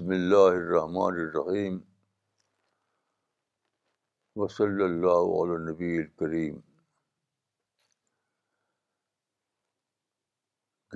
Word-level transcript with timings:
بسم 0.00 0.10
اللہ 0.14 0.44
الرحمٰن 0.50 1.16
الرحیم 1.22 1.74
وصلی 4.42 4.82
اللہ 4.84 5.26
علیہ 5.40 5.58
نبی 5.64 5.88
الکریم 5.96 6.54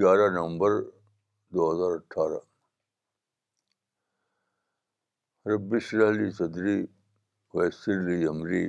گیارہ 0.00 0.30
نومبر 0.36 0.80
دو 1.54 1.70
ہزار 1.72 1.96
اٹھارہ 1.98 2.38
رب 5.52 5.74
علی 6.08 6.30
صدری 6.40 6.80
علی 7.62 8.24
عمری 8.34 8.64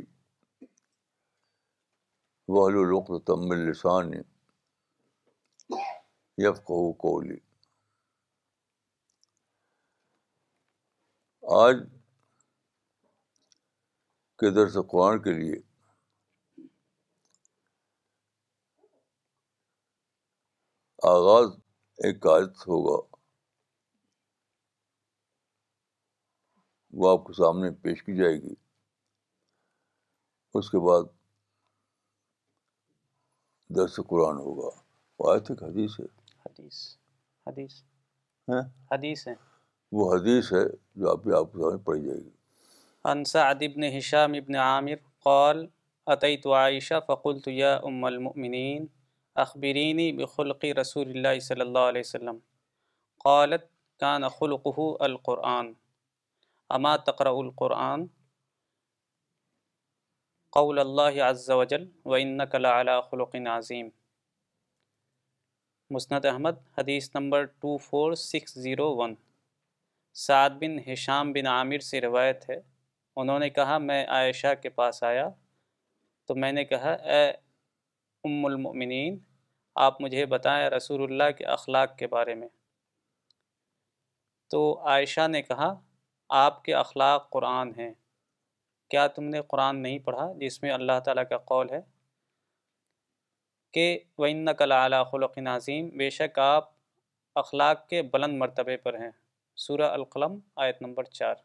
وحل 2.58 2.76
والم 2.94 3.52
السانی 3.62 4.22
یفقو 6.48 6.82
کولی 7.08 7.40
آج 11.54 11.76
کے 14.40 14.50
درس 14.54 14.78
قرآن 14.92 15.22
کے 15.24 15.32
لیے 15.40 15.54
آغاز 21.12 21.50
ایک 22.06 22.26
آیت 22.34 22.68
ہوگا 22.68 22.98
وہ 27.02 27.12
آپ 27.12 27.26
کے 27.28 27.34
سامنے 27.44 27.72
پیش 27.84 28.04
کی 28.04 28.16
جائے 28.24 28.42
گی 28.42 28.54
اس 30.58 30.70
کے 30.70 30.80
بعد 30.90 31.14
درس 33.78 34.00
قرآن 34.10 34.38
ہوگا 34.48 34.76
وہ 35.20 35.32
آیت 35.34 35.52
ایک 35.52 35.64
حدیث 35.64 36.00
ہے 36.00 36.06
حدیث 36.46 36.80
حدیث 37.48 37.82
ہاں 38.50 38.62
حدیث 38.94 39.28
ہے 39.28 39.34
وہ 39.92 40.12
حدیث 40.16 40.52
ہے 40.54 40.64
جو 41.00 41.10
ابھی 41.12 41.34
آپ 41.38 41.52
کے 41.54 41.60
سامنے 41.60 41.84
پڑھی 41.86 42.04
جائے 42.06 42.20
گی 42.20 43.24
سعد 43.30 43.56
ادبن 43.56 43.84
حشاں 43.98 44.24
ابن 44.38 44.56
عامر 44.66 44.96
قول 45.24 45.66
عطعی 46.14 46.38
فقلت 47.08 47.48
یا 47.48 47.76
ام 47.88 48.04
امنین 48.06 48.86
اخبرینی 49.44 50.12
بخلقی 50.22 50.74
رسول 50.74 51.10
اللہ 51.16 51.40
صلی 51.48 51.62
اللہ 51.62 51.88
علیہ 51.92 52.02
وسلم 52.06 52.38
قولت 53.26 53.66
کا 54.04 54.18
خلقه 54.38 54.86
القرآن 55.08 55.72
اما 56.78 56.96
تقرأ 57.10 57.34
القرآن 57.42 58.06
قول 60.58 60.80
اللّہ 60.80 61.22
عز 61.30 61.50
وجل 61.62 61.86
وین 62.14 62.46
قلعقی 62.52 63.40
ناظیم 63.50 63.90
مصنط 65.96 66.26
احمد 66.34 66.60
حدیث 66.78 67.10
number 67.16 67.44
two 67.46 67.78
four 67.90 68.14
six 68.30 68.54
zero 68.68 68.94
one 68.96 69.16
سعد 70.24 70.54
بن 70.60 70.78
حشام 70.88 71.32
بن 71.34 71.48
عامر 71.48 71.80
سے 71.86 72.00
روایت 72.02 72.50
ہے 72.50 72.56
انہوں 73.22 73.40
نے 73.40 73.50
کہا 73.50 73.78
میں 73.88 74.06
عائشہ 74.18 74.54
کے 74.62 74.70
پاس 74.78 75.02
آیا 75.04 75.28
تو 76.28 76.36
میں 76.36 76.52
نے 76.52 76.64
کہا 76.66 76.92
اے 77.16 77.26
ام 78.28 78.46
المؤمنین 78.46 79.18
آپ 79.88 80.02
مجھے 80.02 80.26
بتائیں 80.36 80.70
رسول 80.70 81.04
اللہ 81.04 81.32
کے 81.38 81.46
اخلاق 81.56 81.98
کے 81.98 82.08
بارے 82.14 82.36
میں 82.36 82.48
تو 84.52 84.62
عائشہ 84.90 85.28
نے 85.32 85.42
کہا 85.42 85.74
آپ 86.44 86.64
کے 86.64 86.74
اخلاق 86.76 87.30
قرآن 87.32 87.72
ہیں 87.80 87.94
کیا 88.90 89.06
تم 89.18 89.24
نے 89.36 89.42
قرآن 89.48 89.82
نہیں 89.84 90.00
پڑھا 90.06 90.32
جس 90.40 90.62
میں 90.64 90.72
اللہ 90.72 91.00
تعالیٰ 91.06 91.24
کا 91.30 91.38
قول 91.52 91.70
ہے 91.72 91.80
کہ 93.74 93.88
وَإِنَّكَ 94.18 94.64
لَعَلَىٰ 94.64 95.04
خلق 95.12 95.38
نظیم 95.50 95.88
بے 95.98 96.10
شک 96.22 96.40
آپ 96.48 96.70
اخلاق 97.44 97.88
کے 97.90 98.02
بلند 98.14 98.38
مرتبے 98.40 98.78
پر 98.88 99.00
ہیں 99.00 99.12
سورہ 99.64 99.88
القلم 99.96 100.38
آیت 100.62 100.82
نمبر 100.82 101.04
چار 101.18 101.36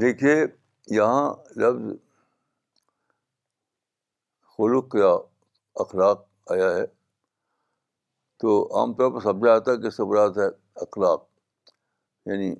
دیکھیے 0.00 0.34
یہاں 0.96 1.28
لفظ 1.60 1.86
خلق 4.56 4.94
یا 4.98 5.12
اخلاق 5.84 6.26
آیا 6.54 6.70
ہے 6.76 6.84
تو 8.40 8.50
عام 8.78 8.92
طور 8.96 9.12
پر 9.12 9.20
سمجھا 9.30 9.54
آتا 9.54 9.70
ہے 9.72 9.76
کہ 9.82 9.90
سبرات 10.00 10.38
ہے 10.38 10.46
اخلاق 10.82 11.24
یعنی 12.26 12.50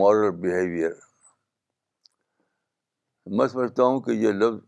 مارل 0.00 0.30
بیہیویئر 0.40 0.94
میں 3.36 3.46
سمجھتا 3.48 3.82
ہوں 3.84 4.00
کہ 4.06 4.10
یہ 4.24 4.32
لفظ 4.40 4.64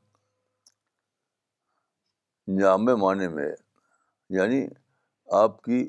جامع 2.60 2.94
معنی 3.04 3.28
میں 3.34 3.48
ہے 3.50 3.54
یعنی 4.38 4.64
آپ 5.38 5.60
کی 5.62 5.84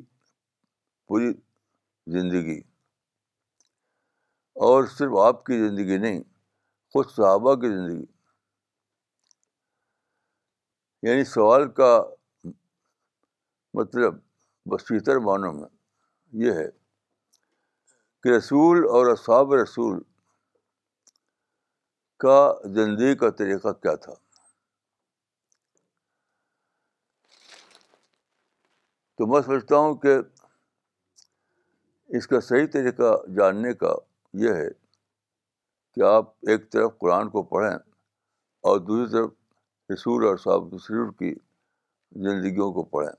پوری 1.08 1.32
زندگی 2.20 2.60
اور 4.68 4.84
صرف 4.98 5.12
آپ 5.22 5.44
کی 5.46 5.58
زندگی 5.68 5.98
نہیں 5.98 6.20
خود 6.94 7.10
صحابہ 7.16 7.54
کی 7.62 7.70
زندگی 7.70 8.06
یعنی 11.08 11.24
سوال 11.26 11.68
کا 11.78 11.90
مطلب 13.80 14.18
بصیتر 14.72 15.20
معنوں 15.28 15.54
میں 15.54 15.68
یہ 16.46 16.54
ہے 16.60 16.70
کہ 18.24 18.30
رسول 18.36 18.84
اور 18.98 19.08
اصحاب 19.12 19.54
رسول 19.54 20.00
کا 22.24 22.40
زندگی 22.76 23.16
کا 23.24 23.30
طریقہ 23.42 23.72
کیا 23.82 23.96
تھا 24.06 24.14
تو 29.22 29.26
میں 29.28 29.40
سمجھتا 29.46 29.78
ہوں 29.78 29.94
کہ 30.04 30.14
اس 32.18 32.28
کا 32.28 32.40
صحیح 32.42 32.66
طریقہ 32.74 33.10
جاننے 33.38 33.74
کا 33.82 33.92
یہ 34.44 34.54
ہے 34.60 34.68
کہ 35.96 36.02
آپ 36.12 36.30
ایک 36.52 36.70
طرف 36.72 36.98
قرآن 37.00 37.30
کو 37.30 37.44
پڑھیں 37.52 37.70
اور 38.70 38.80
دوسری 38.88 39.12
طرف 39.14 39.92
رسول 39.94 40.26
اور 40.28 40.38
صاحب 40.46 40.74
رسول 40.76 41.12
کی 41.20 41.34
زندگیوں 42.30 42.72
کو 42.80 42.84
پڑھیں 42.96 43.12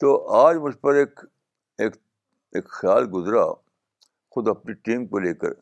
تو 0.00 0.16
آج 0.38 0.56
مجھ 0.62 0.76
پر 0.86 0.94
ایک 1.02 1.20
ایک 1.84 1.96
ایک 2.56 2.70
خیال 2.80 3.08
گزرا 3.14 3.44
خود 4.36 4.48
اپنی 4.56 4.74
ٹیم 4.88 5.06
کو 5.12 5.18
لے 5.26 5.34
کر 5.44 5.52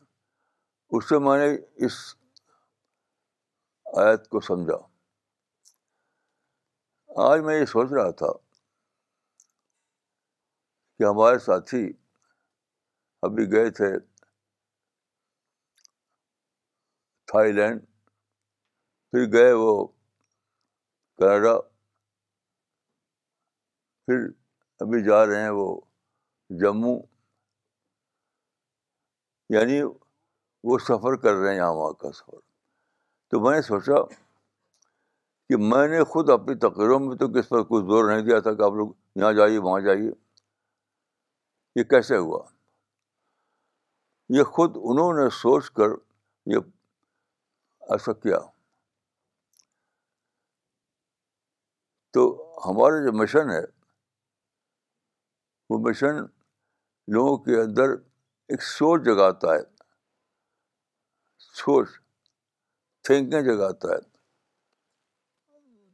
اس 0.97 1.09
سے 1.09 1.19
میں 1.27 1.37
نے 1.47 1.53
اس 1.85 1.99
آیت 4.05 4.27
کو 4.35 4.39
سمجھا 4.51 4.77
آج 7.21 7.39
میں 7.45 7.55
یہ 7.59 7.65
سوچ 7.67 7.91
رہا 7.93 8.11
تھا 8.19 8.31
کہ 10.97 11.03
ہمارے 11.03 11.37
ساتھی 11.39 11.85
ابھی 13.27 13.45
گئے 13.51 13.69
تھے 13.79 13.89
تھائی 17.31 17.51
لینڈ 17.59 17.81
پھر 19.11 19.31
گئے 19.33 19.51
وہ 19.53 19.85
کینیڈا 21.17 21.53
پھر 24.07 24.25
ابھی 24.85 25.03
جا 25.09 25.25
رہے 25.25 25.41
ہیں 25.41 25.49
وہ 25.59 25.69
جموں 26.61 26.97
یعنی 29.55 29.81
وہ 30.63 30.77
سفر 30.87 31.15
کر 31.23 31.33
رہے 31.35 31.49
ہیں 31.49 31.57
یہاں 31.57 31.73
وہاں 31.75 31.93
کا 32.03 32.11
سفر 32.11 32.39
تو 33.29 33.39
میں 33.45 33.55
نے 33.55 33.61
سوچا 33.67 34.01
کہ 35.49 35.57
میں 35.69 35.87
نے 35.87 36.03
خود 36.11 36.29
اپنی 36.29 36.55
تقریروں 36.59 36.99
میں 36.99 37.15
تو 37.17 37.27
کس 37.33 37.49
پر 37.49 37.63
کچھ 37.69 37.85
زور 37.85 38.11
نہیں 38.11 38.21
دیا 38.25 38.39
تھا 38.39 38.53
کہ 38.53 38.61
آپ 38.65 38.73
لوگ 38.79 38.91
یہاں 39.19 39.31
جائیے 39.39 39.57
وہاں 39.65 39.79
جائیے 39.85 40.11
یہ 41.79 41.83
کیسے 41.93 42.17
ہوا 42.17 42.43
یہ 44.37 44.43
خود 44.57 44.77
انہوں 44.89 45.13
نے 45.21 45.29
سوچ 45.39 45.69
کر 45.79 45.95
یہ 46.53 47.91
ایسا 47.93 48.13
کیا 48.23 48.37
تو 52.13 52.23
ہمارا 52.65 53.03
جو 53.05 53.11
مشن 53.17 53.49
ہے 53.51 53.63
وہ 55.69 55.77
مشن 55.89 56.17
لوگوں 57.13 57.37
کے 57.43 57.59
اندر 57.61 57.93
ایک 58.49 58.63
سوچ 58.63 59.03
جگاتا 59.05 59.53
ہے 59.53 59.61
سوچ 61.63 61.89
تھنکنگ 63.07 63.53
جگاتا 63.53 63.89
ہے 63.93 63.99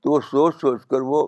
تو 0.02 0.12
وہ 0.12 0.20
سوچ 0.32 0.56
سوچ 0.62 0.86
کر 0.92 1.02
وہ 1.12 1.26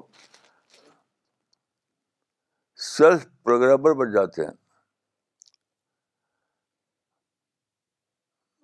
سیلف 2.90 3.26
پروگرامر 3.44 3.94
بن 4.00 4.12
جاتے 4.14 4.46
ہیں 4.46 4.54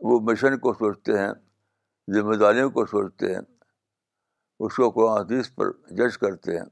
وہ 0.09 0.19
مشن 0.31 0.57
کو 0.59 0.73
سوچتے 0.73 1.17
ہیں 1.19 1.31
ذمہ 2.15 2.35
داریوں 2.41 2.69
کو 2.71 2.85
سوچتے 2.85 3.33
ہیں 3.33 3.41
اس 4.65 4.75
کو 4.75 4.89
قرآن 4.91 5.17
حدیث 5.17 5.51
پر 5.55 5.71
جج 5.97 6.17
کرتے 6.17 6.57
ہیں 6.57 6.65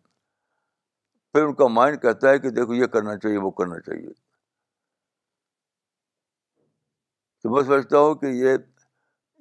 پھر 1.33 1.43
ان 1.43 1.53
کا 1.55 1.67
مائنڈ 1.77 2.01
کہتا 2.01 2.29
ہے 2.29 2.39
کہ 2.39 2.49
دیکھو 2.59 2.73
یہ 2.73 2.85
کرنا 2.93 3.17
چاہیے 3.23 3.37
وہ 3.45 3.51
کرنا 3.57 3.79
چاہیے 3.85 4.07
تو 7.43 7.49
میں 7.55 7.63
سمجھتا 7.63 7.99
ہوں 7.99 8.15
کہ 8.21 8.25
یہ 8.45 8.57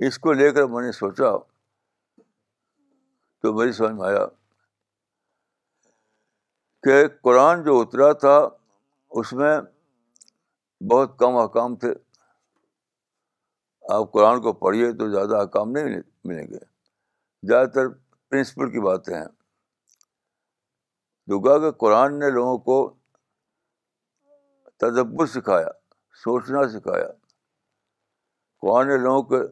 اس 0.07 0.19
کو 0.27 0.33
لے 0.41 0.51
کر 0.55 0.67
میں 0.75 0.83
نے 0.87 0.93
سوچا 0.93 1.35
تو 3.45 3.53
میری 3.53 3.73
سمجھ 3.77 3.93
میں 3.93 4.07
آیا 4.09 4.25
کہ 6.85 6.93
قرآن 7.25 7.63
جو 7.65 7.73
اترا 7.81 8.13
تھا 8.23 8.37
اس 9.23 9.33
میں 9.41 9.51
بہت 10.91 11.19
کم 11.19 11.37
احکام 11.37 11.75
تھے 11.83 11.91
آپ 13.95 14.11
قرآن 14.13 14.41
کو 14.43 14.53
پڑھیے 14.63 14.91
تو 14.99 15.11
زیادہ 15.15 15.37
احکام 15.41 15.71
نہیں 15.73 16.01
ملیں 16.31 16.47
گے 16.53 16.59
زیادہ 17.49 17.69
تر 17.75 17.89
پرنسپل 17.89 18.71
کی 18.73 18.81
باتیں 18.89 19.15
ہیں 19.17 19.27
دگا 21.33 21.59
کہ 21.65 21.71
قرآن 21.85 22.19
نے 22.19 22.31
لوگوں 22.39 22.57
کو 22.71 22.79
تدبر 24.87 25.27
سکھایا 25.35 25.69
سوچنا 26.25 26.67
سکھایا 26.79 27.13
قرآن 28.63 28.89
نے 28.95 28.97
لوگوں 29.03 29.23
کے 29.35 29.47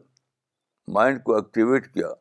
مائنڈ 0.99 1.23
کو 1.23 1.35
ایکٹیویٹ 1.35 1.93
کیا 1.93 2.11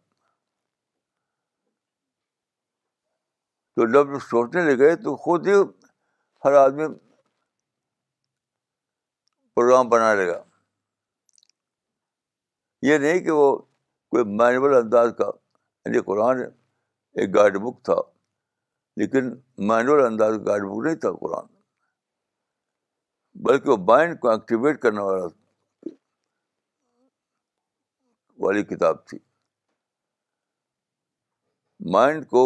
تو 3.76 3.84
جب 3.92 4.18
سوچنے 4.28 4.62
لگے 4.64 4.94
تو 5.02 5.14
خود 5.24 5.46
ہی 5.46 5.52
ہر 6.44 6.52
آدمی 6.62 6.86
پروگرام 9.54 9.88
بنا 9.88 10.12
لے 10.14 10.26
گا 10.28 10.42
یہ 12.86 12.98
نہیں 12.98 13.18
کہ 13.24 13.30
وہ 13.40 13.46
کوئی 14.10 14.24
مینول 14.38 14.74
انداز 14.76 15.10
کا 15.18 15.24
یعنی 15.30 16.00
قرآن 16.06 16.40
ایک 17.14 17.34
گائیڈ 17.34 17.56
بک 17.66 17.84
تھا 17.84 17.94
لیکن 19.02 19.30
مینول 19.68 20.04
انداز 20.06 20.34
کا 20.36 20.42
گائیڈ 20.50 20.62
بک 20.64 20.84
نہیں 20.86 20.96
تھا 21.04 21.12
قرآن 21.20 21.46
بلکہ 23.44 23.70
وہ 23.70 23.76
مائنڈ 23.92 24.18
کو 24.20 24.30
ایکٹیویٹ 24.30 24.80
کرنے 24.80 25.00
والا 25.02 25.26
والی 28.44 28.62
کتاب 28.74 29.06
تھی 29.08 29.18
مائنڈ 31.94 32.26
کو 32.30 32.42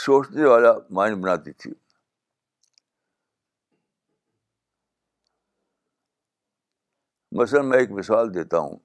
سوچنے 0.00 0.44
والا 0.48 0.72
مائنڈ 0.96 1.22
بناتی 1.22 1.52
تھی 1.62 1.72
مثلاً 7.40 7.60
میں 7.68 7.78
ایک 7.80 7.90
مثال 7.98 8.34
دیتا 8.34 8.58
ہوں 8.58 8.78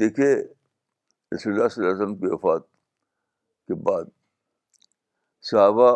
دیکھیے 0.00 0.28
رسول 1.34 1.52
اللہ 1.52 1.68
صلی 1.68 1.84
اللہ 1.84 1.92
علیہ 1.94 2.04
وسلم 2.04 2.16
کی 2.20 2.26
وفات 2.34 2.62
کے 3.68 3.74
بعد 3.88 4.04
صحابہ 5.50 5.90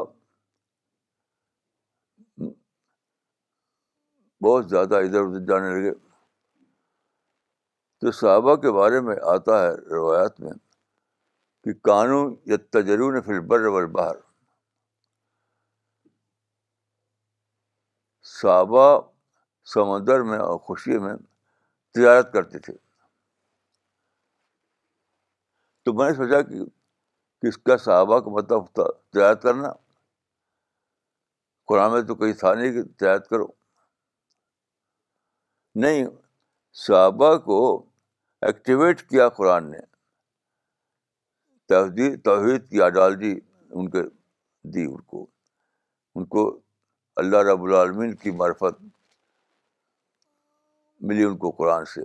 بہت 4.44 4.68
زیادہ 4.70 4.94
ادھر 5.04 5.24
ادھر 5.28 5.44
جانے 5.48 5.70
لگے 5.78 5.92
تو 8.00 8.10
صحابہ 8.20 8.54
کے 8.62 8.70
بارے 8.80 9.00
میں 9.08 9.16
آتا 9.34 9.62
ہے 9.62 9.74
روایات 9.94 10.40
میں 10.40 10.50
کہ 11.64 11.72
قانون 11.88 12.34
یا 12.50 12.56
تجرون 12.72 13.20
بر 13.48 13.66
و 13.66 13.72
برباہر 13.74 14.16
صحابہ 18.40 18.86
سمندر 19.74 20.22
میں 20.30 20.38
اور 20.38 20.58
خوشی 20.68 20.98
میں 20.98 21.14
تجارت 21.94 22.32
کرتے 22.32 22.58
تھے 22.66 22.72
تو 25.84 25.92
میں 25.98 26.08
نے 26.10 26.14
سوچا 26.16 26.40
کہ 26.48 26.64
کس 27.46 27.58
کا 27.58 27.76
صحابہ 27.84 28.18
کا 28.24 28.30
مطلب 28.30 28.64
تجارت 29.12 29.42
کرنا 29.42 29.72
قرآن 31.68 31.92
میں 31.92 32.00
تو 32.08 32.14
کہیں 32.14 32.32
تھا 32.40 32.52
نہیں 32.54 32.82
تجارت 32.82 33.28
کرو 33.28 33.46
نہیں 35.82 36.04
صحابہ 36.86 37.34
کو 37.46 37.62
ایکٹیویٹ 38.46 39.08
کیا 39.08 39.28
قرآن 39.38 39.70
نے 39.70 39.78
توحید 42.24 42.68
کی 42.68 42.82
اڈالجی 42.82 43.34
ان 43.70 43.88
کے 43.90 44.02
دی 44.74 44.84
ان 44.84 45.00
کو 45.10 45.26
ان 46.14 46.24
کو 46.34 46.46
اللہ 47.22 47.42
رب 47.50 47.62
العالمین 47.64 48.14
کی 48.22 48.30
مرفت 48.40 48.80
ملی 51.06 51.24
ان 51.24 51.36
کو 51.44 51.50
قرآن 51.60 51.84
سے 51.94 52.02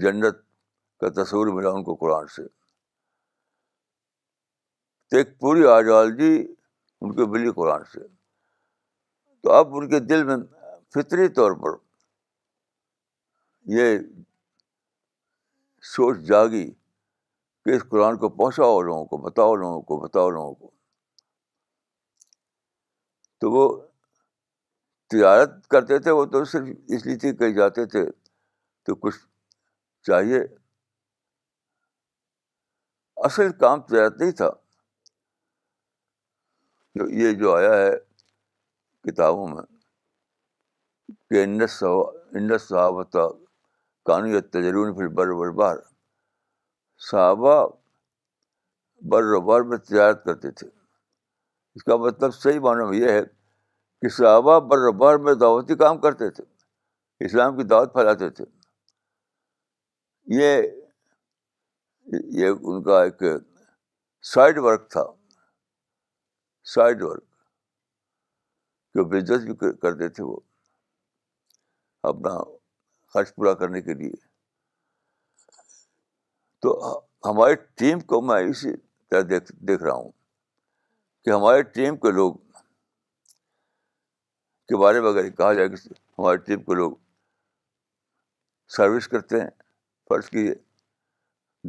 جنت 0.00 0.36
کا 1.00 1.08
تصور 1.22 1.46
ملا 1.54 1.70
ان 1.76 1.82
کو 1.84 1.94
قرآن 2.00 2.26
سے 2.34 2.42
تو 5.10 5.16
ایک 5.18 5.38
پوری 5.40 5.64
آئیڈیالوجی 5.68 6.36
ان 6.40 7.12
کو 7.14 7.26
ملی 7.32 7.50
قرآن 7.54 7.84
سے 7.92 8.06
تو 9.42 9.52
اب 9.52 9.74
ان 9.76 9.88
کے 9.90 9.98
دل 10.00 10.22
میں 10.24 10.36
فطری 10.94 11.28
طور 11.38 11.52
پر 11.62 11.76
یہ 13.76 13.98
سوچ 15.94 16.18
جاگی 16.28 16.68
کہ 17.64 17.74
اس 17.76 17.82
قرآن 17.90 18.16
کو 18.18 18.28
پہنچاؤ 18.38 18.80
لوگوں 18.82 19.04
کو 19.06 19.16
بتاؤ 19.26 19.54
لوگوں 19.54 19.80
کو 19.88 19.96
بتاؤ 20.06 20.30
لوگوں 20.30 20.54
کو 20.54 20.70
تو 23.40 23.50
وہ 23.50 23.66
تجارت 25.12 25.66
کرتے 25.70 25.98
تھے 26.02 26.10
وہ 26.18 26.24
تو 26.32 26.44
صرف 26.52 26.68
اس 26.94 27.06
لیے 27.06 27.16
تھی 27.24 27.32
کہ 27.36 27.50
جاتے 27.54 27.84
تھے 27.94 28.04
تو 28.86 28.94
کچھ 29.04 29.18
چاہیے 30.06 30.38
اصل 33.28 33.50
کام 33.60 33.80
تجارت 33.90 34.20
نہیں 34.20 34.30
تھا 34.40 34.50
تو 36.98 37.08
یہ 37.20 37.32
جو 37.42 37.54
آیا 37.56 37.72
ہے 37.74 37.90
کتابوں 39.10 39.46
میں 39.52 39.62
کہ 41.30 42.56
صحابت 42.56 43.16
قانون 44.08 44.40
تجرون 44.52 44.94
پھر 44.96 45.08
بر 45.16 45.32
بر 45.40 45.50
بار 45.62 45.76
صحابہ 47.10 47.52
بر 49.10 49.22
روبار 49.28 49.60
میں 49.70 49.76
تجارت 49.86 50.18
کرتے 50.24 50.50
تھے 50.58 50.68
اس 51.76 51.82
کا 51.84 51.94
مطلب 52.02 52.30
صحیح 52.34 52.60
معنی 52.66 52.84
یہ 52.98 53.08
ہے 53.12 53.22
کہ 54.02 54.06
صحابہ 54.18 54.54
بر 54.68 54.78
روبار 54.84 55.14
میں 55.26 55.34
دعوتی 55.40 55.74
کام 55.82 55.96
کرتے 56.04 56.26
تھے 56.38 56.44
اسلام 57.26 57.50
کی 57.56 57.64
دعوت 57.72 57.88
پھیلاتے 57.94 58.28
تھے 58.36 58.44
یہ 60.36 60.50
ان 62.12 62.76
کا 62.82 62.96
ایک 63.02 63.20
سائڈ 64.32 64.56
ورک 64.66 64.82
تھا 64.90 65.04
سائڈ 66.74 66.98
ورک 67.02 67.24
جو 68.94 69.00
بزنس 69.16 69.42
بھی 69.50 69.54
کرتے 69.82 70.06
تھے 70.16 70.22
وہ 70.24 70.36
اپنا 72.12 72.32
خرچ 73.14 73.28
پورا 73.34 73.52
کرنے 73.62 73.80
کے 73.88 73.92
لیے 74.00 74.14
تو 76.62 76.70
ہماری 77.24 77.54
ٹیم 77.80 78.00
کو 78.10 78.20
میں 78.22 78.40
اسی 78.48 78.72
طرح 79.10 79.20
دیکھ 79.28 79.52
دیکھ 79.68 79.82
رہا 79.82 79.94
ہوں 79.94 80.10
کہ 81.24 81.30
ہماری 81.30 81.62
ٹیم 81.78 81.96
کے 82.04 82.10
لوگ 82.12 82.34
کے 84.68 84.76
بارے 84.82 85.00
میں 85.00 85.08
اگر 85.10 85.28
کہا 85.40 85.52
جائے 85.52 85.68
کہ 85.68 85.86
ہماری 85.94 86.36
ٹیم 86.46 86.62
کے 86.68 86.74
لوگ 86.78 86.92
سروس 88.76 89.08
کرتے 89.14 89.40
ہیں 89.40 89.48
فرض 90.08 90.28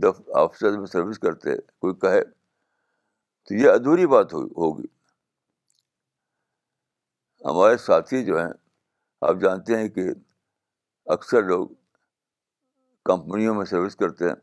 دف 0.03 0.21
آفسر 0.41 0.77
میں 0.79 0.85
سروس 0.91 1.19
کرتے 1.25 1.49
ہیں 1.51 1.57
کوئی 1.81 1.93
کہے 2.03 2.21
تو 2.23 3.53
یہ 3.55 3.69
ادھوری 3.69 4.07
بات 4.13 4.33
ہو 4.33 4.41
ہوگی 4.61 4.85
ہمارے 7.45 7.75
ساتھی 7.85 8.23
جو 8.25 8.37
ہیں 8.39 8.51
آپ 9.29 9.41
جانتے 9.41 9.77
ہیں 9.77 9.89
کہ 9.97 10.07
اکثر 11.15 11.43
لوگ 11.47 11.67
کمپنیوں 13.09 13.55
میں 13.55 13.65
سروس 13.75 13.95
کرتے 13.95 14.27
ہیں 14.27 14.35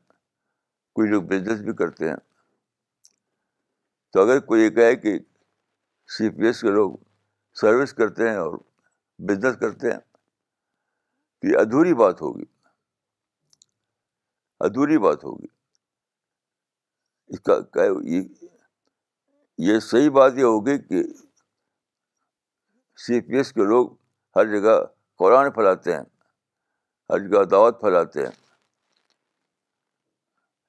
کچھ 0.94 1.08
لوگ 1.10 1.22
بزنس 1.30 1.60
بھی 1.64 1.72
کرتے 1.78 2.08
ہیں 2.08 2.16
تو 4.12 4.22
اگر 4.22 4.40
کوئی 4.46 4.62
یہ 4.62 4.70
کہے 4.76 4.94
کہ 5.02 5.18
سی 6.16 6.30
پی 6.36 6.46
ایس 6.46 6.60
کے 6.60 6.70
لوگ 6.74 6.94
سروس 7.60 7.92
کرتے 7.94 8.28
ہیں 8.28 8.36
اور 8.36 8.58
بزنس 9.28 9.56
کرتے 9.60 9.90
ہیں 9.92 9.98
تو 9.98 11.46
یہ 11.48 11.56
ادھوری 11.58 11.94
بات 12.02 12.22
ہوگی 12.22 12.44
ادھوری 14.68 14.98
بات 15.06 15.24
ہوگی 15.24 15.46
اس 17.36 17.40
کا 17.74 17.84
یہ 19.68 19.78
صحیح 19.90 20.10
بات 20.18 20.36
یہ 20.38 20.44
ہوگی 20.44 20.78
کہ 20.88 21.02
سی 23.06 23.20
پی 23.28 23.36
ایس 23.36 23.52
کے 23.52 23.64
لوگ 23.68 23.92
ہر 24.36 24.46
جگہ 24.58 24.78
قرآن 25.18 25.50
پھیلاتے 25.52 25.92
ہیں 25.96 26.02
ہر 27.12 27.26
جگہ 27.28 27.42
دعوت 27.52 27.80
پھیلاتے 27.80 28.26
ہیں 28.26 28.39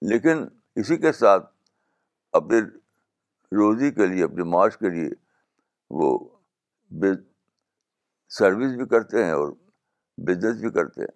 لیکن 0.09 0.45
اسی 0.81 0.97
کے 0.97 1.11
ساتھ 1.13 1.49
اپنے 2.39 2.59
روزی 3.55 3.91
کے 3.91 4.05
لیے 4.05 4.23
اپنے 4.23 4.43
معاش 4.53 4.77
کے 4.77 4.89
لیے 4.89 5.09
وہ 5.99 6.09
سروس 8.37 8.75
بھی 8.77 8.85
کرتے 8.93 9.23
ہیں 9.23 9.31
اور 9.31 9.51
بزنس 10.27 10.59
بھی 10.61 10.69
کرتے 10.79 11.01
ہیں 11.01 11.15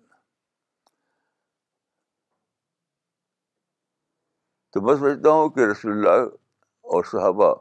تو 4.74 4.82
میں 4.82 4.96
سمجھتا 4.96 5.30
ہوں 5.32 5.50
کہ 5.58 5.66
رسول 5.72 5.92
اللہ 5.92 6.26
اور 6.96 7.04
صحابہ 7.12 7.54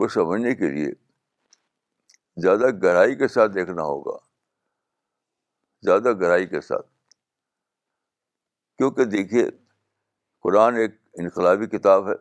کو 0.00 0.08
سمجھنے 0.14 0.54
کے 0.54 0.70
لیے 0.70 0.90
زیادہ 2.42 2.70
گہرائی 2.84 3.14
کے 3.22 3.28
ساتھ 3.28 3.52
دیکھنا 3.54 3.82
ہوگا 3.82 4.16
زیادہ 5.86 6.12
گہرائی 6.20 6.46
کے 6.46 6.60
ساتھ 6.60 6.86
کیونکہ 8.78 9.04
دیکھیے 9.16 9.46
قرآن 10.42 10.76
ایک 10.78 10.90
انقلابی 11.20 11.66
کتاب 11.76 12.08
ہے 12.08 12.14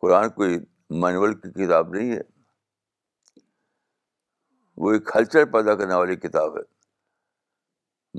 قرآن 0.00 0.28
کوئی 0.30 0.58
مینول 1.02 1.34
کی 1.40 1.50
کتاب 1.50 1.94
نہیں 1.94 2.10
ہے 2.16 2.20
وہ 4.82 4.92
ایک 4.92 5.06
کلچر 5.12 5.44
پیدا 5.52 5.74
کرنے 5.76 5.94
والی 5.94 6.16
کتاب 6.26 6.56
ہے 6.56 6.62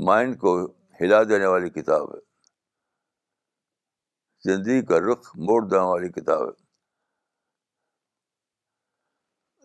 مائنڈ 0.05 0.37
کو 0.39 0.53
ہلا 1.01 1.21
دینے 1.29 1.45
والی 1.53 1.69
کتاب 1.79 2.13
ہے 2.15 2.19
زندگی 4.47 4.81
کا 4.85 4.99
رخ 5.11 5.29
موڑ 5.49 5.61
دینے 5.69 5.83
والی 5.87 6.09
کتاب 6.19 6.47
ہے 6.47 6.53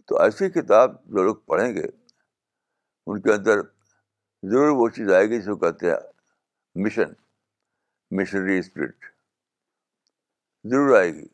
تو 0.09 0.21
ایسی 0.23 0.49
کتاب 0.51 1.01
جو 1.17 1.23
لوگ 1.25 1.37
پڑھیں 1.47 1.73
گے 1.75 1.87
ان 1.87 3.21
کے 3.23 3.33
اندر 3.33 3.63
ضرور 4.53 4.77
وہ 4.81 4.89
چیز 4.97 5.13
آئے 5.15 5.27
گی 5.31 5.39
جس 5.43 5.49
کو 5.61 5.87
مشن 6.85 7.13
مشنری 8.19 8.59
اسپرٹ 8.59 9.05
ضرور 10.71 10.97
آئے 10.99 11.13
گی 11.15 11.27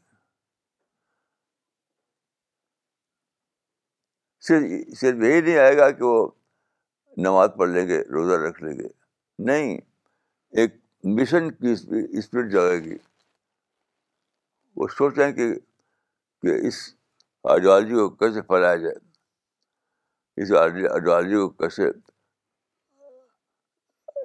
صرف 4.48 4.98
صرف 4.98 5.22
یہی 5.24 5.40
نہیں 5.40 5.56
آئے 5.58 5.76
گا 5.76 5.90
کہ 5.90 6.04
وہ 6.04 6.18
نماز 7.26 7.48
پڑھ 7.58 7.70
لیں 7.70 7.86
گے 7.88 8.00
روزہ 8.16 8.34
رکھ 8.48 8.62
لیں 8.62 8.72
گے 8.78 8.88
نہیں 9.50 9.76
ایک 10.60 10.74
مشن 11.18 11.50
کی 11.54 11.74
اسپرٹ 12.18 12.52
جو 12.52 12.68
گی 12.84 12.96
وہ 14.80 14.86
سوچیں 14.96 15.30
کہ 15.32 15.52
کہ 16.42 16.54
اس 16.66 16.78
آئیڈیالوجی 17.50 17.94
کو 17.94 18.08
کیسے 18.24 18.42
پھیلایا 18.48 18.76
جائے 18.82 18.94
اس 20.42 20.52
آئیڈیالوجی 20.60 21.36
کو 21.36 21.48
کیسے 21.48 21.88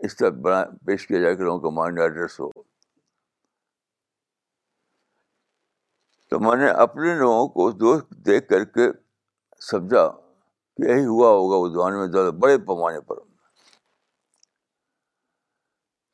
اس 0.05 0.15
طرح 0.17 0.29
بنا 0.45 0.63
پیش 0.85 1.05
کیا 1.07 1.19
جائے 1.21 1.35
کہ 1.35 1.43
لوگوں 1.43 1.59
کا 1.61 1.69
مائنڈ 1.75 1.99
ایڈریس 2.01 2.39
ہو 2.39 2.49
تو 6.29 6.39
میں 6.39 6.55
نے 6.57 6.67
اپنے 6.85 7.15
لوگوں 7.17 7.47
کو 7.55 7.69
دوست 7.81 8.11
دیکھ 8.25 8.47
کر 8.49 8.63
کے 8.77 8.87
سمجھا 9.69 10.07
کہ 10.09 10.89
یہی 10.89 11.05
ہوا 11.05 11.29
ہوگا 11.29 11.55
اس 11.65 11.73
زمانے 11.73 11.97
میں 11.99 12.07
زیادہ 12.11 12.31
بڑے 12.45 12.57
پیمانے 12.69 12.99
پر 13.09 13.19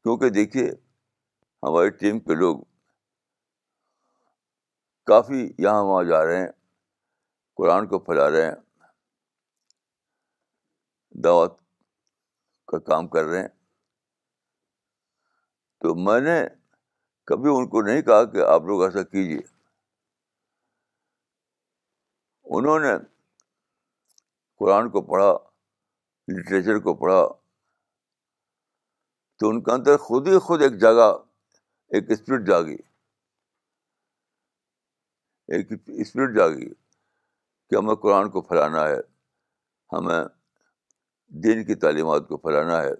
کیونکہ 0.03 0.29
دیکھیے 0.39 0.65
ہماری 1.63 1.89
ٹیم 2.01 2.20
کے 2.27 2.36
لوگ 2.39 2.60
کافی 5.12 5.48
یہاں 5.63 5.84
وہاں 5.84 6.03
جا 6.10 6.24
رہے 6.25 6.39
ہیں 6.41 6.50
قرآن 7.58 7.88
کو 7.88 8.00
پھیلا 8.08 8.29
رہے 8.32 8.46
ہیں 8.46 8.56
دعوت 11.24 11.58
کا 12.72 12.79
کام 12.91 13.08
کر 13.08 13.24
رہے 13.25 13.41
ہیں 13.41 13.56
تو 15.81 15.93
میں 16.05 16.19
نے 16.27 16.38
کبھی 17.27 17.50
ان 17.55 17.67
کو 17.69 17.81
نہیں 17.88 18.01
کہا 18.01 18.24
کہ 18.31 18.46
آپ 18.50 18.62
لوگ 18.67 18.84
ایسا 18.84 19.03
کیجیے 19.03 19.39
انہوں 22.57 22.79
نے 22.79 22.93
قرآن 24.60 24.89
کو 24.89 25.01
پڑھا 25.12 25.31
لٹریچر 26.36 26.79
کو 26.86 26.93
پڑھا 27.01 27.22
تو 29.39 29.50
ان 29.50 29.62
کے 29.63 29.72
اندر 29.72 29.98
خود 30.05 30.27
ہی 30.27 30.38
خود 30.46 30.62
ایک 30.63 30.79
جگہ 30.81 31.12
ایک 31.98 32.12
اسپرٹ 32.12 32.48
جاگی 32.48 32.75
ایک 35.57 35.72
اسپرٹ 35.72 36.36
جاگی 36.38 36.69
کہ 37.69 37.75
ہمیں 37.75 37.96
قرآن 38.05 38.29
کو 38.29 38.41
پھیلانا 38.50 38.88
ہے 38.88 38.98
ہمیں 39.93 40.24
دین 41.43 41.63
کی 41.65 41.75
تعلیمات 41.86 42.27
کو 42.27 42.38
پھیلانا 42.46 42.81
ہے 42.84 42.93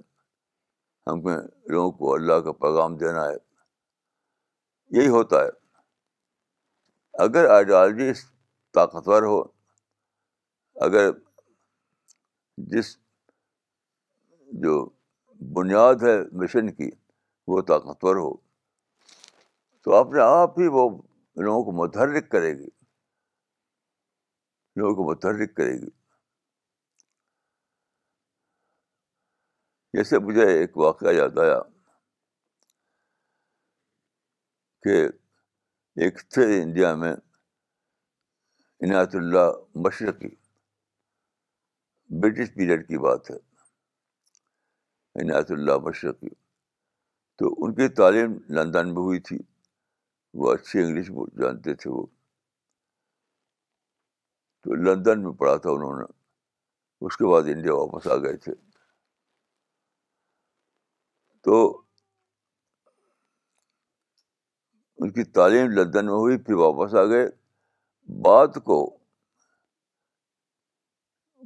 ہم 1.12 1.22
کو 1.22 1.30
لوگوں 1.72 1.92
کو 1.98 2.14
اللہ 2.14 2.40
کا 2.46 2.52
پیغام 2.64 2.96
دینا 2.98 3.24
ہے 3.28 3.36
یہی 4.98 5.08
ہوتا 5.10 5.42
ہے 5.44 5.50
اگر 7.26 7.50
آئیڈیالوجی 7.56 8.12
طاقتور 8.78 9.24
ہو 9.24 9.40
اگر 10.86 11.10
جس 12.74 12.96
جو 14.66 14.74
بنیاد 15.56 16.04
ہے 16.08 16.18
مشن 16.42 16.72
کی 16.76 16.90
وہ 17.52 17.62
طاقتور 17.72 18.16
ہو 18.26 18.34
تو 19.84 19.96
اپنے 19.96 20.22
آپ 20.22 20.60
ہی 20.60 20.68
وہ 20.78 20.90
لوگوں 21.44 21.64
کو 21.64 21.72
متحرک 21.84 22.30
کرے 22.32 22.52
گی 22.58 22.70
لوگوں 24.80 24.96
کو 24.96 25.10
متحرک 25.10 25.56
کرے 25.58 25.74
گی 25.82 25.90
جیسے 29.98 30.18
مجھے 30.26 30.44
ایک 30.48 30.76
واقعہ 30.78 31.12
یاد 31.12 31.38
آیا 31.42 31.58
کہ 34.84 34.98
ایک 36.06 36.18
تھے 36.34 36.44
انڈیا 36.62 36.94
میں 37.04 37.14
عنایت 38.88 39.16
اللہ 39.20 39.50
مشرقی 39.86 40.30
برٹش 42.22 42.54
پیریڈ 42.56 42.88
کی 42.88 42.98
بات 43.06 43.32
ہے 43.32 43.38
عنایت 45.24 45.52
اللہ 45.58 45.78
مشرقی 45.88 46.30
تو 47.42 47.54
ان 47.66 47.74
کی 47.80 47.88
تعلیم 48.02 48.38
لندن 48.60 48.94
میں 48.94 49.02
ہوئی 49.08 49.20
تھی 49.32 49.38
وہ 50.42 50.54
اچھی 50.54 50.80
انگلش 50.84 51.10
جانتے 51.42 51.74
تھے 51.82 51.90
وہ 51.94 52.06
تو 54.64 54.76
لندن 54.84 55.24
میں 55.24 55.34
پڑھا 55.44 55.56
تھا 55.66 55.72
انہوں 55.80 55.98
نے 56.02 56.06
اس 57.08 57.18
کے 57.18 57.32
بعد 57.34 57.54
انڈیا 57.56 57.74
واپس 57.82 58.08
آ 58.12 58.18
گئے 58.30 58.38
تھے 58.48 58.54
تو 61.44 61.58
ان 65.02 65.12
کی 65.14 65.24
تعلیم 65.32 65.72
لندن 65.72 66.06
میں 66.06 66.14
ہوئی 66.14 66.38
پھر 66.44 66.54
واپس 66.62 66.94
آ 66.96 67.04
گئے 67.10 67.26
بات 68.26 68.56
کو 68.66 68.78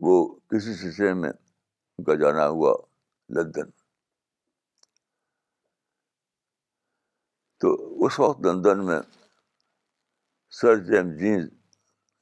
وہ 0.06 0.16
کسی 0.52 0.74
سلسلے 0.82 1.14
میں 1.22 1.30
ان 1.30 2.04
کا 2.04 2.14
جانا 2.22 2.48
ہوا 2.50 2.74
لندن 3.38 3.70
تو 7.62 7.74
اس 8.06 8.20
وقت 8.20 8.46
لندن 8.46 8.86
میں 8.86 9.00
سر 10.62 10.78
جیم 10.86 11.12
جین 11.18 11.48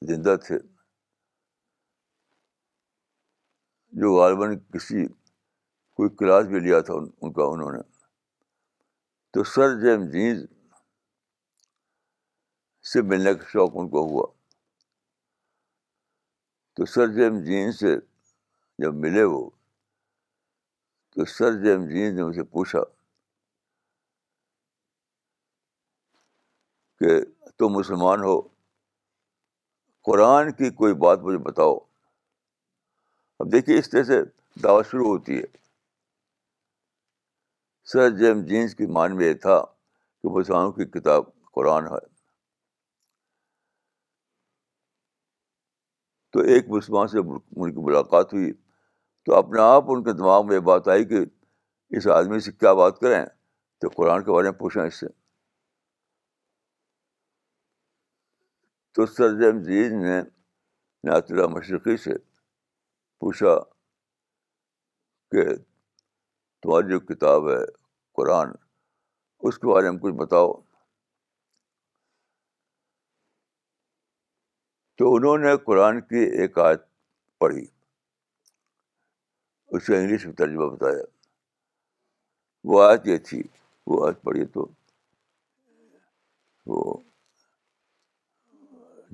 زندہ 0.08 0.36
تھے 0.46 0.58
جو 4.02 4.16
غالباً 4.20 4.58
کسی 4.74 5.06
کوئی 6.00 6.10
کلاس 6.18 6.46
بھی 6.48 6.60
لیا 6.60 6.80
تھا 6.88 6.94
ان 6.94 7.32
کا 7.38 7.44
انہوں 7.54 7.72
نے 7.72 7.78
تو 9.34 9.44
سر 9.54 9.74
جیم 9.80 10.04
جینز 10.12 10.44
سے 12.92 13.02
ملنے 13.14 13.34
کا 13.40 13.46
شوق 13.52 13.72
ان 13.80 13.90
کو 13.96 14.04
ہوا 14.10 14.26
تو 16.76 16.86
سر 16.94 17.08
جیم 17.16 17.40
جینز 17.50 17.80
سے 17.80 17.96
جب 18.86 18.94
ملے 19.08 19.24
وہ 19.34 19.44
تو 21.16 21.26
سر 21.34 21.58
جیم 21.64 21.86
جینز 21.90 22.16
نے 22.20 22.24
مجھے 22.30 22.44
پوچھا 22.54 22.84
کہ 27.00 27.20
تم 27.58 27.74
مسلمان 27.80 28.24
ہو 28.30 28.40
قرآن 30.12 30.52
کی 30.62 30.70
کوئی 30.82 30.94
بات 31.06 31.20
مجھے 31.30 31.38
بتاؤ 31.52 31.78
اب 33.40 33.52
دیکھیے 33.52 33.80
اس 33.80 33.90
طرح 33.90 34.04
سے 34.14 34.22
دعوت 34.64 34.88
شروع 34.92 35.08
ہوتی 35.18 35.38
ہے 35.42 35.58
سر 37.92 38.10
جیم 38.18 38.42
جینس 38.46 38.74
کی 38.76 38.86
مان 38.96 39.16
میں 39.18 39.26
یہ 39.28 39.34
تھا 39.44 39.60
کہ 39.66 40.30
مسلمانوں 40.34 40.72
کی 40.72 40.86
کتاب 41.00 41.24
قرآن 41.54 41.86
ہے 41.92 42.00
تو 46.34 46.40
ایک 46.54 46.68
مسلمان 46.70 47.08
سے 47.14 47.20
ان 47.20 47.74
کی 47.74 47.80
ملاقات 47.86 48.34
ہوئی 48.34 48.52
تو 49.26 49.36
اپنے 49.36 49.62
آپ 49.62 49.90
ان 49.92 50.04
کے 50.04 50.14
دماغ 50.18 50.46
میں 50.48 50.56
یہ 50.56 50.60
بات 50.70 50.88
آئی 50.96 51.06
کہ 51.14 51.24
اس 51.98 52.08
آدمی 52.18 52.40
سے 52.48 52.52
کیا 52.52 52.74
بات 52.82 53.00
کریں 53.00 53.26
تو 53.82 53.90
قرآن 53.96 54.24
کے 54.24 54.32
بارے 54.32 54.50
میں 54.52 54.58
پوچھیں 54.60 54.82
اس 54.84 55.00
سے 55.00 55.08
تو 58.96 59.06
سر 59.16 59.38
جیم 59.42 59.62
جینس 59.70 60.04
نے 60.04 60.20
نعت 61.10 61.32
اللہ 61.32 61.48
مشرقی 61.58 61.98
سے 62.06 62.18
پوچھا 63.26 63.58
کہ 65.32 65.48
تمہاری 66.64 66.88
جو 66.90 66.98
کتاب 67.14 67.46
ہے 67.50 67.60
قرآن 68.16 68.50
اس 69.48 69.56
کے 69.58 69.66
بارے 69.68 69.86
میں 69.92 70.00
کچھ 70.00 70.14
بتاؤ 70.24 70.50
تو 74.98 75.04
انہوں 75.16 75.38
نے 75.46 75.52
قرآن 75.66 75.96
کی 76.10 76.22
ایک 76.42 76.52
آیت 76.60 76.82
پڑھی 77.40 77.66
اس 79.72 79.84
کا 79.86 79.94
انگلش 79.98 80.22
میں 80.26 80.34
ترجمہ 80.42 80.68
بتایا 80.76 81.04
وہ 82.70 82.76
آیت 82.84 83.02
یہ 83.08 83.18
تھی 83.30 83.42
وہ 83.90 83.96
آیت 84.08 84.18
پڑھی 84.24 84.44
تو 84.54 84.62
وہ 86.72 86.80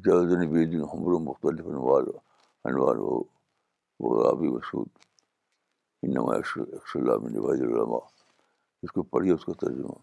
جلد 0.05 0.29
نبی 0.41 0.61
حمر 0.93 1.11
و 1.15 1.17
مختلف 1.31 1.63
انوار 1.67 2.03
وہ 2.95 4.11
آبی 4.31 4.47
وسعود 4.55 4.89
انما 6.05 6.33
اللہ 6.95 7.21
من 7.25 7.35
عباد 7.37 7.61
العلماء 7.61 7.99
اس 8.83 8.91
کو 8.95 9.03
پڑھیے 9.13 9.31
اس 9.33 9.45
کا 9.45 9.53
ترجمہ 9.61 9.95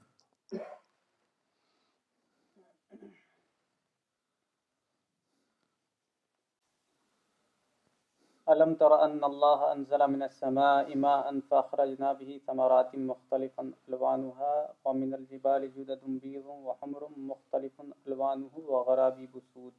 الم 8.54 8.74
تر 8.80 8.90
ان 9.04 9.18
اللہ 9.24 9.62
انزل 9.68 10.02
من 10.14 10.22
السماء 10.24 10.96
ماء 11.04 11.22
فاخرجنا 11.50 12.10
به 12.22 12.38
ثمرات 12.46 12.94
مختلفا 13.10 13.62
الوانها 13.66 14.88
ومن 14.88 15.14
الجبال 15.18 15.68
جدد 15.76 16.02
بيض 16.24 16.48
وحمر 16.66 17.06
مختلف 17.28 17.78
الوانه 17.86 18.64
وغراب 18.72 19.22
بسود 19.36 19.72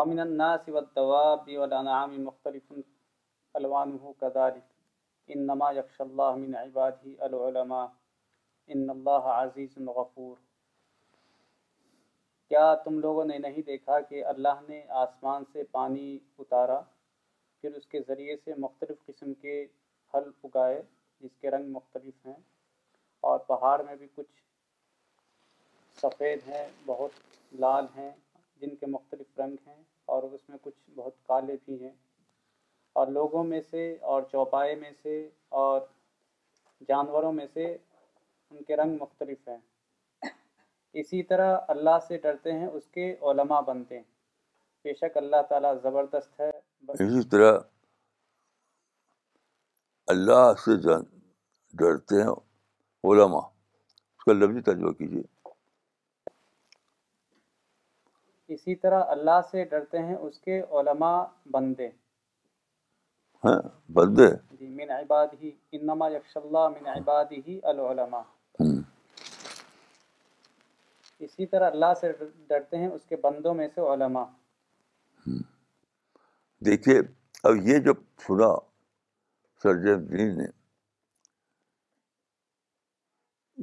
ومن 0.00 0.24
الناس 0.26 0.68
والدواب 0.78 1.50
والانعام 1.62 2.18
مختلف 2.26 2.74
الوانه 2.76 4.14
كذلك 4.20 4.68
انما 5.34 5.70
یکش 5.72 6.00
اللہ 6.00 6.34
من 6.36 6.54
ہی 7.04 7.14
العلماء 7.26 7.84
ان 8.74 8.88
اللہ 8.90 9.26
عزیز 9.34 9.76
غفور 9.96 10.36
کیا 12.48 12.64
تم 12.84 12.98
لوگوں 13.04 13.24
نے 13.24 13.38
نہیں 13.44 13.62
دیکھا 13.66 14.00
کہ 14.08 14.24
اللہ 14.32 14.60
نے 14.68 14.80
آسمان 15.04 15.44
سے 15.52 15.62
پانی 15.76 16.06
اتارا 16.38 16.80
پھر 17.60 17.74
اس 17.78 17.86
کے 17.94 18.00
ذریعے 18.08 18.36
سے 18.44 18.54
مختلف 18.66 19.04
قسم 19.06 19.32
کے 19.44 19.54
پھل 20.10 20.30
اگائے 20.48 20.82
جس 21.20 21.36
کے 21.40 21.50
رنگ 21.50 21.70
مختلف 21.78 22.26
ہیں 22.26 22.36
اور 23.30 23.38
پہاڑ 23.52 23.78
میں 23.88 23.94
بھی 24.02 24.08
کچھ 24.14 24.36
سفید 26.02 26.48
ہیں 26.48 26.64
بہت 26.86 27.20
لال 27.64 27.86
ہیں 27.96 28.10
جن 28.60 28.74
کے 28.82 28.86
مختلف 28.96 29.38
رنگ 29.40 29.66
ہیں 29.68 29.82
اور 30.12 30.22
اس 30.32 30.48
میں 30.48 30.58
کچھ 30.62 30.80
بہت 30.96 31.26
کالے 31.28 31.56
بھی 31.66 31.82
ہیں 31.84 31.92
اور 33.00 33.06
لوگوں 33.18 33.42
میں 33.44 33.60
سے 33.70 33.84
اور 34.12 34.22
چوپائے 34.32 34.74
میں 34.80 34.90
سے 35.02 35.18
اور 35.60 35.80
جانوروں 36.88 37.32
میں 37.32 37.46
سے 37.52 37.64
ان 37.72 38.62
کے 38.68 38.76
رنگ 38.76 38.96
مختلف 39.00 39.48
ہیں 39.48 39.58
اسی 41.02 41.22
طرح 41.28 41.56
اللہ 41.74 41.98
سے 42.08 42.16
ڈرتے 42.24 42.52
ہیں 42.58 42.66
اس 42.66 42.86
کے 42.94 43.12
علماء 43.30 43.60
بنتے 43.66 43.96
ہیں 43.96 44.10
بے 44.84 44.94
شک 45.00 45.16
اللہ 45.16 45.42
تعالیٰ 45.48 45.72
زبردست 45.82 46.40
ہے 46.40 46.48
اسی 46.92 47.22
طرح 47.32 47.58
اللہ 50.14 50.52
سے 50.64 50.76
ڈرتے 51.84 52.22
ہیں 52.22 52.32
علماء 53.10 53.44
اس 53.46 54.24
کا 54.26 54.32
لفظی 54.32 54.60
تجربہ 54.70 54.92
کیجیے 54.98 55.22
اسی 58.54 58.74
طرح 58.84 59.04
اللہ 59.16 59.40
سے 59.50 59.64
ڈرتے 59.70 59.98
ہیں 60.06 60.14
اس 60.16 60.38
کے 60.44 60.60
علماء 60.80 61.20
بندے 61.50 61.88
ہاں 63.44 63.60
بندے 63.94 64.26
جی، 64.58 64.66
من 64.80 64.90
عباده 64.96 65.48
انما 65.76 66.08
يخشى 66.10 66.42
الله 66.42 66.66
من 66.74 66.92
عباده 66.92 67.72
العلماء 67.72 68.22
اسی 71.26 71.46
طرح 71.54 71.70
اللہ 71.74 71.90
سے 72.02 72.10
ڈرتے 72.52 72.76
ہیں 72.82 72.86
اس 72.98 73.02
کے 73.12 73.16
بندوں 73.24 73.52
میں 73.62 73.66
سے 73.74 73.80
علماء 73.94 74.22
دیکھیے 76.68 76.98
اب 77.50 77.66
یہ 77.70 77.78
جو 77.88 77.92
سنا 78.26 78.48
سرجن 79.64 80.06
دین 80.12 80.30
جی 80.32 80.38
نے 80.42 80.46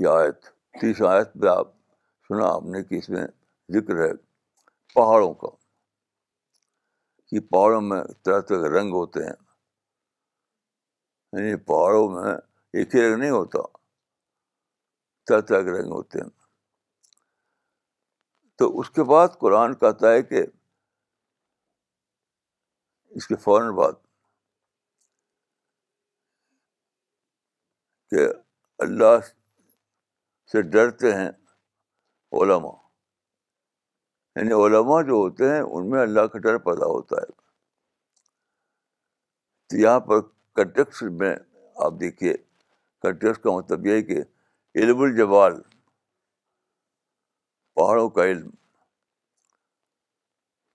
یہ 0.05 0.17
آیت 0.19 0.39
تیس 0.81 1.01
آیت 1.13 1.33
پہ 1.41 1.47
آپ 1.57 1.71
سنا 2.27 2.51
آپ 2.57 2.65
نے 2.75 2.83
کہ 2.91 3.03
اس 3.03 3.09
میں 3.15 3.25
ذکر 3.77 4.03
ہے 4.05 4.11
پہاڑوں 4.99 5.33
کا 5.45 5.53
کہ 7.31 7.39
پہاڑوں 7.55 7.81
میں 7.91 8.01
طرح 8.11 8.39
طرح 8.51 8.67
کے 8.67 8.75
رنگ 8.79 8.99
ہوتے 9.03 9.25
ہیں 9.29 9.37
یعنی 11.33 11.55
پہاڑوں 11.65 12.07
میں 12.11 12.33
ایک 12.79 12.95
ہی 12.95 13.01
رنگ 13.01 13.17
نہیں 13.19 13.29
ہوتا 13.31 13.59
طرح 15.27 15.39
طرح 15.47 15.61
کے 15.63 15.71
رنگ 15.79 15.91
ہوتے 15.91 16.19
ہیں 16.21 16.29
تو 18.57 18.69
اس 18.79 18.89
کے 18.95 19.03
بعد 19.09 19.37
قرآن 19.41 19.73
کہتا 19.83 20.11
ہے 20.11 20.23
کہ 20.31 20.43
اس 23.19 23.27
کے 23.27 23.35
فوراً 23.43 23.75
بعد 23.75 23.93
کہ 28.13 28.25
اللہ 28.83 29.19
سے 30.51 30.61
ڈرتے 30.69 31.13
ہیں 31.15 31.29
علماء 32.41 32.75
یعنی 34.35 34.53
علماء 34.65 35.01
جو 35.07 35.13
ہوتے 35.21 35.49
ہیں 35.53 35.59
ان 35.61 35.89
میں 35.89 36.01
اللہ 36.01 36.25
کا 36.33 36.39
ڈر 36.39 36.57
پیدا 36.67 36.85
ہوتا 36.95 37.21
ہے 37.21 37.31
تو 39.69 39.77
یہاں 39.81 39.99
پر 40.09 40.19
کنٹیکس 40.61 41.01
میں 41.19 41.35
آپ 41.85 41.93
دیکھیے 41.99 42.33
کنٹیکس 43.01 43.37
کا 43.43 43.51
مطلب 43.57 43.85
یہ 43.85 43.93
ہے 43.97 44.01
کہ 44.03 44.23
علم 44.81 45.01
الجوال 45.01 45.53
پہاڑوں 47.75 48.09
کا 48.17 48.25
علم 48.31 48.49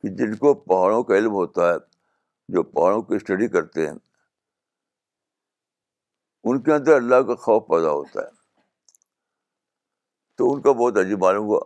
کہ 0.00 0.08
جن 0.16 0.34
کو 0.44 0.52
پہاڑوں 0.70 1.02
کا 1.08 1.16
علم 1.16 1.32
ہوتا 1.32 1.68
ہے 1.72 1.76
جو 2.54 2.62
پہاڑوں 2.76 3.02
کی 3.08 3.14
اسٹڈی 3.16 3.48
کرتے 3.56 3.86
ہیں 3.88 3.94
ان 6.44 6.60
کے 6.62 6.72
اندر 6.74 6.96
اللہ 6.96 7.22
کا 7.28 7.34
خوف 7.44 7.62
پیدا 7.68 7.90
ہوتا 7.90 8.20
ہے 8.20 8.32
تو 10.38 10.52
ان 10.52 10.60
کا 10.62 10.72
بہت 10.80 10.96
عجیب 11.04 11.22
معلوم 11.24 11.46
ہوا 11.48 11.60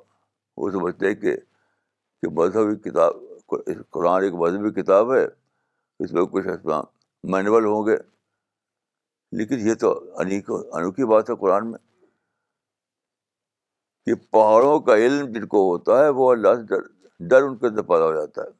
وہ 0.56 0.70
سمجھتے 0.70 1.06
ہیں 1.08 1.14
کہ 1.20 1.36
کہ 2.22 2.28
مذہبی 2.40 2.74
کتاب 2.88 3.16
قرآن 3.98 4.22
ایک 4.24 4.34
مذہبی 4.44 4.70
کتاب 4.82 5.12
ہے 5.14 5.24
اس 6.04 6.12
میں 6.12 6.24
کچھ 6.32 6.46
اسلام 6.58 6.84
مینول 7.32 7.64
ہوں 7.64 7.86
گے 7.86 7.96
لیکن 9.38 9.66
یہ 9.68 9.74
تو 9.80 9.90
انوکھی 10.20 11.06
بات 11.10 11.30
ہے 11.30 11.34
قرآن 11.40 11.70
میں 11.70 11.78
کہ 14.06 14.14
پہاڑوں 14.32 14.78
کا 14.80 14.96
علم 14.96 15.32
جن 15.32 15.46
کو 15.54 15.66
ہوتا 15.70 15.98
ہے 16.02 16.08
وہ 16.18 16.30
اللہ 16.32 16.54
سے 16.68 16.80
ڈر 17.28 17.42
ان 17.42 17.56
کے 17.58 17.66
اندر 17.66 17.82
پیدا 17.86 18.04
ہو 18.04 18.14
جاتا 18.14 18.42
ہے 18.42 18.54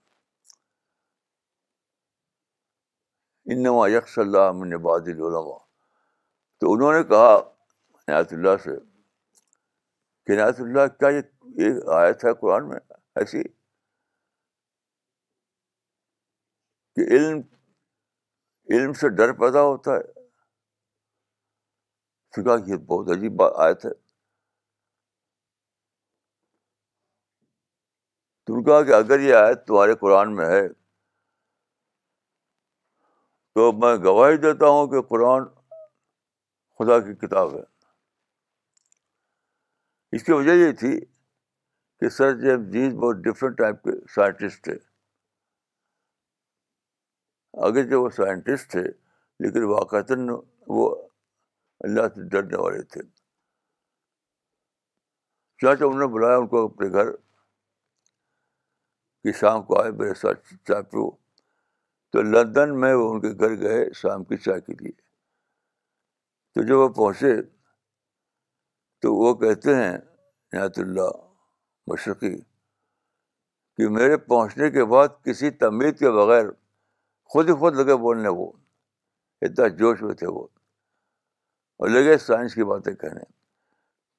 یکس 3.90 4.18
اللہ 4.18 4.50
من 4.54 4.76
باد 4.86 5.08
تو 6.60 6.72
انہوں 6.72 6.92
نے 6.92 7.02
کہا 7.08 7.36
نیات 8.08 8.32
اللہ 8.32 8.56
سے 8.64 8.76
کہ 10.26 10.36
نعت 10.36 10.60
اللہ 10.60 10.86
کیا 11.00 11.08
یہ 11.18 11.90
آیت 11.98 12.24
ہے 12.24 12.32
قرآن 12.40 12.68
میں 12.68 12.78
ایسی 13.20 13.42
کہ 16.96 17.06
علم 17.16 17.40
علم 18.76 18.92
سے 19.00 19.08
ڈر 19.16 19.32
پیدا 19.32 19.60
ہوتا 19.62 19.94
ہے 19.96 20.02
سکھا 22.36 22.56
کہ 22.64 22.70
یہ 22.70 22.76
بہت 22.86 23.08
عجیب 23.16 23.32
بات 23.38 23.52
آیت 23.66 23.84
ہے 23.86 23.90
کہا 28.66 28.82
کہ 28.82 28.92
اگر 28.94 29.20
یہ 29.20 29.34
آیت 29.34 29.66
تمہارے 29.66 29.94
قرآن 30.00 30.34
میں 30.36 30.46
ہے 30.48 30.66
تو 33.54 33.70
میں 33.80 33.94
گواہی 34.04 34.36
دیتا 34.44 34.66
ہوں 34.74 34.86
کہ 34.90 35.02
قرآن 35.08 35.44
خدا 36.78 36.98
کی 37.06 37.14
کتاب 37.26 37.54
ہے 37.54 37.62
اس 40.16 40.22
کی 40.24 40.32
وجہ 40.32 40.52
یہ 40.64 40.72
تھی 40.80 40.98
کہ 42.00 42.08
سر 42.16 42.32
جی 42.40 42.56
جیز 42.72 42.92
بہت 43.00 43.16
ڈفرینٹ 43.24 43.56
ٹائپ 43.58 43.82
کے 43.84 43.98
سائنٹسٹ 44.14 44.62
تھے 44.64 44.76
آگے 47.66 47.82
جو 47.90 48.02
وہ 48.02 48.08
سائنٹسٹ 48.16 48.70
تھے 48.70 48.82
لیکن 49.44 49.62
واقعات 49.70 50.10
وہ 50.76 50.88
اللہ 51.84 52.06
سے 52.14 52.28
ڈرنے 52.28 52.56
والے 52.60 52.82
تھے 52.92 53.00
چاچا 55.62 55.84
انہوں 55.86 56.00
نے 56.00 56.06
بلایا 56.14 56.36
ان 56.38 56.46
کو 56.48 56.64
اپنے 56.64 56.88
گھر 56.92 57.10
کہ 59.22 59.32
شام 59.40 59.62
کو 59.68 59.80
آئے 59.80 59.90
میرے 59.98 60.14
ساتھ 60.20 60.52
چائے 60.68 60.82
پیو 60.90 61.08
تو 62.12 62.22
لندن 62.22 62.78
میں 62.80 62.92
وہ 62.94 63.12
ان 63.12 63.20
کے 63.20 63.30
گھر 63.38 63.58
گئے 63.60 63.84
شام 64.02 64.24
کی 64.24 64.36
چائے 64.44 64.60
کے 64.66 64.72
لیے 64.80 64.92
تو 66.54 66.66
جب 66.68 66.78
وہ 66.78 66.88
پہنچے 67.00 67.36
تو 69.02 69.14
وہ 69.14 69.34
کہتے 69.42 69.74
ہیں 69.82 69.96
نعت 70.52 70.78
اللہ 70.84 71.10
مشرقی 71.92 72.34
کہ 73.76 73.88
میرے 73.98 74.16
پہنچنے 74.30 74.70
کے 74.76 74.84
بعد 74.94 75.22
کسی 75.24 75.50
تمید 75.64 75.98
کے 75.98 76.10
بغیر 76.20 76.46
خود 77.32 77.48
ہی 77.48 77.54
خود 77.60 77.74
لگے 77.76 77.96
بولنے 78.02 78.28
وہ 78.36 78.50
اتنا 79.46 79.66
جوش 79.80 80.02
میں 80.02 80.14
تھے 80.20 80.26
وہ 80.36 80.46
اور 81.80 81.88
لگے 81.88 82.16
سائنس 82.26 82.54
کی 82.54 82.64
باتیں 82.70 82.92
کہنے 83.02 83.24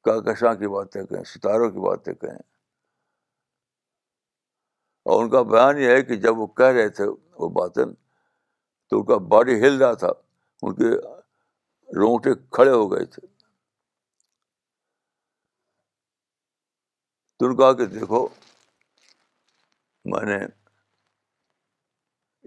کاکشاں 0.05 0.53
کی 0.59 0.67
باتیں 0.73 1.03
کہیں 1.05 1.23
ستاروں 1.31 1.69
کی 1.71 1.79
باتیں 1.87 2.13
کہیں 2.21 2.37
اور 5.11 5.23
ان 5.23 5.29
کا 5.29 5.41
بیان 5.53 5.77
یہ 5.81 5.89
ہے 5.95 6.01
کہ 6.09 6.15
جب 6.25 6.39
وہ 6.39 6.47
کہہ 6.61 6.71
رہے 6.77 6.89
تھے 6.99 7.03
وہ 7.39 7.49
باتیں 7.59 7.83
تو 7.85 8.99
ان 8.99 9.05
کا 9.05 9.17
باڈی 9.33 9.59
ہل 9.61 9.77
رہا 9.81 9.93
تھا 10.03 10.11
ان 10.61 10.75
کے 10.75 10.95
رونگٹے 12.01 12.33
کھڑے 12.57 12.71
ہو 12.71 12.91
گئے 12.91 13.05
تھے 13.17 13.25
تو 17.39 17.45
ان 17.45 17.55
کہا 17.57 17.73
کہ 17.81 17.85
دیکھو 17.97 18.27
میں 20.13 20.25
نے 20.25 20.39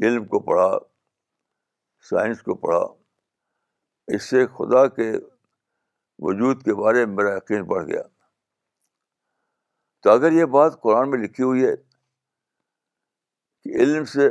علم 0.01 0.25
کو 0.29 0.39
پڑھا 0.41 0.71
سائنس 2.11 2.43
کو 2.43 2.55
پڑھا 2.67 2.85
اس 4.15 4.29
سے 4.29 4.47
خدا 4.59 4.87
کے 4.97 5.11
وجود 6.27 6.63
کے 6.65 6.75
بارے 6.83 7.05
میں 7.05 7.15
میرا 7.17 7.37
یقین 7.37 7.63
بڑھ 7.67 7.87
گیا 7.89 8.03
تو 10.03 10.11
اگر 10.11 10.33
یہ 10.33 10.45
بات 10.59 10.81
قرآن 10.83 11.11
میں 11.11 11.19
لکھی 11.19 11.45
ہوئی 11.45 11.65
ہے 11.65 11.75
کہ 13.63 13.81
علم 13.83 14.05
سے 14.15 14.29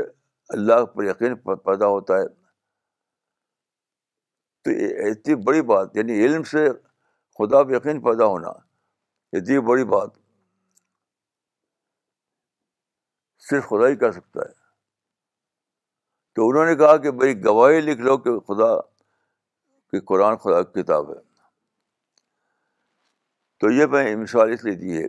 اللہ 0.56 0.84
پر 0.96 1.04
یقین 1.04 1.36
پیدا 1.66 1.88
ہوتا 1.88 2.18
ہے 2.22 2.28
تو 4.64 4.72
اتنی 5.10 5.36
بڑی 5.44 5.62
بات 5.74 5.96
یعنی 5.98 6.14
علم 6.26 6.44
سے 6.54 6.68
خدا 7.38 7.64
پر 7.64 7.74
یقین 7.76 8.02
پیدا 8.04 8.26
ہونا 8.32 8.50
اتنی 9.38 9.60
بڑی 9.70 9.86
بات 9.96 10.10
صرف 13.50 13.64
خدا 13.70 13.88
ہی 13.88 13.96
کر 14.02 14.12
سکتا 14.12 14.40
ہے 14.50 14.60
تو 16.42 16.48
انہوں 16.50 16.66
نے 16.66 16.76
کہا 16.76 16.96
کہ 16.98 17.12
بھائی 17.18 17.34
گواہی 17.44 17.82
لکھ 17.82 18.00
لو 18.02 18.18
کہ 18.18 18.32
خدا 18.48 18.70
کہ 19.92 20.00
قرآن 20.12 20.36
خدا 20.44 20.62
کی 20.64 20.82
کتاب 20.82 21.10
ہے 21.10 21.20
تو 23.62 23.70
یہ 23.72 23.86
میں 23.96 24.16
مثال 24.24 24.52
اس 24.54 24.64
لیے 24.66 24.74
دی 24.76 24.98
ہے 25.02 25.08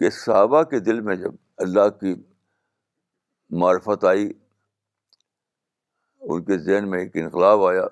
کہ 0.00 0.10
صحابہ 0.16 0.62
کے 0.72 0.78
دل 0.88 1.00
میں 1.08 1.16
جب 1.22 1.34
اللہ 1.66 1.88
کی 2.00 2.14
معرفت 3.62 4.04
آئی 4.12 4.28
ان 6.20 6.42
کے 6.44 6.58
ذہن 6.66 6.90
میں 6.90 7.00
ایک 7.02 7.16
انقلاب 7.24 7.64
آیا 7.66 7.86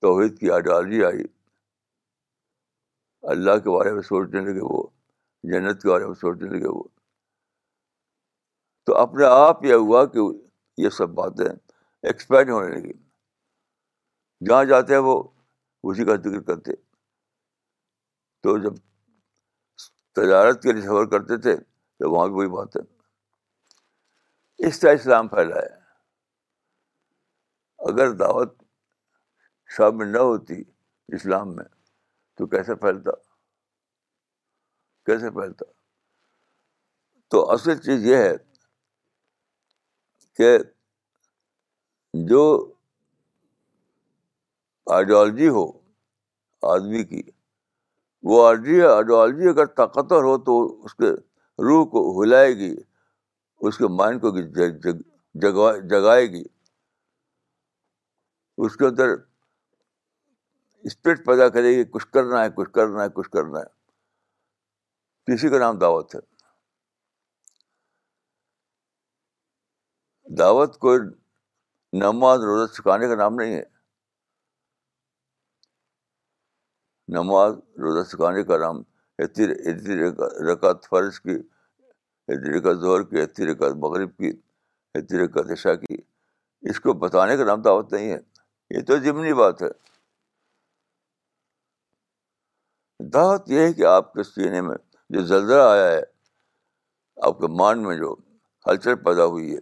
توحید 0.00 0.38
کی 0.40 0.50
آڈالجی 0.60 1.04
آئی 1.04 1.24
اللہ 3.36 3.58
کے 3.64 3.76
بارے 3.78 3.92
میں 3.94 4.02
سوچنے 4.12 4.40
لگے 4.50 4.68
وہ 4.72 4.82
جنت 5.54 5.82
کے 5.82 5.88
بارے 5.88 6.06
میں 6.06 6.14
سوچنے 6.28 6.56
لگے 6.58 6.68
وہ 6.78 6.82
تو 8.86 8.96
اپنے 8.98 9.24
آپ 9.30 9.64
یہ 9.64 9.74
ہوا 9.88 10.04
کہ 10.14 10.18
یہ 10.82 10.88
سب 10.98 11.08
باتیں 11.14 11.44
ایکسپینڈ 11.46 12.50
ہونے 12.50 12.68
لگی 12.76 12.92
جہاں 14.48 14.64
جاتے 14.70 14.92
ہیں 14.94 15.00
وہ 15.08 15.22
اسی 15.90 16.04
کا 16.04 16.14
ذکر 16.24 16.40
کرتے 16.46 16.74
تو 18.42 18.56
جب 18.62 18.74
تجارت 20.16 20.62
کے 20.62 20.72
لیے 20.72 20.82
سفر 20.82 21.04
کرتے 21.10 21.36
تھے 21.42 21.56
تو 21.56 22.10
وہاں 22.12 22.26
بھی 22.28 22.34
وہی 22.34 22.48
باتیں 22.56 22.80
اس 24.66 24.80
طرح 24.80 24.92
اسلام 24.94 25.28
پھیلا 25.28 25.56
ہے 25.56 25.68
اگر 27.90 28.10
دعوت 28.16 28.60
شام 29.76 29.96
میں 29.98 30.06
نہ 30.06 30.18
ہوتی 30.18 30.62
اسلام 31.16 31.54
میں 31.54 31.64
تو 32.38 32.46
کیسے 32.56 32.74
پھیلتا 32.82 33.10
کیسے 35.06 35.30
پھیلتا 35.38 35.64
تو 37.30 37.50
اصل 37.52 37.78
چیز 37.86 38.04
یہ 38.06 38.16
ہے 38.16 38.34
کہ 40.36 40.56
جو 42.28 42.42
آئیڈیالوجی 44.94 45.48
ہو 45.56 45.64
آدمی 46.72 47.02
کی 47.04 47.22
وہ 48.30 48.46
آئیڈیالوجی 48.46 49.48
اگر 49.48 49.66
طاقتور 49.80 50.24
ہو 50.24 50.36
تو 50.44 50.56
اس 50.84 50.94
کے 50.94 51.10
روح 51.68 51.84
کو 51.90 52.04
ہلائے 52.22 52.54
گی 52.58 52.74
اس 53.68 53.76
کے 53.78 53.88
مائنڈ 53.98 54.20
کو 54.20 54.30
جگائے 55.90 56.26
گی 56.32 56.42
اس 58.64 58.76
کے 58.76 58.84
اندر 58.86 59.14
اسپرٹ 60.90 61.24
پیدا 61.26 61.48
کرے 61.56 61.76
گی 61.76 61.84
کچھ 61.90 62.06
کرنا 62.12 62.42
ہے 62.44 62.48
کچھ 62.56 62.70
کرنا 62.74 63.02
ہے 63.02 63.08
کچھ 63.14 63.28
کرنا 63.30 63.60
ہے 63.60 65.32
کسی 65.34 65.48
کا 65.48 65.58
نام 65.58 65.78
دعوت 65.78 66.14
ہے 66.14 66.20
دعوت 70.38 70.76
کوئی 70.80 70.98
نماز 72.04 72.42
روزہ 72.44 72.72
سکھانے 72.74 73.08
کا 73.08 73.14
نام 73.22 73.34
نہیں 73.38 73.54
ہے 73.54 73.62
نماز 77.20 77.54
روزہ 77.82 78.04
سکھانے 78.08 78.42
کا 78.50 78.56
نام 78.58 78.80
رکعت 80.50 80.84
فرض 80.90 81.18
کی 81.20 81.36
رکعت 82.56 82.80
ظہر 82.82 83.02
کی 83.10 83.46
رکعت 83.50 83.74
مغرب 83.82 84.16
کی 84.18 84.30
اتی 84.98 85.18
رکعت 85.24 85.50
عشاء 85.52 85.74
کی 85.82 85.96
اس 86.70 86.80
کو 86.80 86.92
بتانے 87.04 87.36
کا 87.36 87.44
نام 87.44 87.62
دعوت 87.62 87.92
نہیں 87.92 88.10
ہے 88.12 88.18
یہ 88.76 88.84
تو 88.86 88.98
ضمنی 89.04 89.32
بات 89.42 89.62
ہے 89.62 89.68
دعوت 93.14 93.50
یہ 93.50 93.66
ہے 93.66 93.72
کہ 93.72 93.84
آپ 93.86 94.12
کے 94.12 94.22
سینے 94.22 94.60
میں 94.68 94.76
جو 95.14 95.22
زلزلہ 95.26 95.60
آیا 95.74 95.90
ہے 95.92 96.00
آپ 97.28 97.38
کے 97.40 97.46
مان 97.60 97.82
میں 97.86 97.96
جو 97.98 98.14
ہلچل 98.66 98.96
پیدا 99.04 99.24
ہوئی 99.34 99.54
ہے 99.54 99.60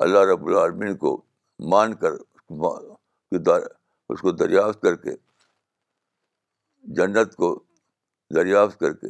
اللہ 0.00 0.18
رب 0.32 0.46
العالمین 0.46 0.96
کو 0.96 1.20
مان 1.70 1.94
کر 2.02 2.12
اس 4.08 4.20
کو 4.20 4.30
دریافت 4.36 4.80
کر 4.82 4.96
کے 5.04 5.14
جنت 6.94 7.34
کو 7.36 7.52
دریافت 8.34 8.78
کر 8.80 8.92
کے 8.92 9.08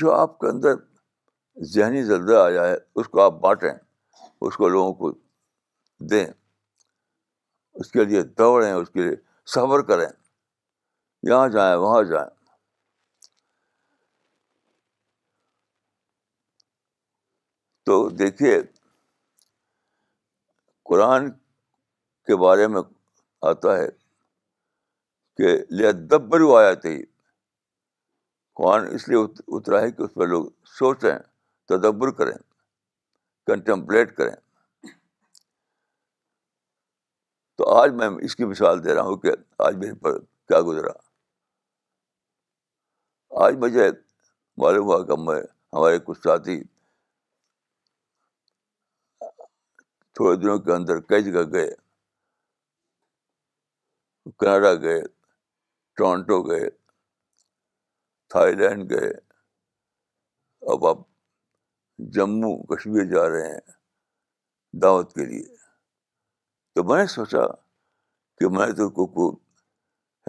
جو 0.00 0.12
آپ 0.14 0.38
کے 0.38 0.48
اندر 0.48 0.74
ذہنی 1.74 2.02
زلدہ 2.04 2.36
آیا 2.46 2.66
ہے 2.68 2.74
اس 3.00 3.08
کو 3.08 3.20
آپ 3.20 3.40
بانٹیں 3.40 3.70
اس 4.40 4.56
کو 4.56 4.68
لوگوں 4.68 4.92
کو 4.94 5.10
دیں 6.10 6.26
اس 7.80 7.90
کے 7.92 8.04
لیے 8.04 8.22
دوڑیں 8.38 8.72
اس 8.72 8.90
کے 8.94 9.02
لیے 9.02 9.16
صبر 9.54 9.82
کریں 9.86 10.08
یہاں 11.30 11.48
جائیں 11.52 11.74
وہاں 11.76 12.02
جائیں 12.10 12.30
تو 17.88 17.94
دیکھیے 18.16 18.58
قرآن 20.88 21.30
کے 22.26 22.36
بارے 22.42 22.66
میں 22.72 22.80
آتا 23.50 23.76
ہے 23.76 23.86
کہ 25.40 26.34
وہ 26.42 26.58
آیا 26.58 26.74
تھی 26.82 26.92
قرآن 28.60 28.86
اس 28.94 29.08
لیے 29.08 29.18
اترا 29.58 29.80
ہے 29.82 29.90
کہ 29.92 30.02
اس 30.02 30.14
پہ 30.16 30.24
لوگ 30.34 30.44
سوچیں 30.78 31.14
تدبر 31.68 32.10
کریں 32.20 32.36
کنٹمپلیٹ 33.52 34.14
کریں 34.16 34.34
تو 37.58 37.72
آج 37.80 37.92
میں 38.00 38.08
اس 38.28 38.36
کی 38.36 38.44
مثال 38.54 38.84
دے 38.84 38.94
رہا 38.94 39.08
ہوں 39.10 39.16
کہ 39.26 39.32
آج 39.68 39.76
میرے 39.84 39.94
پر 40.04 40.18
کیا 40.20 40.60
گزرا 40.72 40.92
آج 43.46 43.56
مجھے 43.66 43.90
معلوم 44.64 44.86
ہوا 44.86 45.04
کہ 45.06 45.22
میں 45.26 45.40
ہمارے 45.72 45.98
کچھ 46.06 46.20
ساتھی 46.24 46.62
تھوڑے 50.18 50.36
دنوں 50.42 50.58
کے 50.58 50.72
اندر 50.74 51.00
کئی 51.08 51.22
جگہ 51.22 51.42
گئے 51.52 51.68
کینیڈا 54.38 54.72
گئے 54.82 55.00
ٹورانٹو 55.96 56.40
گئے 56.48 56.68
تھائی 58.30 58.54
لینڈ 58.60 58.90
گئے 58.90 59.10
اب 60.72 60.86
آپ 60.86 60.98
جموں 62.16 62.50
کشمیر 62.72 63.04
جا 63.12 63.28
رہے 63.32 63.52
ہیں 63.52 63.60
دعوت 64.82 65.14
کے 65.14 65.24
لیے 65.30 65.46
تو 66.74 66.84
میں 66.88 66.96
نے 67.02 67.06
سوچا 67.14 67.46
کہ 68.38 68.48
میں 68.56 68.66
تو 68.78 68.88
کو, 69.14 69.28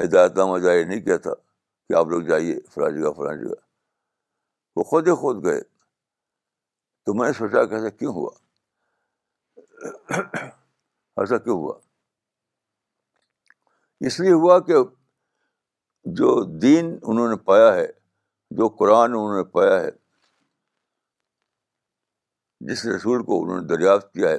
ہدایت 0.04 0.38
نامہ 0.38 0.58
جاری 0.68 0.84
نہیں 0.84 1.02
کیا 1.08 1.18
تھا 1.26 1.34
کہ 1.88 1.94
آپ 2.00 2.08
لوگ 2.14 2.22
جائیے 2.30 2.60
فلاں 2.76 2.90
جگہ 3.00 3.12
فلاں 3.18 3.34
جگہ 3.44 3.58
وہ 4.76 4.84
خود 4.92 5.08
ہی 5.08 5.16
خود 5.24 5.44
گئے 5.46 5.62
تو 7.06 7.14
میں 7.18 7.28
نے 7.28 7.34
سوچا 7.40 7.66
کیسا 7.74 7.90
کیوں 7.98 8.14
ہوا 8.20 8.32
ایسا 9.84 11.38
کیوں 11.38 11.58
ہوا 11.58 11.78
اس 14.08 14.20
لیے 14.20 14.32
ہوا 14.32 14.60
کہ 14.68 14.76
جو 16.20 16.30
دین 16.66 16.96
انہوں 17.02 17.28
نے 17.30 17.36
پایا 17.50 17.74
ہے 17.76 17.86
جو 18.58 18.68
قرآن 18.80 19.10
انہوں 19.12 19.36
نے 19.38 19.44
پایا 19.52 19.80
ہے 19.82 19.90
جس 22.70 22.86
رسول 22.96 23.24
کو 23.26 23.42
انہوں 23.44 23.62
نے 23.62 23.68
دریافت 23.68 24.14
کیا 24.14 24.30
ہے 24.30 24.38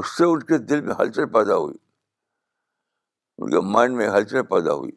اس 0.00 0.16
سے 0.16 0.24
ان 0.24 0.42
کے 0.50 0.58
دل 0.72 0.80
میں 0.86 0.94
ہلچل 1.00 1.26
پیدا 1.32 1.56
ہوئی 1.56 1.76
ان 3.42 3.50
کے 3.50 3.60
مائنڈ 3.72 3.96
میں 3.96 4.08
ہلچل 4.10 4.42
پیدا 4.50 4.72
ہوئی 4.74 4.90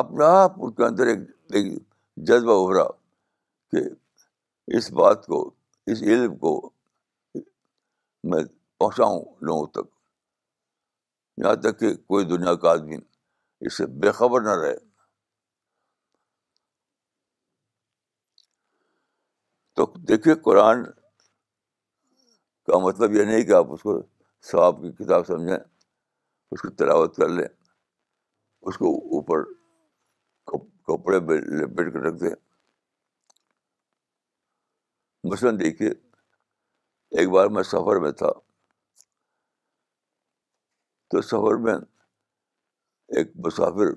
اپنا 0.00 0.26
آپ 0.42 0.52
ان 0.64 0.72
کے 0.78 0.84
اندر 0.84 1.06
ایک 1.06 1.72
جذبہ 2.28 2.62
ابھرا 2.64 2.86
کہ 3.72 3.88
اس 4.76 4.90
بات 4.98 5.26
کو 5.26 5.38
اس 5.92 6.02
علم 6.02 6.36
کو 6.42 6.50
میں 8.30 8.42
پہنچاؤں 8.78 9.20
لوگوں 9.46 9.66
تک 9.72 9.86
یہاں 11.42 11.54
تک 11.62 11.78
کہ 11.80 11.94
کوئی 11.94 12.24
دنیا 12.28 12.54
کا 12.62 12.70
آدمی 12.70 12.96
اس 13.66 13.76
سے 13.76 13.86
بے 14.02 14.10
خبر 14.18 14.40
نہ 14.42 14.54
رہے 14.62 14.76
تو 19.76 19.84
دیکھیے 20.08 20.34
قرآن 20.44 20.84
کا 22.66 22.78
مطلب 22.84 23.12
یہ 23.12 23.24
نہیں 23.24 23.44
کہ 23.46 23.52
آپ 23.52 23.72
اس 23.72 23.82
کو 23.82 24.00
ثواب 24.50 24.80
کی 24.82 24.90
کتاب 25.04 25.26
سمجھیں 25.26 25.56
اس 25.56 26.60
کی 26.62 26.68
تلاوت 26.78 27.16
کر 27.16 27.28
لیں 27.28 27.46
اس 28.62 28.76
کو 28.78 28.94
اوپر 29.16 29.42
کپڑے 30.88 31.18
لپیٹ 31.62 31.92
کر 31.92 32.00
رکھ 32.06 32.20
دیں 32.22 32.34
مثلاً 35.32 35.50
دیکھیے 35.60 35.90
ایک 37.20 37.28
بار 37.30 37.46
میں 37.56 37.62
سفر 37.62 37.96
میں 38.00 38.10
تھا 38.22 38.30
تو 41.10 41.20
سفر 41.22 41.54
میں 41.64 41.74
ایک 43.18 43.30
مسافر 43.44 43.92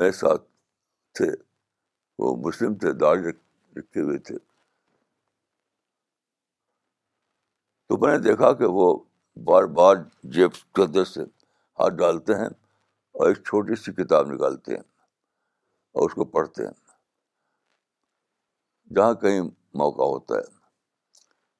میرے 0.00 0.12
ساتھ 0.18 0.42
تھے 1.18 1.30
وہ 2.18 2.34
مسلم 2.46 2.74
تھے 2.82 2.92
داڑ 3.00 3.16
رکھے 3.18 4.00
ہوئے 4.00 4.18
تھے 4.28 4.36
تو 7.88 7.98
میں 8.06 8.12
نے 8.12 8.18
دیکھا 8.28 8.52
کہ 8.58 8.66
وہ 8.80 8.92
بار 9.50 9.64
بار 9.80 9.96
جیب 10.36 10.60
قدر 10.78 11.04
سے 11.14 11.22
ہاتھ 11.80 11.94
ڈالتے 12.04 12.34
ہیں 12.38 12.48
اور 13.12 13.28
ایک 13.28 13.42
چھوٹی 13.46 13.76
سی 13.84 13.92
کتاب 14.02 14.30
نکالتے 14.32 14.74
ہیں 14.74 14.84
اور 15.98 16.08
اس 16.08 16.14
کو 16.14 16.24
پڑھتے 16.36 16.66
ہیں 16.66 16.81
جہاں 18.96 19.12
کہیں 19.20 19.40
موقع 19.80 20.02
ہوتا 20.12 20.34
ہے 20.36 20.50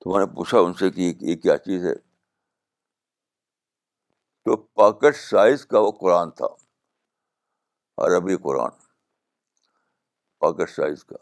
تو 0.01 0.13
میں 0.13 0.21
نے 0.27 0.27
پوچھا 0.37 0.59
ان 0.61 0.73
سے 0.81 0.91
کہ 0.91 1.01
یہ 1.21 1.37
کیا 1.43 1.57
چیز 1.67 1.85
ہے 1.87 1.95
تو 4.49 4.57
پاکٹ 4.81 5.17
سائز 5.17 5.65
کا 5.67 5.79
وہ 5.81 5.91
قرآن 6.01 6.31
تھا 6.41 6.47
عربی 8.07 8.37
قرآن 8.49 8.71
پاکٹ 10.45 10.71
سائز 10.71 11.05
کا 11.13 11.17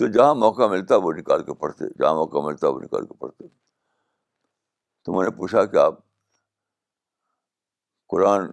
تو 0.00 0.06
جہاں 0.16 0.34
موقع 0.42 0.66
ملتا 0.72 0.96
وہ 1.04 1.12
نکال 1.20 1.42
کے 1.44 1.54
پڑھتے 1.62 1.88
جہاں 2.00 2.14
موقع 2.14 2.38
ملتا 2.46 2.68
وہ 2.74 2.80
نکال 2.82 3.06
کے 3.06 3.14
پڑھتے 3.24 3.46
تو 5.04 5.12
میں 5.16 5.24
نے 5.24 5.30
پوچھا 5.36 5.64
کہ 5.72 5.76
آپ 5.86 5.98
قرآن 8.14 8.50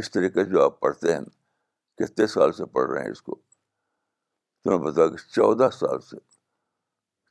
اس 0.00 0.10
طریقے 0.10 0.44
سے 0.44 0.50
جو 0.50 0.64
آپ 0.64 0.78
پڑھتے 0.80 1.12
ہیں 1.14 1.20
کتنے 2.02 2.26
سال 2.36 2.52
سے 2.52 2.64
پڑھ 2.76 2.90
رہے 2.90 3.02
ہیں 3.04 3.10
اس 3.10 3.22
کو 3.28 3.40
تمہیں 4.66 4.78
بتا 4.84 5.06
کہ 5.08 5.16
چودہ 5.34 5.68
سال 5.72 6.00
سے 6.10 6.16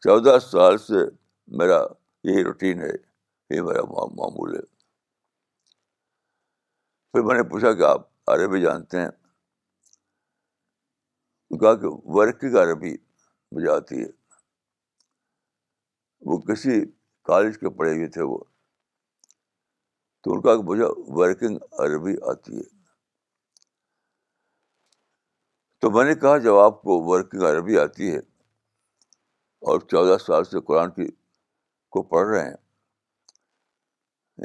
چودہ 0.03 0.37
سال 0.39 0.77
سے 0.77 1.03
میرا 1.59 1.79
یہی 2.27 2.43
روٹین 2.43 2.81
ہے 2.81 2.91
یہ 3.55 3.61
میرا 3.61 3.81
معمول 4.19 4.53
ہے 4.55 4.61
پھر 7.13 7.21
میں 7.27 7.35
نے 7.35 7.43
پوچھا 7.49 7.71
کہ 7.79 7.83
آپ 7.89 8.05
عربی 8.33 8.61
جانتے 8.61 9.01
ہیں 9.01 9.09
کہا 11.61 11.73
کہ 11.81 11.87
ورکنگ 12.17 12.55
عربی 12.61 12.95
مجھے 13.55 13.69
آتی 13.71 14.01
ہے 14.03 14.07
وہ 16.29 16.37
کسی 16.47 16.79
کالج 17.31 17.57
کے 17.59 17.69
پڑھے 17.77 17.93
ہوئے 17.95 18.07
تھے 18.17 18.21
وہ 18.31 18.37
تو 20.23 20.33
ان 20.33 20.41
کا 20.41 20.55
مجھے 20.71 20.83
ورکنگ 21.19 21.57
عربی 21.85 22.15
آتی 22.33 22.57
ہے 22.57 22.73
تو 25.85 25.89
میں 25.95 26.03
نے 26.05 26.13
کہا 26.21 26.37
جب 26.43 26.55
آپ 26.57 26.81
کو 26.81 26.93
ورکنگ 27.07 27.41
عربی 27.47 27.77
آتی 27.79 28.09
ہے 28.11 28.19
اور 29.71 29.79
چودہ 29.91 30.17
سال 30.21 30.43
سے 30.43 30.59
قرآن 30.67 30.91
کی 30.91 31.05
کو 31.95 32.01
پڑھ 32.13 32.27
رہے 32.27 32.43
ہیں 32.45 32.55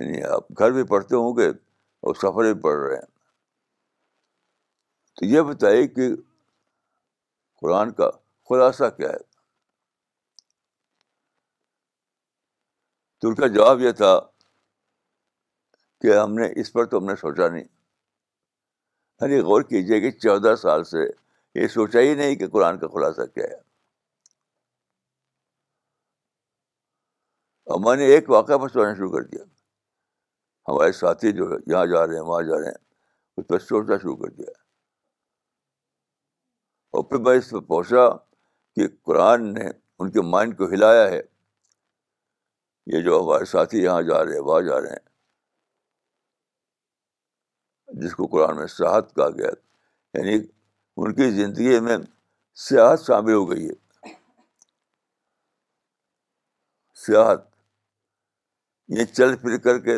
یعنی 0.08 0.22
آپ 0.34 0.50
گھر 0.58 0.72
بھی 0.72 0.82
پڑھتے 0.90 1.16
ہوں 1.16 1.36
گے 1.36 1.46
اور 1.48 2.14
سفر 2.22 2.52
بھی 2.52 2.60
پڑھ 2.62 2.76
رہے 2.80 2.94
ہیں 2.96 3.06
تو 5.20 5.26
یہ 5.26 5.42
بتائیے 5.52 5.86
کہ 5.94 6.08
قرآن 7.60 7.92
کا 8.02 8.10
خلاصہ 8.48 8.88
کیا 8.96 9.10
ہے 9.12 9.22
تو 13.20 13.28
ان 13.28 13.34
کا 13.34 13.46
جواب 13.56 13.80
یہ 13.86 13.92
تھا 14.02 14.12
کہ 16.00 16.18
ہم 16.18 16.34
نے 16.40 16.52
اس 16.60 16.72
پر 16.72 16.84
تو 16.92 16.98
ہم 16.98 17.06
نے 17.10 17.16
سوچا 17.22 17.48
نہیں 17.56 17.64
ارے 19.22 19.40
غور 19.50 19.62
کیجیے 19.72 20.00
کہ 20.00 20.10
چودہ 20.18 20.54
سال 20.64 20.84
سے 20.92 21.08
یہ 21.54 21.66
سوچا 21.68 22.00
ہی 22.00 22.14
نہیں 22.14 22.34
کہ 22.40 22.48
قرآن 22.48 22.78
کا 22.78 22.88
خلاصہ 22.88 23.22
کیا 23.34 23.44
ہے 23.50 23.56
اور 27.72 27.80
میں 27.84 27.94
نے 27.96 28.04
ایک 28.14 28.30
واقعہ 28.30 28.58
پر 28.58 28.68
سوچنا 28.68 28.92
شروع 28.94 29.10
کر 29.12 29.22
دیا 29.30 29.44
ہمارے 30.68 30.92
ساتھی 30.98 31.32
جو 31.32 31.44
یہاں 31.70 31.84
جا 31.92 32.06
رہے 32.06 32.14
ہیں 32.14 32.22
وہاں 32.26 32.42
جا 32.48 32.58
رہے 32.60 32.66
ہیں 32.68 32.78
اس 33.42 33.46
پر 33.48 33.58
سوچنا 33.64 33.96
شروع 34.02 34.16
کر 34.16 34.30
دیا 34.34 34.52
اور 36.96 37.02
پھر 37.08 37.18
میں 37.26 37.36
اس 37.38 37.50
پہ 37.50 37.60
پہنچا 37.66 38.08
کہ 38.76 38.88
قرآن 39.08 39.52
نے 39.54 39.66
ان 39.98 40.10
کے 40.10 40.20
مائنڈ 40.30 40.56
کو 40.58 40.64
ہلایا 40.72 41.08
ہے 41.10 41.20
یہ 42.94 43.00
جو 43.04 43.20
ہمارے 43.20 43.44
ساتھی 43.44 43.82
یہاں 43.82 44.02
جا 44.08 44.18
رہے 44.24 44.32
ہیں 44.34 44.40
وہاں 44.50 44.60
جا 44.68 44.78
رہے 44.80 44.88
ہیں 44.98 45.10
جس 48.02 48.12
کو 48.14 48.26
قرآن 48.36 48.56
میں 48.56 48.66
شاید 48.78 49.04
کہا 49.16 49.28
گیا 49.38 49.50
یعنی 50.18 50.34
ان 51.02 51.12
کی 51.18 51.30
زندگی 51.36 51.78
میں 51.80 51.96
سیاحت 52.62 53.00
شامل 53.06 53.32
ہو 53.32 53.44
گئی 53.50 53.68
ہے 53.68 54.08
سیاحت 57.04 57.44
یہ 58.98 59.04
چل 59.12 59.36
پھر 59.44 59.56
کر 59.66 59.78
کے 59.86 59.96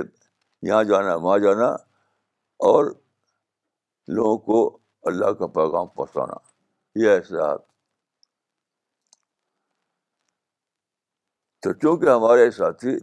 یہاں 0.68 0.82
جانا 0.90 1.14
وہاں 1.24 1.38
جانا 1.44 1.66
اور 2.68 2.84
لوگوں 4.18 4.36
کو 4.50 4.60
اللہ 5.10 5.32
کا 5.40 5.46
پیغام 5.56 5.86
پہنچانا 5.96 6.36
یہ 7.04 7.08
ہے 7.10 7.22
سیاحت 7.28 7.60
تو 11.62 11.72
چونکہ 11.82 12.08
ہمارے 12.10 12.50
ساتھی 12.60 12.96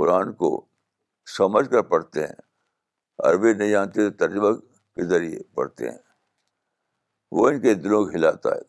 قرآن 0.00 0.32
کو 0.42 0.50
سمجھ 1.36 1.68
کر 1.70 1.82
پڑھتے 1.94 2.26
ہیں 2.26 3.28
عربی 3.30 3.52
نہیں 3.52 3.70
جانتے 3.76 4.10
ترجمہ 4.26 4.52
کے 4.56 5.08
ذریعے 5.08 5.42
پڑھتے 5.56 5.90
ہیں 5.90 5.96
وہ 7.36 7.48
ان 7.48 7.60
کے 7.60 7.74
دلوں 7.74 8.04
کو 8.04 8.10
ہلاتا 8.16 8.54
ہے 8.54 8.62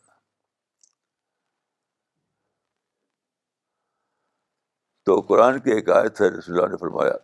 تو 5.06 5.20
قرآن 5.28 5.60
کی 5.62 5.72
ایک 5.72 5.90
آیت 5.90 6.22
ہے 6.22 6.28
رسول 6.38 6.56
اللہ 6.56 6.72
نے 6.72 6.78
فرمایا 6.78 7.16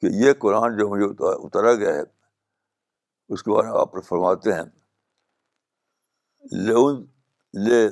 کہ 0.00 0.06
یہ 0.24 0.32
قرآن 0.42 0.76
جو 0.78 0.88
مجھے 0.88 1.04
اتارا 1.34 1.74
گیا 1.82 1.92
ہے 1.94 2.00
اس 3.34 3.42
کے 3.42 3.50
بارے 3.50 3.68
میں 3.70 3.78
آپ 3.80 3.92
فرماتے 4.08 4.52
ہیں 4.52 4.64
لون 6.66 7.04
لے 7.64 7.86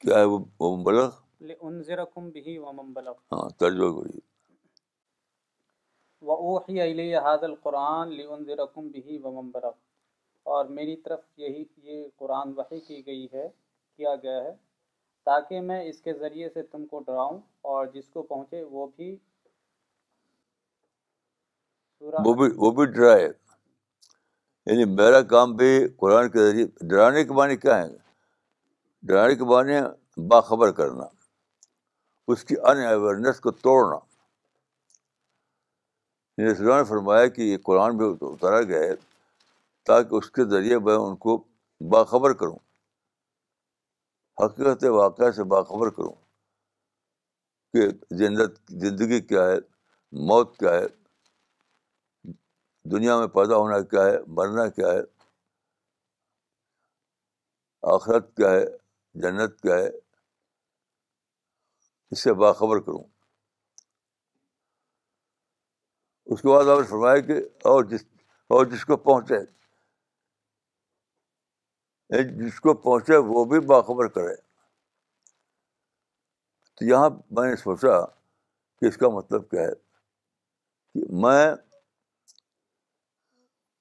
کیا 0.00 0.18
ہے 0.18 0.24
وہ 0.24 1.04
ہاں 3.32 3.48
ترجمہ 3.58 4.02
وہ 6.26 6.36
اوہ 6.36 6.60
علیہ 6.82 7.18
القرآن 7.26 8.10
قرآن 8.12 8.92
بھی 9.00 9.18
اور 10.54 10.64
میری 10.76 10.96
طرف 11.04 11.20
یہی 11.38 11.64
یہ 11.88 12.04
قرآن 12.18 12.52
وحی 12.56 12.80
کی 12.80 13.04
گئی 13.06 13.26
ہے 13.32 13.48
کیا 13.96 14.14
گیا 14.22 14.42
ہے 14.44 14.52
تاکہ 15.24 15.60
میں 15.60 15.80
اس 15.88 16.00
کے 16.02 16.12
ذریعے 16.20 16.48
سے 16.54 16.62
تم 16.62 16.84
کو 16.90 17.00
ڈراؤں 17.06 17.38
اور 17.72 17.86
جس 17.94 18.08
کو 18.12 18.22
پہنچے 18.32 18.62
وہ 18.70 18.86
بھی 18.96 19.16
وہ 22.64 22.70
بھی 22.70 22.84
ڈرائے 22.92 23.26
یعنی 23.28 24.84
میرا 24.94 25.20
کام 25.34 25.54
بھی 25.56 25.72
قرآن 26.00 26.30
کے 26.30 26.46
ذریعے 26.46 26.66
ڈرانے 26.88 27.24
کے 27.24 27.32
معنی 27.34 27.56
کیا 27.56 27.78
ہے 27.82 27.88
ڈرانے 29.08 29.34
کے 29.36 29.44
معنی 29.52 29.78
باخبر 30.34 30.72
کرنا 30.80 31.04
اس 32.32 32.44
کی 32.44 32.54
ان 32.70 32.82
اویئرنیس 32.86 33.40
کو 33.40 33.50
توڑنا 33.66 33.96
انہیں 36.38 36.52
نے 36.76 36.82
فرمایا 36.88 37.26
کہ 37.36 37.42
یہ 37.42 37.56
قرآن 37.64 37.96
بھی 37.96 38.06
اتارا 38.32 38.60
گیا 38.66 38.78
ہے 38.80 38.94
تاکہ 39.86 40.14
اس 40.14 40.30
کے 40.30 40.44
ذریعے 40.50 40.78
میں 40.88 40.94
ان 40.96 41.16
کو 41.24 41.36
باخبر 41.94 42.32
کروں 42.42 42.56
حقیقت 44.44 44.84
واقعہ 44.96 45.30
سے 45.36 45.44
باخبر 45.54 45.90
کروں 45.96 46.12
کہ 47.72 47.88
جنت 48.18 48.58
زندگی 48.84 49.20
کیا 49.20 49.46
ہے 49.48 49.56
موت 50.30 50.56
کیا 50.58 50.72
ہے 50.74 50.86
دنیا 52.90 53.18
میں 53.18 53.26
پیدا 53.38 53.56
ہونا 53.56 53.80
کیا 53.94 54.04
ہے 54.04 54.16
مرنا 54.36 54.66
کیا 54.78 54.92
ہے 54.92 55.00
آخرت 57.94 58.34
کیا 58.36 58.50
ہے 58.50 58.64
جنت 59.22 59.60
کیا 59.62 59.78
ہے 59.78 59.88
اس 62.10 62.22
سے 62.22 62.32
باخبر 62.46 62.80
کروں 62.80 63.02
اس 66.32 66.40
کے 66.42 66.48
بعد 66.48 66.68
آپ 66.68 66.78
نے 66.80 66.86
فرمایا 66.86 67.16
کہ 67.26 67.32
اور 67.70 67.80
جس 67.90 68.02
اور 68.54 68.62
جس 68.72 68.84
کو 68.86 68.96
پہنچے 69.04 69.34
یعنی 69.34 72.24
جس 72.46 72.58
کو 72.60 72.74
پہنچے 72.84 73.16
وہ 73.28 73.44
بھی 73.52 73.60
باخبر 73.66 74.08
کرے 74.16 74.34
تو 76.76 76.84
یہاں 76.88 77.08
میں 77.36 77.46
نے 77.50 77.56
سوچا 77.62 78.00
کہ 78.06 78.84
اس 78.86 78.96
کا 78.96 79.08
مطلب 79.14 79.48
کیا 79.50 79.62
ہے 79.62 79.74
کہ 79.74 81.00
میں 81.22 81.46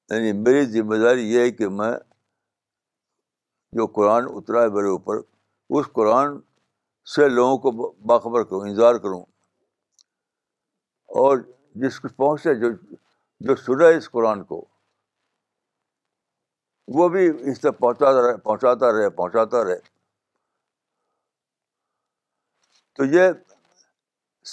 یعنی 0.10 0.32
میری 0.42 0.66
ذمہ 0.78 0.96
داری 1.04 1.24
یہ 1.34 1.40
ہے 1.46 1.52
کہ 1.52 1.70
میں 1.82 1.92
جو 3.78 3.84
قرآن 4.00 4.24
اترا 4.34 4.60
ہے 4.64 4.70
میرے 4.78 4.90
اوپر 4.90 5.16
اس 5.78 5.86
قرآن 5.94 6.28
سے 7.16 7.24
لوگوں 7.30 7.58
کو 7.66 7.70
باخبر 8.12 8.42
کروں 8.44 8.62
انتظار 8.68 8.96
کروں 9.04 9.24
اور 11.24 11.34
جس 11.82 12.02
پہنچے 12.18 12.54
جو 12.62 12.70
جو 13.48 13.56
شرح 13.64 13.98
اس 13.98 14.10
قرآن 14.12 14.44
کو 14.52 14.62
وہ 16.98 17.08
بھی 17.16 17.26
اس 17.52 17.60
طرح 17.62 17.72
پہنچاتا 17.80 18.22
رہے 18.28 18.38
پہنچاتا 18.48 18.92
رہے 18.94 19.10
پہنچاتا 19.18 19.64
رہے 19.64 19.80
تو 22.98 23.06
یہ 23.14 23.30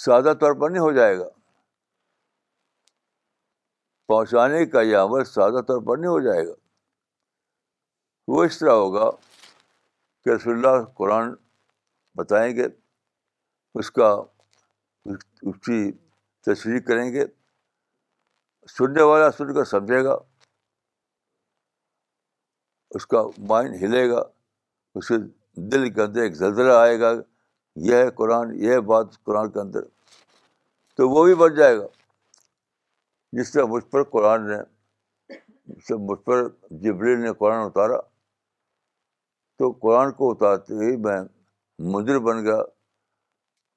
سادہ 0.03 0.33
طور 0.41 0.53
پر 0.61 0.69
نہیں 0.69 0.81
ہو 0.83 0.91
جائے 0.99 1.17
گا 1.19 1.27
پہنچانے 4.07 4.65
کا 4.75 4.81
یہ 4.89 4.97
عمل 4.97 5.23
سادہ 5.33 5.61
طور 5.69 5.81
پر 5.85 5.97
نہیں 5.97 6.09
ہو 6.11 6.19
جائے 6.29 6.45
گا 6.47 6.53
وہ 8.33 8.43
اس 8.43 8.59
طرح 8.59 8.73
ہوگا 8.83 9.09
کہ 9.19 10.35
رسول 10.35 10.53
اللہ 10.55 10.83
قرآن 11.01 11.33
بتائیں 12.17 12.49
گے 12.55 12.65
اس 13.79 13.91
کا 14.01 14.09
اس 15.13 15.59
کی 15.65 15.79
تشریح 16.45 16.79
کریں 16.87 17.11
گے 17.13 17.25
سننے 18.77 19.01
والا 19.11 19.29
سن 19.37 19.53
کر 19.53 19.63
سمجھے 19.71 20.03
گا 20.03 20.17
اس 22.97 23.05
کا 23.13 23.21
مائنڈ 23.49 23.81
ہلے 23.83 24.09
گا 24.09 24.21
اس 24.97 25.07
کے 25.07 25.15
دل 25.71 25.89
کے 25.93 26.01
اندر 26.01 26.21
ایک 26.21 26.35
زلزلہ 26.41 26.73
آئے 26.83 26.99
گا 26.99 27.11
یہ 27.87 27.95
ہے 28.03 28.09
قرآن 28.19 28.53
یہ 28.63 28.71
ہے 28.71 28.79
بات 28.91 29.17
قرآن 29.25 29.49
کے 29.51 29.59
اندر 29.59 29.83
تو 30.97 31.09
وہ 31.09 31.23
بھی 31.25 31.35
بچ 31.41 31.55
جائے 31.57 31.77
گا 31.77 31.87
جس 33.39 33.51
طرح 33.51 33.65
مجھ 33.71 33.83
پر 33.91 34.03
قرآن 34.15 34.47
نے 34.49 34.57
جس 35.73 35.87
طرح 35.87 35.97
مجھ 36.11 36.19
پر 36.25 36.47
جبری 36.83 37.15
نے 37.21 37.33
قرآن 37.39 37.65
اتارا 37.65 37.99
تو 39.59 39.71
قرآن 39.81 40.11
کو 40.21 40.31
اتارتے 40.31 40.73
ہی 40.85 40.95
میں 41.07 41.19
مندر 41.93 42.19
بن 42.29 42.43
گیا 42.45 42.61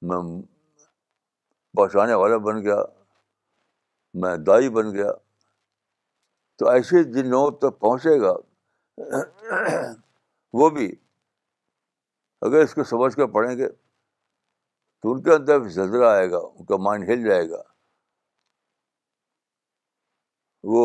میں 0.09 0.17
پہنچانے 1.79 2.13
والا 2.21 2.37
بن 2.45 2.61
گیا 2.63 2.75
میں 4.21 4.35
دائی 4.47 4.69
بن 4.77 4.91
گیا 4.93 5.11
تو 6.57 6.69
ایسے 6.69 7.03
جن 7.15 7.27
لوگوں 7.33 7.51
تک 7.59 7.79
پہنچے 7.79 8.19
گا 8.21 8.33
وہ 10.61 10.69
بھی 10.77 10.87
اگر 12.47 12.63
اس 12.63 12.73
کو 12.79 12.83
سمجھ 12.89 13.15
کر 13.15 13.27
پڑھیں 13.35 13.57
گے 13.57 13.69
تو 13.69 15.11
ان 15.13 15.21
کے 15.23 15.31
اندر 15.33 15.67
زلزلہ 15.77 16.05
آئے 16.05 16.29
گا 16.31 16.37
ان 16.37 16.65
کا 16.71 16.77
مائنڈ 16.87 17.09
ہل 17.09 17.23
جائے 17.27 17.49
گا 17.49 17.61
وہ 20.73 20.83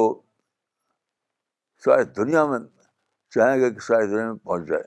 شاید 1.84 2.16
دنیا 2.16 2.44
میں 2.52 2.58
چاہیں 3.34 3.56
گے 3.60 3.70
کہ 3.74 3.80
شاید 3.88 4.10
دنیا 4.10 4.26
میں 4.32 4.36
پہنچ 4.44 4.68
جائے 4.68 4.82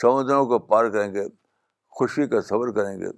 سمندروں 0.00 0.44
کو 0.52 0.58
پار 0.72 0.90
کریں 0.96 1.12
گے 1.14 1.26
خوشی 1.98 2.26
کا 2.34 2.40
صبر 2.50 2.72
کریں 2.78 2.96
گے 3.00 3.10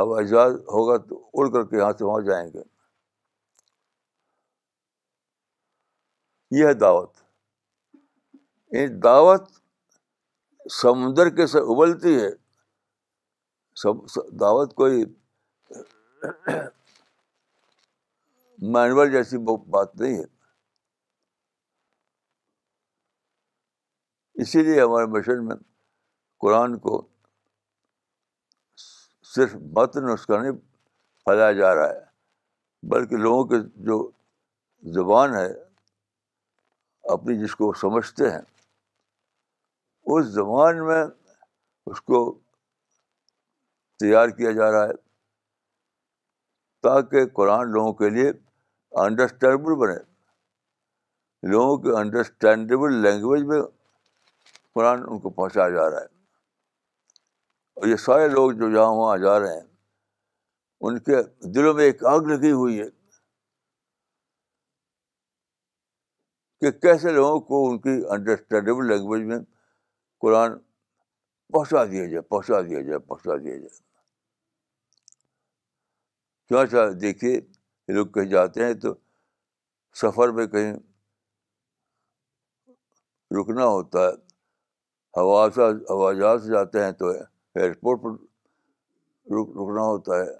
اب 0.00 0.12
ایجاز 0.18 0.54
ہوگا 0.72 0.96
تو 1.08 1.16
اڑ 1.40 1.46
کر 1.52 1.62
کے 1.70 1.76
یہاں 1.78 1.92
سے 1.98 2.04
وہاں 2.04 2.20
جائیں 2.26 2.46
گے 2.52 2.62
یہ 6.58 6.66
ہے 6.66 6.74
دعوت 6.82 7.16
دعوت 9.06 9.50
سمندر 10.80 11.28
کے 11.36 11.46
سے 11.54 11.58
ابلتی 11.74 12.14
ہے 12.20 12.30
دعوت 14.44 14.74
کوئی 14.82 15.04
مینول 18.76 19.10
جیسی 19.12 19.38
بات 19.74 19.96
نہیں 20.00 20.16
ہے 20.18 20.24
اسی 24.42 24.62
لیے 24.62 24.80
ہمارے 24.82 25.06
مشن 25.18 25.46
میں 25.46 25.56
قرآن 26.40 26.78
کو 26.88 27.00
صرف 29.34 29.56
اس 30.12 30.26
کا 30.26 30.40
نہیں 30.40 30.52
پھیلایا 31.24 31.52
جا 31.52 31.74
رہا 31.74 31.88
ہے 31.88 32.88
بلکہ 32.90 33.16
لوگوں 33.24 33.44
کے 33.48 33.56
جو 33.88 33.94
زبان 34.98 35.34
ہے 35.34 35.46
اپنی 37.14 37.36
جس 37.42 37.56
کو 37.56 37.72
سمجھتے 37.80 38.30
ہیں 38.30 38.40
اس 40.14 40.26
زبان 40.38 40.84
میں 40.86 41.02
اس 41.86 42.00
کو 42.10 42.18
تیار 44.00 44.28
کیا 44.38 44.50
جا 44.60 44.70
رہا 44.70 44.86
ہے 44.88 44.96
تاکہ 46.86 47.26
قرآن 47.38 47.70
لوگوں 47.72 47.92
کے 48.00 48.10
لیے 48.16 48.30
انڈرسٹینڈیبل 49.04 49.74
بنے 49.86 49.96
لوگوں 51.54 51.76
کے 51.86 51.96
انڈرسٹینڈیبل 51.98 52.94
لینگویج 53.06 53.42
میں 53.52 53.60
قرآن 54.74 55.02
ان 55.08 55.18
کو 55.18 55.30
پہنچایا 55.30 55.68
جا 55.76 55.90
رہا 55.90 56.00
ہے 56.00 56.16
اور 57.80 57.88
یہ 57.88 57.96
سارے 58.04 58.26
لوگ 58.28 58.50
جو 58.60 58.68
جہاں 58.74 58.92
وہاں 58.98 59.16
جا 59.24 59.38
رہے 59.40 59.54
ہیں 59.54 59.66
ان 60.86 60.98
کے 61.08 61.22
دلوں 61.54 61.74
میں 61.74 61.84
ایک 61.84 62.04
آگ 62.12 62.28
لگی 62.30 62.50
ہوئی 62.52 62.80
ہے 62.80 62.86
کہ 66.60 66.70
کیسے 66.86 67.12
لوگوں 67.18 67.38
کو 67.50 67.60
ان 67.70 67.78
کی 67.84 67.94
انڈرسٹینڈیبل 68.16 68.88
لینگویج 68.92 69.22
میں 69.26 69.38
قرآن 70.26 70.58
پہنچا 71.52 71.84
دیا 71.92 72.06
جائے 72.08 72.20
پہنچا 72.32 72.60
دیا 72.70 72.80
جائے 72.88 72.98
پہنچا 73.12 73.36
دیا 73.44 73.56
جائے 73.56 73.78
کیوں 76.48 76.60
اچھا 76.62 76.88
دیکھیے 77.00 77.32
یہ 77.34 77.92
لوگ 77.94 78.06
کہیں 78.14 78.28
جاتے 78.34 78.66
ہیں 78.66 78.74
تو 78.86 78.94
سفر 80.02 80.32
میں 80.40 80.46
کہیں 80.56 80.72
رکنا 83.40 83.66
ہوتا 83.76 84.08
ہے 84.08 84.12
ہوا 85.22 85.44
ہوا 85.48 85.50
سے 85.54 85.72
سے 86.14 86.18
جہاز 86.20 86.48
جاتے 86.50 86.84
ہیں 86.84 86.92
تو 87.02 87.12
ایئرپورٹ 87.62 88.02
پر 88.02 88.10
رک 89.34 89.48
رکنا 89.60 89.82
ہوتا 89.92 90.18
ہے 90.20 90.30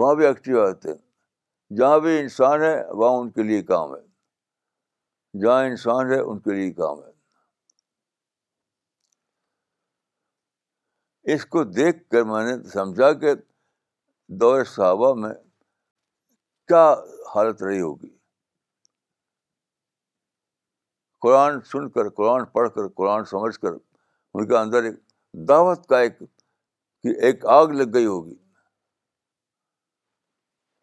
وہاں 0.00 0.14
بھی 0.20 0.26
ایکٹیو 0.26 0.58
ہو 0.60 0.66
جاتے 0.66 0.88
ہیں 0.90 1.76
جہاں 1.78 1.98
بھی 2.06 2.18
انسان 2.20 2.62
ہے 2.62 2.74
وہاں 3.00 3.16
ان 3.20 3.30
کے 3.36 3.42
لیے 3.50 3.62
کام 3.72 3.94
ہے 3.94 5.40
جہاں 5.42 5.64
انسان 5.66 6.12
ہے 6.12 6.18
ان 6.20 6.38
کے 6.46 6.54
لیے 6.60 6.72
کام 6.80 7.02
ہے 7.02 7.10
اس 11.34 11.44
کو 11.54 11.62
دیکھ 11.64 12.08
کر 12.10 12.22
میں 12.30 12.44
نے 12.44 12.52
سمجھا 12.68 13.12
کہ 13.22 13.34
دور 14.40 14.64
صحابہ 14.74 15.14
میں 15.20 15.32
کیا 16.72 16.92
حالت 17.34 17.62
رہی 17.62 17.80
ہوگی 17.80 18.08
قرآن 21.22 21.60
سن 21.72 21.88
کر 21.96 22.08
قرآن 22.20 22.44
پڑھ 22.52 22.68
کر 22.74 22.86
قرآن 22.96 23.24
سمجھ 23.32 23.58
کر 23.62 23.72
ان 23.72 24.46
کے 24.48 24.56
اندر 24.56 24.84
ایک 24.90 24.94
دعوت 25.48 25.84
کا 25.88 25.98
ایک 26.04 26.16
ایک 27.28 27.44
آگ 27.56 27.74
لگ 27.80 27.92
گئی 27.94 28.06
ہوگی 28.06 28.34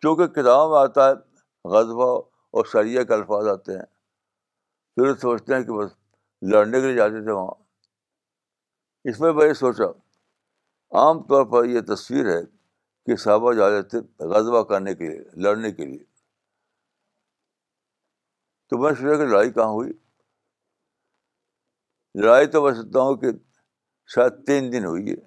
چونکہ 0.02 0.28
کتاب 0.38 0.73
آتا 0.84 1.08
ہے 1.10 1.69
غذبہ 1.75 2.10
اور 2.58 2.65
شریعے 2.73 3.04
کے 3.06 3.13
الفاظ 3.13 3.47
آتے 3.58 3.78
ہیں 3.78 3.86
پھر 4.95 5.13
سوچتے 5.25 5.56
ہیں 5.56 5.63
کہ 5.63 5.80
بس 5.80 5.91
لڑنے 6.54 6.82
کے 6.82 6.86
لیے 6.88 6.95
جاتے 6.97 7.23
تھے 7.23 7.32
وہاں 7.39 7.60
اس 9.13 9.19
میں 9.19 9.34
میں 9.39 9.47
یہ 9.47 9.54
سوچا 9.65 9.91
عام 11.04 11.23
طور 11.34 11.45
پر 11.52 11.65
یہ 11.75 11.82
تصویر 11.93 12.34
ہے 12.36 12.41
کہ 13.09 13.15
صحابہ 13.21 13.51
جا 13.57 13.69
جاتے 13.69 13.99
تھے 14.01 14.27
غذبہ 14.31 14.61
کرنے 14.71 14.93
کے 14.95 15.07
لیے 15.09 15.19
لڑنے 15.47 15.71
کے 15.77 15.85
لیے 15.85 16.03
تو 18.69 18.77
میں 18.81 18.91
سوچا 18.97 19.15
کہ 19.21 19.25
لڑائی 19.31 19.51
کہاں 19.51 19.69
ہوئی 19.77 19.91
لڑائی 22.23 22.47
تو 22.55 22.61
میں 22.63 22.73
سوچتا 22.79 23.01
ہوں 23.07 23.15
کہ 23.23 23.31
شاید 24.15 24.37
تین 24.47 24.71
دن 24.73 24.85
ہوئی 24.85 25.09
ہے 25.11 25.17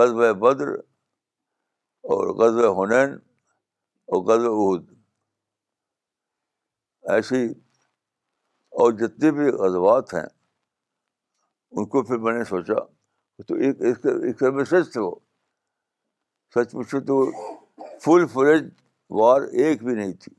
غزب 0.00 0.20
بدر 0.44 0.74
اور 2.16 2.34
غزب 2.42 2.68
ہنین 2.82 3.14
اور 4.12 4.22
غزب 4.30 4.52
عہد 4.58 4.90
ایسی 7.16 7.44
اور 8.82 8.92
جتنے 9.00 9.30
بھی 9.38 9.50
غذبات 9.64 10.14
ہیں 10.14 10.26
ان 11.80 11.86
کو 11.94 12.02
پھر 12.10 12.18
میں 12.26 12.32
نے 12.38 12.44
سوچا 12.54 12.84
تو 13.48 13.54
ایک 13.66 13.80
ایک 13.88 14.06
سروسز 14.40 14.92
تھے 14.92 15.00
وہ 15.00 15.14
سچ 16.54 16.70
پوچھو 16.72 16.98
تو 17.06 17.14
فل 18.04 18.26
فلیج 18.32 18.64
وار 19.20 19.40
ایک 19.62 19.82
بھی 19.84 19.94
نہیں 19.94 20.12
تھی 20.22 20.32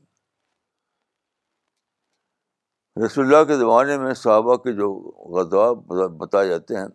رسول 3.05 3.25
اللہ 3.25 3.43
کے 3.51 3.57
زمانے 3.57 3.97
میں 3.97 4.13
صحابہ 4.23 4.55
کے 4.63 4.71
جو 4.81 4.89
غذا 5.37 5.71
بتائے 6.19 6.47
جاتے 6.49 6.75
ہیں 6.77 6.85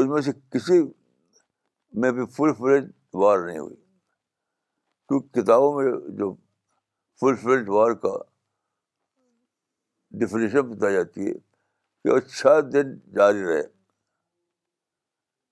اس 0.00 0.06
میں 0.08 0.20
سے 0.26 0.30
کسی 0.52 0.80
میں 2.02 2.10
بھی 2.18 2.26
فل 2.36 2.52
فلیج 2.58 2.90
وار 3.22 3.38
نہیں 3.46 3.58
ہوئی 3.58 3.74
کیونکہ 3.76 5.40
کتابوں 5.40 5.72
میں 5.80 5.90
جو 6.18 6.32
فل 7.20 7.36
فلیج 7.42 7.68
وار 7.76 7.92
کا 8.04 8.16
ڈفنیشن 10.20 10.70
بتائی 10.74 10.94
جاتی 10.94 11.26
ہے 11.28 11.34
کہ 11.38 12.10
وہ 12.12 12.18
چھ 12.36 12.60
دن 12.72 12.92
جاری 13.16 13.44
رہے 13.48 13.62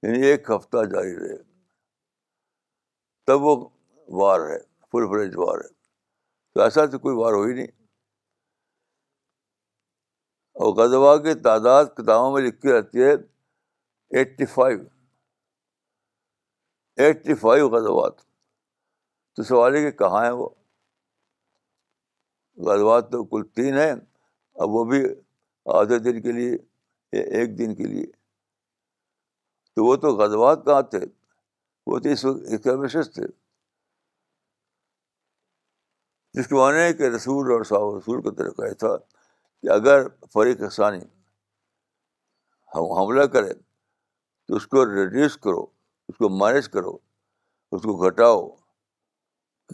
یعنی 0.02 0.22
ایک 0.26 0.50
ہفتہ 0.50 0.84
جاری 0.92 1.16
رہے 1.18 1.36
تب 3.26 3.42
وہ 3.42 3.56
وار 4.20 4.48
ہے 4.50 4.58
فل 4.92 5.06
فریج 5.08 5.36
وار 5.38 5.58
ہے 5.60 5.68
تو 6.54 6.60
ایسا 6.62 6.84
تو 6.92 6.98
کوئی 6.98 7.16
وار 7.16 7.32
ہوئی 7.32 7.54
نہیں 7.54 7.66
اور 10.64 10.74
غزوا 10.76 11.16
کی 11.22 11.34
تعداد 11.42 11.84
کتابوں 11.96 12.32
میں 12.32 12.42
لکھی 12.42 12.72
رہتی 12.72 13.02
ہے 13.02 13.12
ایٹی 14.18 14.46
فائیو 14.54 14.78
ایٹی 17.02 17.34
فائیو 17.44 17.68
غزوات 17.76 18.16
تو 19.36 19.42
سوال 19.50 19.74
ہے 19.76 19.82
کہ 19.90 19.90
کہاں 19.98 20.24
ہیں 20.24 20.32
وہ 20.40 20.48
غزوات 22.68 23.10
تو 23.12 23.22
کل 23.34 23.42
تین 23.60 23.78
ہیں 23.78 23.92
اب 23.92 24.70
وہ 24.70 24.84
بھی 24.90 25.00
آدھے 25.80 25.98
دن 26.10 26.20
کے 26.22 26.32
لیے 26.38 26.54
ایک 27.22 27.58
دن 27.58 27.74
کے 27.74 27.84
لیے 27.86 28.04
تو 29.74 29.84
وہ 29.84 29.96
تو 30.02 30.14
غزوات 30.16 30.64
کہاں 30.64 30.82
تھے 30.90 31.04
وہ 31.90 31.98
تو 32.04 32.08
اس 32.12 32.24
وقت 32.24 32.64
تھے 33.14 33.26
جس 36.38 36.46
کے 36.48 36.56
ہے 36.78 36.92
کہ 36.98 37.08
رسول 37.14 37.50
اور 37.52 37.62
صاحب 37.70 37.96
رسول 37.96 38.20
کا 38.22 38.30
طریقہ 38.42 38.66
یہ 38.66 38.74
تھا 38.82 38.96
کہ 38.98 39.68
اگر 39.74 40.06
فریق 40.32 40.60
ثانی 40.72 41.00
ہم 42.74 42.92
حملہ 42.98 43.24
کریں 43.36 43.52
تو 43.52 44.56
اس 44.56 44.66
کو 44.74 44.84
ریڈیوس 44.90 45.36
کرو 45.46 45.62
اس 46.08 46.16
کو 46.18 46.28
مانج 46.38 46.68
کرو 46.72 46.94
اس 47.72 47.82
کو 47.82 47.96
گھٹاؤ 48.06 48.40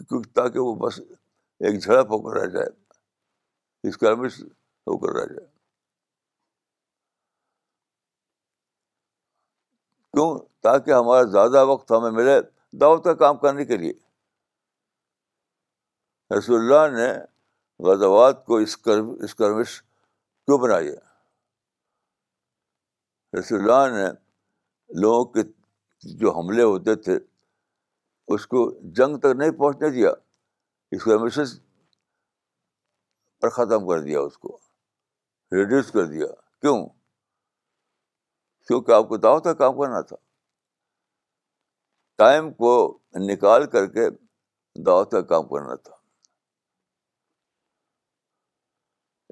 کیونکہ 0.07 0.29
تاکہ 0.35 0.59
وہ 0.59 0.73
بس 0.85 0.99
ایک 1.59 1.81
جھڑپ 1.83 2.11
ہو 2.13 2.19
کر 2.27 2.39
رہ 2.39 2.45
جائے 2.55 3.89
اسکرمش 3.89 4.41
ہو 4.43 4.97
کر 5.05 5.15
رہ 5.19 5.25
جائے 5.33 5.47
کیوں 10.17 10.29
تاکہ 10.63 10.89
ہمارا 10.93 11.23
زیادہ 11.31 11.61
وقت 11.71 11.91
ہمیں 11.91 12.09
ملے 12.19 12.35
دعوت 12.81 13.01
کا 13.03 13.13
کام 13.17 13.37
کرنے 13.41 13.63
کے 13.71 13.77
لیے 13.77 13.93
رسول 16.37 16.57
اللہ 16.59 16.85
نے 16.95 17.07
غزوات 17.87 18.37
کو 18.45 18.53
اسکر 18.67 18.97
اسکرمش 19.27 19.71
کیوں 19.81 20.57
بنائی 20.63 20.87
ہے 20.87 21.01
رسول 23.39 23.57
اللہ 23.69 23.83
نے 23.97 24.07
لوگوں 25.01 25.23
کے 25.33 25.41
جو 26.23 26.27
حملے 26.39 26.63
ہوتے 26.63 26.93
تھے 27.07 27.15
اس 28.35 28.41
کو 28.53 28.59
جنگ 28.99 29.11
تک 29.25 29.31
نہیں 29.41 29.51
پہنچنے 29.59 29.89
دیا 29.99 30.11
اسکرمیش 30.95 31.37
پر 33.41 33.49
ختم 33.59 33.81
کر 33.89 33.99
دیا 34.09 34.19
اس 34.29 34.35
کو 34.45 34.49
ریڈیوس 35.55 35.87
کر 35.91 36.05
دیا 36.15 36.27
کیوں 36.61 36.79
کیونکہ 38.67 38.91
آپ 38.91 39.07
کو 39.09 39.17
دعوت 39.23 39.43
کا 39.43 39.53
کام 39.61 39.79
کرنا 39.79 39.99
تھا 40.07 40.15
ٹائم 42.17 42.51
کو 42.53 42.71
نکال 43.29 43.65
کر 43.75 43.85
کے 43.93 44.09
دعوت 44.85 45.11
کا 45.11 45.21
کام 45.31 45.47
کرنا 45.49 45.75
تھا 45.83 45.93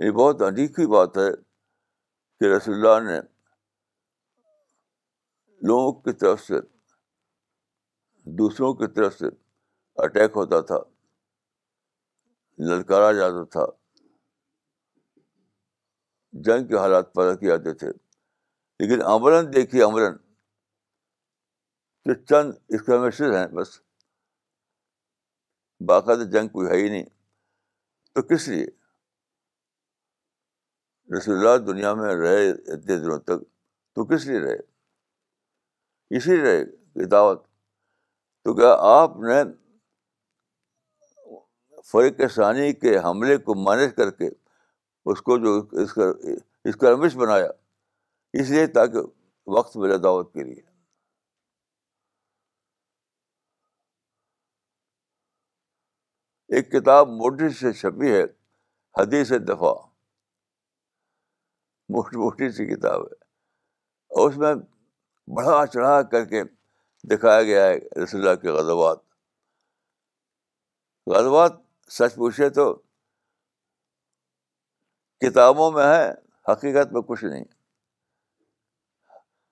یہ 0.05 0.11
بہت 0.19 0.41
عدیقی 0.47 0.85
بات 0.93 1.17
ہے 1.17 1.29
کہ 2.39 2.53
رسول 2.55 2.75
اللہ 2.85 3.07
نے 3.09 3.19
لوگوں 5.67 5.91
کی 6.05 6.11
طرف 6.23 6.41
سے 6.47 6.59
دوسروں 8.41 8.73
کی 8.81 8.87
طرف 8.95 9.17
سے 9.19 9.25
اٹیک 10.05 10.31
ہوتا 10.35 10.59
تھا 10.71 10.77
للکارا 12.69 13.11
جاتا 13.19 13.43
تھا 13.57 13.65
جنگ 16.47 16.67
کے 16.67 16.77
حالات 16.77 17.13
پیدا 17.15 17.35
کیے 17.39 17.49
جاتے 17.49 17.73
تھے 17.83 17.89
لیکن 18.79 19.01
امرن 19.11 19.51
دیکھیے 19.53 19.83
امرن 19.83 20.15
تو 22.03 22.13
چند 22.27 22.51
اسکرمیشز 22.73 23.35
ہیں 23.35 23.47
بس 23.55 23.79
باقاعدہ 25.87 26.23
جنگ 26.33 26.47
کوئی 26.53 26.67
ہے 26.69 26.75
ہی 26.83 26.89
نہیں 26.89 27.05
تو 28.13 28.21
کس 28.27 28.47
لیے 28.47 28.65
رسول 31.17 31.35
اللہ 31.37 31.57
دنیا 31.71 31.93
میں 31.93 32.13
رہے 32.15 32.49
اتنے 32.51 32.97
دنوں 32.97 33.19
تک 33.29 33.43
تو 33.95 34.05
کس 34.13 34.25
لیے 34.27 34.39
رہے 34.45 34.55
اسی 36.17 36.35
لیے 36.35 36.43
رہے 36.43 37.05
دعوت 37.11 37.43
تو 38.43 38.53
کیا 38.55 38.73
آپ 39.01 39.17
نے 39.27 39.41
فریق 41.91 42.21
ثانی 42.35 42.71
کے 42.83 42.97
حملے 43.05 43.37
کو 43.47 43.55
مینج 43.65 43.95
کر 43.95 44.11
کے 44.21 44.29
اس 45.11 45.21
کو 45.21 45.37
جو 45.45 45.59
اس 45.81 45.93
کا 45.93 46.11
اس 46.69 46.75
کا 46.81 46.95
بنایا 47.19 47.49
اس 48.41 48.49
لیے 48.49 48.65
تاکہ 48.75 49.01
وقت 49.57 49.75
ملے 49.77 49.97
دعوت 50.03 50.33
کے 50.33 50.43
لیے 50.43 50.61
ایک 56.57 56.71
کتاب 56.71 57.07
موٹی 57.19 57.49
سے 57.59 57.71
چھپی 57.79 58.11
ہے 58.13 58.23
حدیث 58.99 59.31
دفاع 59.47 59.73
موٹی 61.93 62.17
موٹی 62.19 62.49
سی 62.57 62.65
کتاب 62.73 63.03
ہے 63.05 63.15
اور 64.19 64.29
اس 64.29 64.37
میں 64.43 64.53
بڑھا 65.35 65.65
چڑھا 65.73 66.01
کر 66.11 66.25
کے 66.33 66.43
دکھایا 67.11 67.41
گیا 67.51 67.65
ہے 67.67 67.77
رسول 68.03 68.21
اللہ 68.27 68.39
کے 68.41 68.49
غزوات 68.59 69.03
غزوات 71.13 71.61
سچ 71.99 72.15
پوچھے 72.21 72.49
تو 72.59 72.71
کتابوں 75.25 75.71
میں 75.77 75.85
ہے 75.93 76.09
حقیقت 76.51 76.93
میں 76.93 77.01
کچھ 77.07 77.23
نہیں 77.25 77.45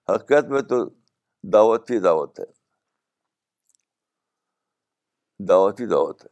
حقیقت 0.10 0.46
میں 0.52 0.62
تو 0.70 0.76
دعوت 1.54 1.92
ہی 1.92 2.00
دعوت 2.02 2.40
ہے 2.40 2.46
دعوت 5.50 5.80
ہی 5.80 5.86
دعوت 5.90 6.24
ہے 6.26 6.32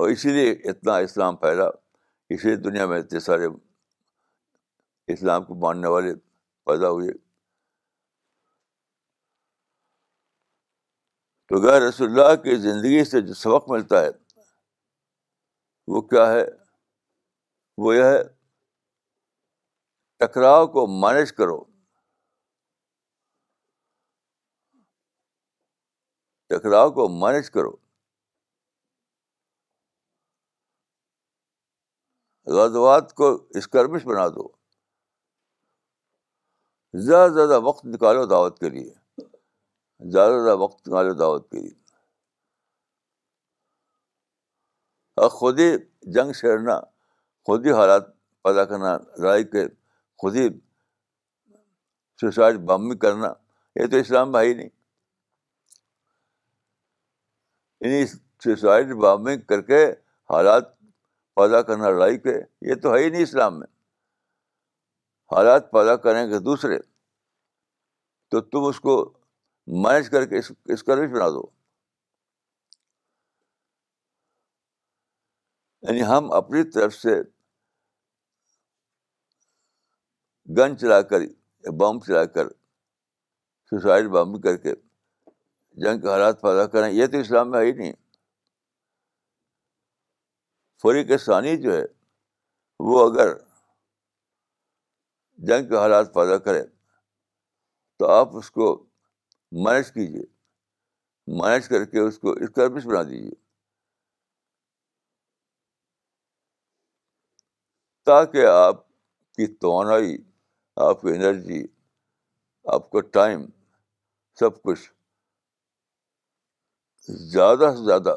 اور 0.00 0.08
اسی 0.08 0.32
لیے 0.32 0.50
اتنا 0.70 0.96
اسلام 1.06 1.36
پھیلا 1.36 1.66
اسی 2.34 2.48
لیے 2.48 2.56
دنیا 2.70 2.86
میں 2.86 2.98
اتنے 3.00 3.20
سارے 3.20 3.46
اسلام 5.12 5.44
کو 5.44 5.54
ماننے 5.66 5.88
والے 5.88 6.14
پیدا 6.66 6.90
ہوئے 6.90 7.12
تو 11.48 11.60
غیر 11.66 11.80
رسول 11.88 12.08
اللہ 12.10 12.34
کی 12.42 12.56
زندگی 12.70 13.04
سے 13.10 13.20
جو 13.26 13.34
سبق 13.34 13.68
ملتا 13.70 14.02
ہے 14.04 14.08
وہ 15.94 16.00
کیا 16.12 16.30
ہے 16.32 16.42
وہ 17.84 17.94
یہ 17.96 18.02
ہے 18.04 18.18
ٹکراؤ 20.20 20.66
کو 20.68 20.86
مینج 21.00 21.32
کرو 21.32 21.58
ٹکراؤ 26.48 26.90
کو 26.92 27.08
مینج 27.20 27.50
کرو 27.50 27.70
غزوات 32.56 33.12
کو 33.16 33.30
اسکرمش 33.58 34.04
بنا 34.06 34.26
دو 34.36 34.48
زیادہ 37.06 37.32
زیادہ 37.34 37.60
وقت 37.64 37.84
نکالو 37.86 38.24
دعوت 38.30 38.58
کے 38.60 38.68
لیے 38.70 38.92
زیادہ 40.12 40.40
زیادہ 40.44 40.56
وقت 40.58 40.88
نکالو 40.88 41.12
دعوت 41.18 41.50
کے 41.50 41.60
لیے 41.60 41.74
اور 45.20 45.28
خود 45.40 45.58
ہی 45.58 45.70
جنگ 46.14 46.32
چھیڑنا 46.40 46.80
خود 47.46 47.66
ہی 47.66 47.72
حالات 47.80 48.14
پیدا 48.44 48.64
کرنا 48.64 48.96
لڑائی 49.20 49.44
کے 49.54 49.64
خود 50.22 50.34
ہی 50.36 50.46
سوسائڈ 52.20 52.56
بامنگ 52.68 52.98
کرنا 53.06 53.28
یہ 53.80 53.86
تو 53.90 53.96
اسلام 53.96 54.32
میں 54.32 54.42
ہی 54.44 54.54
نہیں 57.80 58.92
بامنگ 59.02 59.40
کر 59.50 59.62
کے 59.68 59.84
حالات 60.32 60.74
پیدا 61.40 61.60
کرنا 61.68 61.90
لڑائی 61.90 62.18
کے 62.24 62.34
یہ 62.70 62.74
تو 62.82 62.94
ہے 62.94 63.02
ہی 63.02 63.08
نہیں 63.10 63.22
اسلام 63.22 63.58
میں 63.58 63.66
حالات 65.34 65.70
پیدا 65.72 65.96
کریں 66.06 66.24
گے 66.30 66.38
دوسرے 66.48 66.78
تو 68.30 68.40
تم 68.54 68.64
اس 68.68 68.80
کو 68.88 68.94
مینج 69.84 70.08
کر 70.10 70.26
کے 70.32 70.40
اس 70.72 70.82
کا 70.84 70.94
بنا 70.94 71.28
دو 71.36 71.46
یعنی 75.88 76.02
ہم 76.12 76.32
اپنی 76.42 76.62
طرف 76.74 76.94
سے 76.94 77.20
گن 80.56 80.76
چلا 80.80 81.00
کر 81.10 81.20
بم 81.78 81.96
چلا 82.06 82.24
کر 82.34 82.46
سوسائڈ 83.70 84.06
بم 84.12 84.40
کر 84.40 84.56
کے 84.56 84.74
جنگ 85.84 86.00
کے 86.00 86.08
حالات 86.08 86.40
پیدا 86.42 86.66
کریں 86.74 86.90
یہ 86.92 87.06
تو 87.12 87.18
اسلام 87.20 87.50
میں 87.50 87.58
ہے 87.60 87.64
ہی 87.64 87.72
نہیں 87.72 87.92
فوری 90.82 91.16
ثانی 91.24 91.56
جو 91.62 91.76
ہے 91.76 91.84
وہ 92.88 93.08
اگر 93.10 93.34
جنگ 95.48 95.68
کے 95.68 95.76
حالات 95.76 96.12
پیدا 96.14 96.36
کرے 96.44 96.62
تو 97.98 98.08
آپ 98.10 98.36
اس 98.36 98.50
کو 98.50 98.72
مینج 99.64 99.92
کیجیے 99.92 100.22
مینج 101.42 101.68
کر 101.68 101.84
کے 101.92 101.98
اس 102.00 102.18
کو 102.18 102.30
اسکرپس 102.32 102.86
بنا 102.86 103.02
دیجیے 103.10 103.34
تاکہ 108.10 108.46
آپ 108.46 108.86
کی 109.36 109.46
توانائی 109.60 110.16
آپ 110.86 111.00
کی 111.02 111.08
انرجی 111.10 111.62
آپ 112.72 112.90
کا 112.90 113.00
ٹائم 113.12 113.44
سب 114.38 114.60
کچھ 114.62 114.88
زیادہ 117.32 117.70
سے 117.76 117.84
زیادہ 117.86 118.14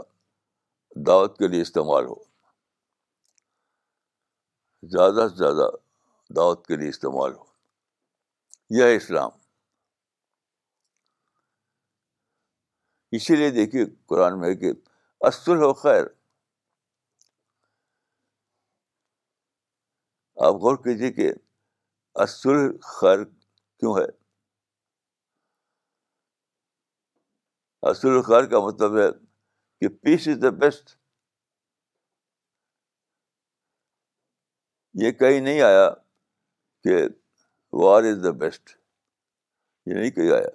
دعوت 1.07 1.38
کے 1.39 1.47
لیے 1.47 1.62
استعمال 1.62 2.05
ہو 2.05 2.16
زیادہ 4.95 5.28
سے 5.30 5.36
زیادہ 5.38 5.70
دعوت 6.36 6.66
کے 6.68 6.76
لیے 6.78 6.89
استعمال 6.89 7.34
ہو 7.36 7.43
یہ 8.78 8.84
ہے 8.84 8.95
اسلام 8.95 9.30
اسی 13.20 13.36
لیے 13.36 13.49
دیکھیے 13.57 13.86
قرآن 14.09 14.39
میں 14.39 14.53
کہ 14.64 14.72
اصل 15.28 15.62
ہو 15.64 15.74
خیر 15.86 16.03
آپ 20.47 20.55
غور 20.64 20.78
کیجیے 20.84 21.12
کہ 21.14 21.32
اصل 22.24 22.72
خیر 22.99 23.24
کیوں 23.80 23.95
ہے 23.97 24.05
اصل 27.89 28.22
خیر 28.28 28.45
کا 28.49 28.59
مطلب 28.66 28.97
ہے 28.97 29.09
کہ 29.82 29.88
پیس 30.01 30.28
از 30.28 30.41
دا 30.41 30.49
بیسٹ 30.64 30.91
یہ 35.03 35.12
کہیں 35.20 35.39
نہیں 35.41 35.62
آیا 35.62 35.89
کہ 36.84 36.97
وار 37.82 38.03
از 38.12 38.24
دا 38.24 38.32
بیسٹ 38.39 38.76
یہ 39.88 39.93
نہیں 39.93 40.12
کہیں 40.12 40.32
آیا 40.32 40.47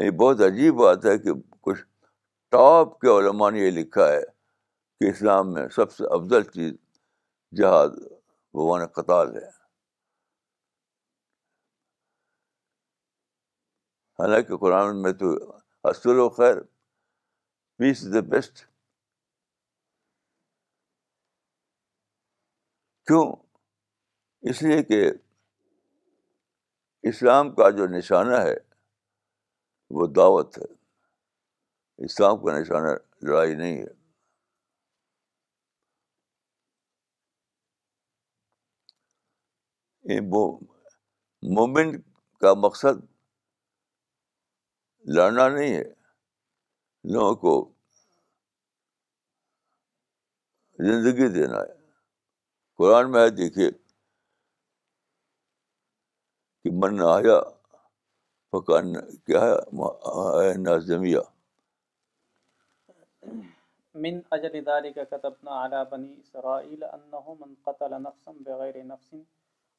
یہ 0.00 0.04
یعنی 0.04 0.10
بہت 0.16 0.40
عجیب 0.46 0.74
بات 0.80 1.04
ہے 1.06 1.16
کہ 1.18 1.30
کچھ 1.60 1.80
ٹاپ 2.54 2.98
کے 3.00 3.08
علماء 3.18 3.50
نے 3.50 3.60
یہ 3.60 3.70
لکھا 3.78 4.08
ہے 4.12 4.20
کہ 5.00 5.08
اسلام 5.10 5.52
میں 5.54 5.66
سب 5.76 5.92
سے 5.92 6.04
افضل 6.16 6.42
چیز 6.52 6.72
جہاد 7.56 7.88
بھگوان 8.52 8.86
قطال 8.94 9.34
ہے 9.36 9.46
حالانکہ 14.22 14.56
قرآن 14.60 15.00
میں 15.02 15.12
تو 15.20 15.30
اصل 15.88 16.18
و 16.18 16.28
خیر 16.38 16.60
پیس 17.78 18.04
از 18.04 18.12
دا 18.14 18.20
بیسٹ 18.30 18.58
کیوں 23.06 23.26
اس 24.50 24.62
لیے 24.62 24.82
کہ 24.82 25.04
اسلام 27.08 27.54
کا 27.54 27.68
جو 27.76 27.86
نشانہ 27.96 28.36
ہے 28.46 28.56
وہ 29.98 30.06
دعوت 30.16 30.58
ہے 30.58 30.72
اسلام 32.04 32.36
کا 32.44 32.58
نشانہ 32.58 32.92
لڑائی 33.26 33.54
نہیں 33.54 33.78
ہے 33.80 33.96
مومنٹ 41.56 42.02
کا 42.40 42.52
مقصد 42.60 43.04
لڑنا 45.16 45.48
نہیں 45.48 45.74
ہے 45.74 45.82
لوگوں 47.12 47.34
کو 47.42 47.52
زندگی 50.86 51.28
دینا 51.34 51.60
ہے 51.60 51.76
قرآن 52.78 53.10
میں 53.12 53.20
آئے 53.20 53.30
دیکھے 53.36 53.70
کہ 56.62 56.70
من 56.82 56.96
نہ 56.96 57.04
آیا 57.16 57.38
مکان 58.52 58.92
کیا 59.26 59.40
ہے 59.46 60.52
نا 60.62 60.76
زمیا 60.86 61.20
من 64.04 64.18
اجل 64.34 64.56
ذلك 64.66 65.08
كتبنا 65.12 65.54
على 65.60 65.80
بني 65.92 66.12
اسرائيل 66.24 66.84
انه 66.88 67.34
من 67.40 67.54
قتل 67.68 67.94
نفسا 68.02 68.34
بغير 68.48 68.76
نفس 68.90 69.14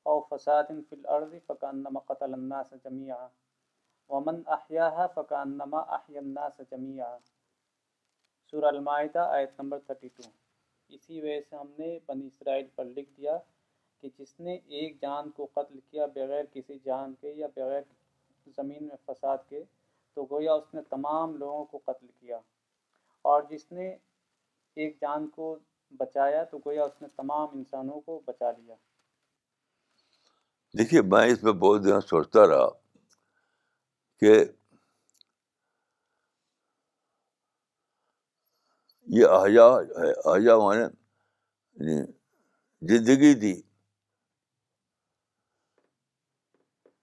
او 0.10 0.18
فساد 0.30 0.70
فی 0.90 0.96
الارض 0.98 1.34
فکانما 1.48 2.02
قتل 2.10 2.32
الناس 2.38 2.70
جميعا 2.86 3.26
ومن 4.14 4.38
احیاها 4.56 5.06
فکانما 5.18 5.82
احیا 5.98 6.20
الناس 6.24 6.56
جميعا 6.72 7.12
سورہ 8.52 8.72
المائدہ 8.76 9.26
آیت 9.36 9.52
نمبر 9.62 9.84
32 9.92 10.30
اسی 10.98 11.20
وجہ 11.28 11.40
سے 11.50 11.56
ہم 11.56 11.70
نے 11.80 11.92
بنی 12.08 12.26
اسرائیل 12.32 12.66
پر 12.76 12.86
لکھ 12.98 13.12
دیا 13.18 13.38
کہ 14.02 14.10
جس 14.18 14.34
نے 14.48 14.56
ایک 14.80 15.00
جان 15.02 15.30
کو 15.40 15.48
قتل 15.60 15.80
کیا 15.92 16.06
بغیر 16.16 16.46
کسی 16.58 16.80
جان 16.90 17.14
کے 17.22 17.34
یا 17.44 17.48
بغیر 17.56 17.88
زمین 18.58 18.84
میں 18.88 19.00
فساد 19.06 19.48
کے 19.50 19.64
تو 20.16 20.26
گویا 20.36 20.54
اس 20.64 20.74
نے 20.74 20.82
تمام 20.98 21.36
لوگوں 21.46 21.64
کو 21.74 21.80
قتل 21.92 22.08
کیا 22.20 22.40
اور 23.34 23.44
جس 23.50 23.72
نے 23.72 23.90
ایک 24.84 24.98
جان 25.02 25.30
کو 25.40 25.56
بچایا 26.06 26.44
تو 26.54 26.58
گویا 26.70 26.84
اس 26.94 27.02
نے 27.02 27.08
تمام 27.22 27.58
انسانوں 27.64 28.02
کو 28.10 28.20
بچا 28.32 28.52
لیا 28.62 28.76
دیکھیے 30.78 31.02
میں 31.12 31.26
اس 31.32 31.44
میں 31.44 31.52
بہت 31.62 31.84
دھیان 31.84 32.02
سوچتا 32.02 32.48
رہا 32.48 32.68
کہ 34.20 34.34
یہ 39.20 39.26
احجا 39.38 39.66
ہے 39.80 40.12
احجا 40.32 40.56
مانے 40.64 40.82
یعنی 40.84 42.00
زندگی 42.94 43.34
دی 43.40 43.52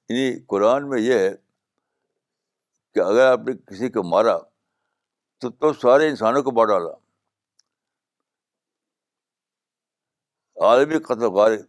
یعنی 0.09 0.41
قرآن 0.49 0.89
میں 0.89 1.01
یہ 1.01 1.19
ہے 1.19 1.31
کہ 2.95 3.01
اگر 3.01 3.31
آپ 3.31 3.41
نے 3.49 3.53
کسی 3.71 3.89
کو 3.97 4.03
مارا 4.09 4.37
تو 5.41 5.51
تو 5.51 5.73
سارے 5.83 6.09
انسانوں 6.09 6.43
کو 6.43 6.53
مار 6.59 6.67
ڈالا 6.67 6.93
عالمی 10.67 10.99
قتل 11.09 11.29
غارب 11.37 11.64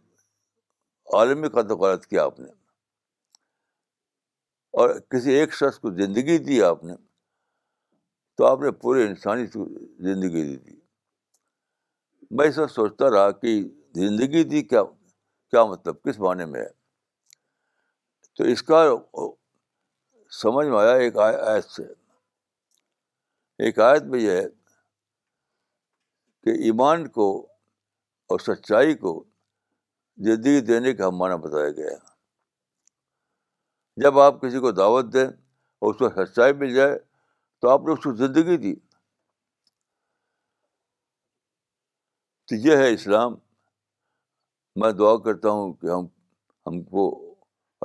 عالمی 1.16 1.48
قد 1.48 1.70
غلط 1.80 2.06
کیا 2.06 2.24
آپ 2.24 2.40
نے 2.40 2.48
اور 4.80 4.90
کسی 5.10 5.32
ایک 5.34 5.52
شخص 5.60 5.78
کو 5.80 5.90
زندگی 6.00 6.36
دی 6.44 6.62
آپ 6.62 6.82
نے 6.84 6.94
تو 8.36 8.44
آپ 8.46 8.60
نے 8.60 8.70
پورے 8.82 9.06
انسانی 9.06 9.46
زندگی 10.10 10.42
دی 10.48 10.56
تھی 10.56 10.76
میں 12.36 12.50
سب 12.56 12.70
سوچتا 12.70 13.10
رہا 13.10 13.30
کہ 13.40 13.60
زندگی 14.00 14.42
دی 14.50 14.62
کیا 14.72 14.82
کیا 15.50 15.64
مطلب 15.70 16.02
کس 16.04 16.18
معنی 16.20 16.44
میں 16.50 16.60
ہے 16.60 16.68
تو 18.36 18.44
اس 18.52 18.62
کا 18.62 18.84
سمجھ 20.40 20.66
میں 20.66 20.78
آیا 20.80 20.92
ایک 21.04 21.16
آیت 21.26 21.64
سے 21.76 21.82
ایک 23.64 23.78
آیت 23.88 24.02
میں 24.10 24.20
یہ 24.20 24.30
ہے 24.40 24.46
کہ 26.44 26.60
ایمان 26.66 27.06
کو 27.16 27.28
اور 28.30 28.38
سچائی 28.46 28.94
کو 29.04 29.14
زندگی 30.26 30.60
دینے 30.66 30.92
کا 30.96 31.06
ہم 31.08 31.16
معنی 31.16 31.34
بتایا 31.46 31.68
گیا 31.76 31.96
جب 34.02 34.18
آپ 34.20 34.40
کسی 34.40 34.60
کو 34.60 34.70
دعوت 34.78 35.12
دیں 35.12 35.24
اور 35.26 35.92
اس 35.94 35.98
کو 35.98 36.08
سچائی 36.24 36.52
مل 36.62 36.74
جائے 36.74 36.98
تو 37.60 37.68
آپ 37.68 37.80
نے 37.86 37.92
اس 37.92 38.02
کو 38.04 38.14
زندگی 38.24 38.56
دی 38.64 38.74
تو 42.48 42.54
یہ 42.66 42.76
ہے 42.76 42.92
اسلام 42.94 43.34
میں 44.82 44.90
دعا 44.98 45.16
کرتا 45.24 45.50
ہوں 45.56 45.72
کہ 45.80 45.90
ہم 45.92 46.06
ہم 46.66 46.82
کو 46.90 47.06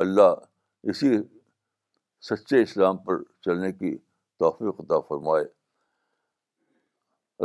اللہ 0.02 0.34
اسی 0.90 1.16
سچے 2.30 2.62
اسلام 2.62 2.98
پر 3.06 3.22
چلنے 3.46 3.72
کی 3.72 3.96
توفیق 4.44 4.80
عطا 4.82 5.00
فرمائے 5.08 5.44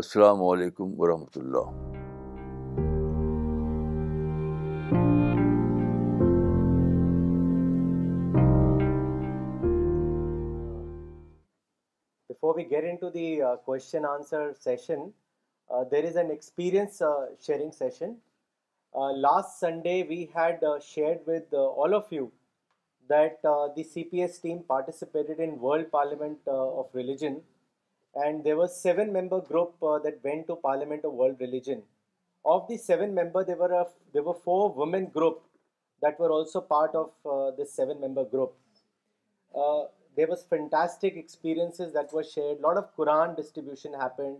السلام 0.02 0.42
علیکم 0.50 1.00
ورحمۃ 1.00 1.38
اللہ 1.40 2.04
Before 12.38 12.54
we 12.54 12.62
get 12.62 12.84
into 12.84 13.10
the 13.10 13.42
uh, 13.42 13.56
question 13.56 14.04
answer 14.04 14.54
session, 14.56 15.12
uh, 15.74 15.82
there 15.90 16.04
is 16.04 16.14
an 16.14 16.30
experience 16.30 17.02
uh, 17.02 17.26
sharing 17.44 17.72
session. 17.72 18.18
Last 18.94 19.58
Sunday 19.58 20.06
we 20.08 20.30
had 20.32 20.62
shared 20.88 21.18
with 21.26 21.52
all 21.52 21.92
of 21.92 22.06
you 22.10 22.30
that 23.08 23.42
the 23.42 23.82
CPS 23.82 24.40
team 24.40 24.62
participated 24.68 25.40
in 25.40 25.58
World 25.58 25.90
Parliament 25.90 26.38
of 26.46 26.86
Religion, 26.92 27.42
and 28.14 28.44
there 28.44 28.56
was 28.56 28.70
7-member 28.84 29.40
group 29.40 29.74
that 29.80 30.20
went 30.22 30.46
to 30.46 30.54
Parliament 30.54 31.04
of 31.04 31.14
World 31.14 31.38
Religion. 31.40 31.82
Of 32.44 32.68
the 32.68 32.78
7-member, 32.78 33.42
there 33.44 34.22
were 34.22 34.34
4 34.44 34.72
women 34.74 35.06
group 35.06 35.42
that 36.02 36.20
were 36.20 36.30
also 36.30 36.60
part 36.60 36.94
of 36.94 37.56
this 37.56 37.76
7-member 37.76 38.26
group. 38.26 38.54
There 40.18 40.26
was 40.26 40.42
fantastic 40.42 41.16
experiences 41.16 41.92
that 41.92 42.12
were 42.12 42.24
shared. 42.24 42.58
A 42.58 42.62
lot 42.62 42.76
of 42.76 42.86
Quran 42.96 43.36
distribution 43.36 43.94
happened. 43.94 44.38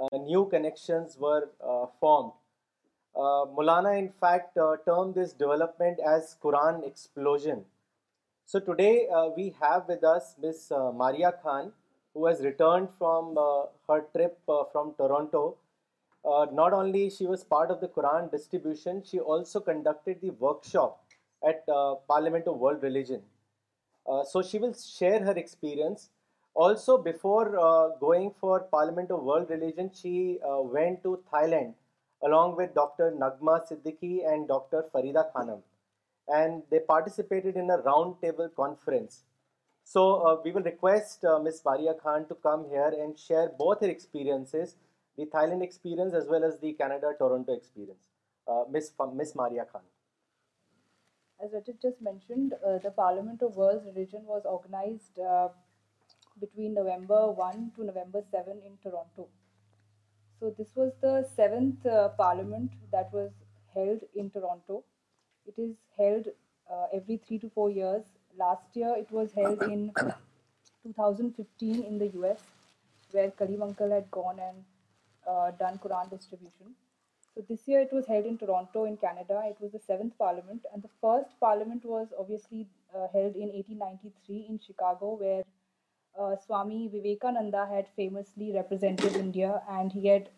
Uh, 0.00 0.18
new 0.18 0.44
connections 0.44 1.16
were 1.18 1.48
uh, 1.68 1.86
formed. 1.98 2.30
Uh, 3.12 3.42
Maulana, 3.56 3.98
in 3.98 4.12
fact, 4.20 4.54
termed 4.54 5.16
this 5.16 5.32
development 5.32 5.98
as 5.98 6.36
Quran 6.40 6.86
explosion. 6.86 7.64
So 8.44 8.60
today 8.60 9.08
we 9.36 9.52
have 9.60 9.88
with 9.88 10.04
us 10.04 10.36
Ms. 10.40 10.72
Maria 10.94 11.32
Khan, 11.42 11.72
who 12.14 12.26
has 12.26 12.40
returned 12.42 12.90
from 12.96 13.34
her 13.88 14.04
trip 14.14 14.40
from 14.46 14.94
Toronto. 14.96 15.56
Not 16.24 16.72
only 16.72 17.10
she 17.10 17.26
was 17.26 17.42
part 17.42 17.72
of 17.72 17.80
the 17.80 17.88
Quran 17.88 18.30
distribution, 18.30 19.02
she 19.04 19.18
also 19.18 19.58
conducted 19.58 20.18
the 20.22 20.30
workshop 20.46 21.00
at 21.44 21.66
Parliament 21.66 22.46
of 22.46 22.58
World 22.58 22.80
Religion. 22.80 23.24
Uh, 24.08 24.24
so 24.24 24.42
she 24.42 24.58
will 24.58 24.74
share 24.74 25.24
her 25.24 25.32
experience. 25.32 26.10
Also, 26.54 26.96
before 26.96 27.58
uh, 27.58 27.96
going 27.98 28.32
for 28.40 28.60
Parliament 28.70 29.10
of 29.10 29.22
World 29.22 29.48
Religion, 29.50 29.90
she 29.92 30.38
uh, 30.46 30.62
went 30.62 31.02
to 31.02 31.20
Thailand 31.30 31.74
along 32.24 32.56
with 32.56 32.74
Dr. 32.74 33.12
Nagma 33.12 33.60
Siddiqui 33.68 34.26
and 34.26 34.48
Dr. 34.48 34.86
Farida 34.94 35.30
Khanam, 35.34 35.60
and 36.28 36.62
they 36.70 36.78
participated 36.78 37.56
in 37.56 37.68
a 37.70 37.78
roundtable 37.78 38.48
conference. 38.54 39.24
So 39.84 40.40
we 40.44 40.50
will 40.50 40.62
request 40.62 41.20
Ms. 41.22 41.60
Baria 41.64 41.96
Khan 42.00 42.26
to 42.26 42.34
come 42.34 42.66
here 42.68 42.92
and 43.00 43.16
share 43.16 43.52
both 43.56 43.82
her 43.82 43.88
experiences, 43.88 44.74
the 45.16 45.26
Thailand 45.26 45.62
experience 45.62 46.12
as 46.12 46.26
well 46.26 46.42
as 46.42 46.58
the 46.58 46.72
Canada 46.72 47.12
Toronto 47.16 47.52
experience. 47.52 48.08
Ms. 48.72 49.34
Maria 49.36 49.64
Khan 49.70 49.82
as 51.44 51.50
Rajat 51.52 51.80
just 51.80 52.00
mentioned, 52.00 52.54
uh, 52.66 52.78
the 52.78 52.90
Parliament 52.90 53.42
of 53.42 53.56
World's 53.56 53.84
Religion 53.84 54.22
was 54.26 54.42
organized 54.44 55.18
uh, 55.18 55.48
between 56.40 56.74
November 56.74 57.30
1 57.30 57.72
to 57.76 57.84
November 57.84 58.22
7 58.30 58.60
in 58.64 58.76
Toronto. 58.82 59.28
So 60.40 60.54
this 60.56 60.68
was 60.74 60.92
the 61.00 61.28
7th 61.38 61.86
uh, 61.86 62.08
Parliament 62.10 62.70
that 62.90 63.12
was 63.12 63.30
held 63.74 64.00
in 64.14 64.30
Toronto. 64.30 64.82
It 65.46 65.60
is 65.60 65.74
held 65.98 66.28
every 66.92 67.18
3 67.18 67.38
to 67.40 67.50
4 67.54 67.70
years. 67.70 68.04
Last 68.38 68.74
year 68.74 68.94
it 68.96 69.10
was 69.10 69.30
held 69.32 69.62
in 69.64 69.92
2015 70.84 71.82
in 71.82 71.98
the 71.98 72.08
US, 72.20 72.40
where 73.12 73.30
Karim 73.30 73.62
Uncle 73.62 73.90
had 73.90 74.10
gone 74.10 74.40
and 74.40 75.56
done 75.58 75.78
Quran 75.82 76.08
distribution. 76.10 76.74
So 77.36 77.44
this 77.50 77.64
year 77.66 77.82
it 77.82 77.90
was 77.92 78.06
held 78.06 78.24
in 78.24 78.38
Toronto 78.38 78.86
in 78.86 78.96
Canada. 78.96 79.42
It 79.46 79.58
was 79.60 79.72
the 79.72 79.78
7th 79.78 80.12
Parliament, 80.18 80.62
and 80.72 80.82
the 80.82 80.94
first 81.02 81.38
Parliament 81.38 81.84
was 81.84 82.14
obviously 82.18 82.66
uh, 82.94 83.08
held 83.12 83.34
in 83.34 83.50
1893 83.56 84.46
in 84.48 84.58
Chicago, 84.58 85.16
where 85.22 85.42
uh, 86.18 86.36
Swami 86.46 86.88
Vivekananda 86.88 87.66
had 87.70 87.88
famously 87.94 88.52
represented 88.52 89.16
India, 89.16 89.60
and 89.68 89.92
he 89.92 90.08
had 90.08 90.30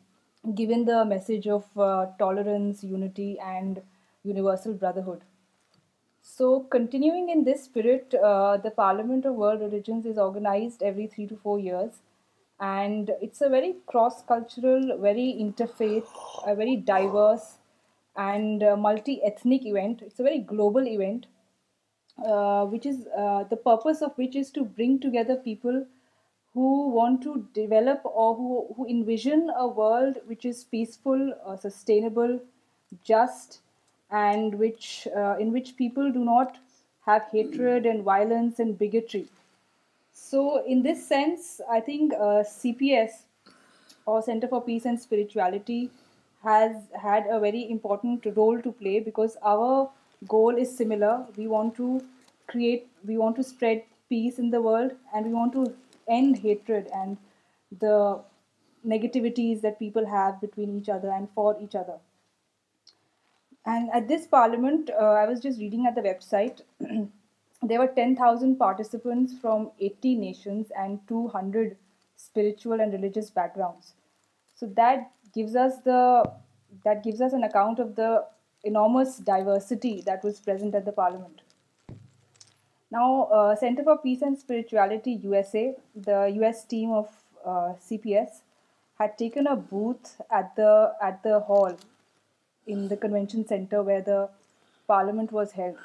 given 0.54 0.84
the 0.84 1.06
message 1.06 1.48
of 1.48 1.64
uh, 1.74 2.08
tolerance, 2.18 2.84
unity, 2.84 3.38
and 3.52 3.80
universal 4.22 4.74
brotherhood. 4.74 5.22
So 6.20 6.60
continuing 6.78 7.30
in 7.30 7.44
this 7.44 7.64
spirit, 7.64 8.10
the 8.10 8.74
Parliament 8.76 9.24
of 9.24 9.36
World 9.36 9.62
Religions 9.62 10.04
is 10.04 10.18
organized 10.18 10.82
every 10.82 11.06
3 11.06 11.28
to 11.28 11.36
4 11.36 11.60
years. 11.60 12.00
And 12.62 13.10
it's 13.20 13.40
a 13.40 13.48
very 13.48 13.74
cross-cultural, 13.86 14.98
very 14.98 15.36
interfaith, 15.38 16.06
a 16.46 16.54
very 16.54 16.76
diverse 16.76 17.56
and 18.16 18.62
uh, 18.62 18.76
multi-ethnic 18.76 19.66
event. 19.66 20.00
It's 20.02 20.20
a 20.20 20.22
very 20.22 20.38
global 20.38 20.86
event, 20.86 21.26
uh, 22.24 22.64
which 22.66 22.86
is 22.86 23.08
uh, 23.18 23.42
the 23.50 23.56
purpose 23.56 24.00
of 24.00 24.16
which 24.16 24.36
is 24.36 24.52
to 24.52 24.62
bring 24.62 25.00
together 25.00 25.34
people 25.34 25.84
who 26.54 26.90
want 26.90 27.20
to 27.22 27.48
develop 27.52 28.00
or 28.04 28.36
who 28.36 28.86
envision 28.88 29.50
a 29.56 29.66
world 29.66 30.18
which 30.26 30.44
is 30.44 30.62
peaceful, 30.62 31.34
sustainable, 31.60 32.38
just, 33.02 33.58
and 34.12 34.54
in 34.54 35.52
which 35.52 35.76
people 35.76 36.12
do 36.12 36.20
not 36.20 36.58
have 37.06 37.26
hatred 37.32 37.86
and 37.86 38.04
violence 38.04 38.60
and 38.60 38.78
bigotry. 38.78 39.26
So 40.12 40.62
in 40.64 40.82
this 40.82 41.06
sense, 41.06 41.60
I 41.70 41.80
think 41.80 42.14
uh, 42.14 42.44
CPS 42.58 43.24
or 44.06 44.22
Center 44.22 44.48
for 44.48 44.62
Peace 44.62 44.84
and 44.84 45.00
Spirituality 45.00 45.90
has 46.42 46.76
had 47.00 47.26
a 47.30 47.38
very 47.40 47.70
important 47.70 48.26
role 48.34 48.60
to 48.60 48.72
play, 48.72 48.98
because 48.98 49.36
our 49.44 49.88
goal 50.26 50.56
is 50.56 50.76
similar. 50.76 51.24
We 51.36 51.46
want 51.46 51.76
to 51.76 52.02
spread 53.42 53.84
peace 54.08 54.38
in 54.40 54.50
the 54.50 54.60
world, 54.60 54.92
and 55.14 55.26
we 55.26 55.32
want 55.32 55.52
to 55.52 55.72
end 56.08 56.38
hatred 56.38 56.88
and 56.92 57.16
the 57.78 58.20
negativities 58.84 59.60
that 59.60 59.78
people 59.78 60.04
have 60.04 60.40
between 60.40 60.76
each 60.76 60.88
other 60.88 61.10
and 61.12 61.28
for 61.32 61.56
each 61.62 61.76
other. 61.76 61.98
And 63.64 63.88
at 63.92 64.08
this 64.08 64.26
parliament, 64.26 64.90
uh, 64.90 65.12
I 65.12 65.26
was 65.26 65.38
just 65.38 65.60
reading 65.60 65.86
at 65.86 65.94
the 65.94 66.00
website 66.00 66.62
There 67.62 67.78
were 67.78 67.86
10,000 67.86 68.56
participants 68.56 69.34
from 69.40 69.70
80 69.78 70.16
nations 70.16 70.66
and 70.76 70.98
200 71.06 71.76
spiritual 72.16 72.80
and 72.80 72.92
religious 72.92 73.30
backgrounds. 73.30 73.92
So 74.56 74.66
that 74.74 75.12
gives 75.32 75.54
us 75.54 75.74
an 75.86 77.44
account 77.44 77.78
of 77.78 77.94
the 77.94 78.24
enormous 78.64 79.18
diversity 79.18 80.02
that 80.06 80.24
was 80.24 80.40
present 80.40 80.74
at 80.74 80.84
the 80.84 80.90
Parliament. 80.90 81.42
Now, 82.90 83.24
uh, 83.24 83.54
Center 83.54 83.84
for 83.84 83.96
Peace 83.96 84.22
and 84.22 84.36
Spirituality 84.36 85.12
USA, 85.22 85.76
the 85.94 86.32
US 86.42 86.64
team 86.64 86.90
of 86.90 87.08
uh, 87.44 87.74
CPS, 87.90 88.40
had 88.98 89.16
taken 89.16 89.46
a 89.46 89.56
booth 89.56 90.20
at 90.32 90.54
the 90.56 91.44
hall 91.46 91.78
in 92.66 92.88
the 92.88 92.96
convention 92.96 93.46
center 93.46 93.84
where 93.84 94.02
the 94.02 94.30
Parliament 94.88 95.30
was 95.30 95.52
held. 95.52 95.76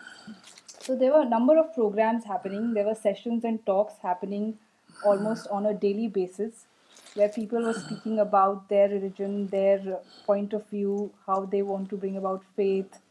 So 0.87 0.95
there 0.95 1.11
were 1.11 1.23
a 1.23 1.29
number 1.29 1.57
of 1.59 1.73
programs 1.73 2.23
happening. 2.23 2.73
There 2.73 2.85
were 2.85 2.95
sessions 2.95 3.43
and 3.43 3.65
talks 3.65 3.95
happening 4.01 4.57
almost 5.03 5.45
on 5.49 5.65
a 5.65 5.73
daily 5.73 6.07
basis, 6.07 6.53
where 7.15 7.27
people 7.27 7.61
were 7.61 7.73
speaking 7.73 8.19
about 8.19 8.69
their 8.69 8.87
religion, 8.87 9.47
their 9.47 9.99
point 10.25 10.53
of 10.53 10.65
view, 10.69 11.11
how 11.25 11.43
they 11.43 11.61
want 11.61 11.89
to 11.89 11.97
bring 11.97 12.15
about 12.15 12.45
faith, 12.55 13.01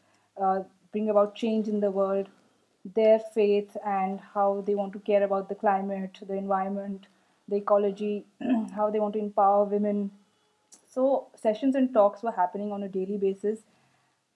uh, 0.40 0.60
bring 0.90 1.10
about 1.10 1.34
change 1.34 1.68
in 1.68 1.80
the 1.80 1.90
world, 1.90 2.30
their 2.94 3.18
faith, 3.34 3.76
and 3.84 4.20
how 4.20 4.64
they 4.66 4.74
want 4.74 4.94
to 4.94 5.04
care 5.10 5.22
about 5.22 5.50
the 5.50 5.60
climate, 5.66 6.18
the 6.26 6.34
environment, 6.34 7.08
the 7.46 7.56
ecology, 7.56 8.24
how 8.74 8.88
they 8.88 9.00
want 9.00 9.12
to 9.12 9.24
empower 9.28 9.64
women. 9.64 10.12
So 10.88 11.26
sessions 11.34 11.74
and 11.74 11.92
talks 11.92 12.22
were 12.22 12.38
happening 12.40 12.72
on 12.72 12.84
a 12.84 12.88
daily 12.88 13.18
basis 13.18 13.58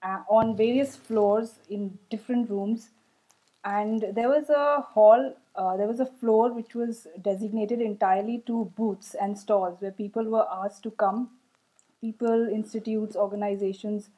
uh, 0.03 0.19
on 0.29 0.55
various 0.55 0.95
floors 0.95 1.53
in 1.71 1.97
different 2.11 2.51
rooms. 2.51 2.89
And 3.63 4.03
uh, 4.03 4.07
there 4.11 4.29
was 4.29 5.99
a 5.99 6.11
floor 6.19 6.51
which 6.51 6.73
was 6.75 7.07
designated 7.21 7.81
entirely 7.81 8.43
to 8.47 8.71
booths 8.75 9.13
and 9.13 9.37
stalls 9.37 9.77
where 9.79 9.91
people 9.91 10.23
were 10.23 10.47
asked 10.51 10.83
to 10.83 10.91
come. 10.91 11.29
People, 11.99 12.47
institutes, 12.49 13.15
organizations, 13.15 14.09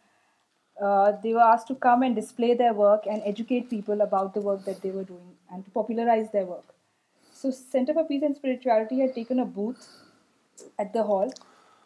uh, 0.81 1.11
they 1.21 1.33
were 1.33 1.41
asked 1.41 1.67
to 1.67 1.75
come 1.75 2.01
and 2.01 2.15
display 2.15 2.53
their 2.53 2.73
work 2.73 3.03
and 3.09 3.21
educate 3.25 3.69
people 3.69 4.01
about 4.01 4.33
the 4.33 4.41
work 4.41 4.63
that 4.63 4.81
they 4.81 4.91
were 4.91 5.03
doing 5.03 5.35
and 5.53 5.65
to 5.65 5.71
popularize 5.71 6.31
their 6.31 6.45
work. 6.45 6.73
So 7.33 7.51
Center 7.51 7.93
for 7.93 8.05
Peace 8.05 8.23
and 8.23 8.35
Spirituality 8.35 9.01
had 9.01 9.13
taken 9.13 9.39
a 9.39 9.45
booth 9.45 9.87
at 10.79 10.93
the 10.93 11.03
hall, 11.03 11.33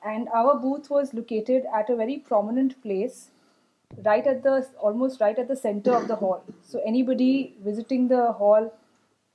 and 0.05 0.29
our 0.35 0.59
booth 0.59 0.89
was 0.91 1.15
located 1.15 1.63
at 1.73 1.89
a 1.89 1.95
very 1.95 2.17
prominent 2.17 2.79
place 2.83 3.25
almost 3.95 5.21
right 5.21 5.39
at 5.39 5.47
the 5.47 5.55
center 5.55 5.93
of 5.95 6.07
the 6.07 6.15
hall. 6.15 6.43
So 6.63 6.81
anybody 6.85 7.55
visiting 7.63 8.07
the 8.07 8.31
hall 8.33 8.73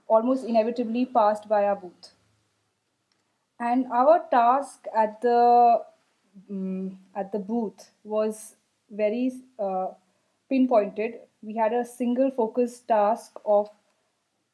almost 0.09 0.45
inevitably 0.45 1.07
passed 1.07 1.49
by 1.49 1.65
our 1.65 1.77
booth. 1.77 2.15
And 3.59 3.87
our 3.93 4.23
task 4.31 4.87
at 4.97 5.21
the 5.21 5.83
mm, 6.51 6.93
booth 7.47 7.91
was 8.05 8.57
very 8.91 9.31
uh, 9.59 9.89
pinpointed. 10.49 11.21
We 11.43 11.57
had 11.57 11.73
a 11.73 11.85
single 11.85 12.31
focused 12.31 12.89
task 12.89 13.39
of 13.45 13.69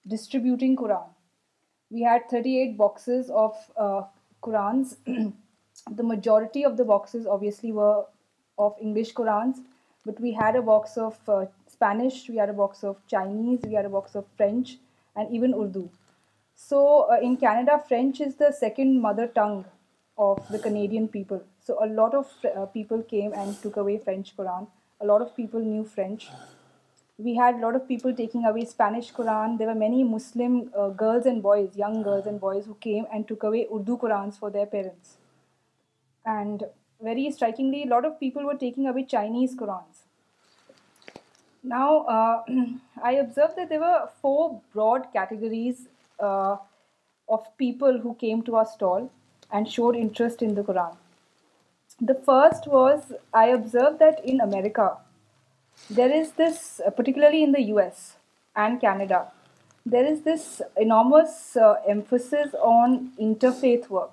distributing 0.07 0.77
Quran. 0.77 1.09
We 1.91 2.03
had 2.03 2.29
38 2.31 2.77
boxes 2.77 3.31
of 3.31 3.57
uh, 3.77 4.03
Qurans. 4.43 4.97
The 5.93 6.03
majority 6.03 6.65
of 6.65 6.77
the 6.77 6.85
boxes 6.85 7.27
obviously 7.27 7.73
were 7.73 8.05
of 8.59 8.75
English 8.81 9.15
Qurans. 9.15 9.61
But 10.07 10.21
we 10.21 10.33
had 10.33 10.57
a 10.57 10.63
box 10.63 10.97
of 10.97 11.17
uh, 11.29 11.47
Spanish, 11.67 12.29
we 12.29 12.37
had 12.37 12.49
a 12.49 12.53
box 12.53 12.85
of 12.85 12.97
Chinese, 13.07 13.61
we 13.65 13.75
had 13.75 13.87
a 13.87 13.89
box 13.89 14.15
of 14.15 14.27
French, 14.37 14.77
and 15.17 15.33
even 15.35 15.55
Urdu. 15.55 15.89
So 16.55 17.11
uh, 17.11 17.19
in 17.21 17.37
Canada, 17.37 17.83
French 17.87 18.21
is 18.21 18.37
the 18.37 18.53
second 18.53 19.01
mother 19.01 19.27
tongue 19.29 19.65
of 20.17 20.47
the 20.49 20.59
Canadian 20.59 21.09
people. 21.09 21.43
So 21.65 21.79
a 21.85 21.87
lot 21.87 22.15
of 22.15 22.29
uh, 22.45 22.67
people 22.67 23.03
came 23.03 23.33
and 23.33 23.61
took 23.63 23.77
away 23.77 23.99
French 23.99 24.37
Quran. 24.37 24.67
A 25.01 25.07
lot 25.07 25.21
of 25.23 25.37
people 25.37 25.61
knew 25.61 25.85
French. 25.85 26.29
We 27.17 27.35
had 27.35 27.57
a 27.57 27.59
lot 27.59 27.75
of 27.75 27.87
people 27.87 28.15
taking 28.15 28.45
away 28.45 28.65
Spanish 28.65 29.13
Quran. 29.13 29.59
There 29.59 29.67
were 29.67 29.75
many 29.75 30.05
Muslim 30.05 30.71
girls 30.97 31.27
and 31.27 31.43
boys, 31.43 31.77
young 31.77 32.03
girls 32.05 32.27
and 32.27 32.41
boys 32.41 32.65
who 32.65 32.75
came 32.75 33.07
and 33.13 33.27
took 33.27 33.43
away 33.43 33.67
Urdu 33.75 33.97
Qurans 33.97 34.39
for 34.39 34.51
their 34.51 34.67
parents. 34.67 35.17
And 36.25 36.69
very 37.01 37.31
strikingly, 37.31 37.85
a 37.85 37.87
lot 37.87 38.05
of 38.05 38.19
people 38.19 38.45
were 38.45 38.57
taking 38.57 38.87
away 38.87 39.05
Chinese 39.05 39.55
Qurans. 39.55 40.05
Now, 41.63 41.99
uh, 41.99 42.45
I 43.03 43.13
observed 43.13 43.57
that 43.57 43.69
there 43.69 43.81
were 43.81 44.09
four 44.21 44.61
broad 44.73 45.05
categories 45.13 45.87
uh, 46.19 46.57
of 47.29 47.57
people 47.57 47.99
who 48.01 48.15
came 48.15 48.43
to 48.43 48.57
our 48.57 48.67
stall 48.67 49.13
and 49.53 49.69
showed 49.69 49.95
interest 49.95 50.43
in 50.43 50.55
the 50.55 50.63
Quran. 50.63 50.97
The 52.01 52.15
first 52.15 52.67
was, 52.67 53.13
I 53.33 53.47
observed 53.47 53.99
that 54.01 54.25
in 54.25 54.41
America, 54.41 54.97
there 55.89 56.13
is 56.13 56.33
this, 56.33 56.81
uh, 56.85 56.91
particularly 56.91 57.43
in 57.43 57.53
the 57.53 57.63
US 57.75 58.17
and 58.57 58.81
Canada, 58.81 59.31
there 59.87 60.05
is 60.05 60.23
this 60.23 60.61
enormous 60.77 61.57
emphasis 61.87 62.55
on 62.61 63.13
interfaith 63.21 63.89
work 63.89 64.11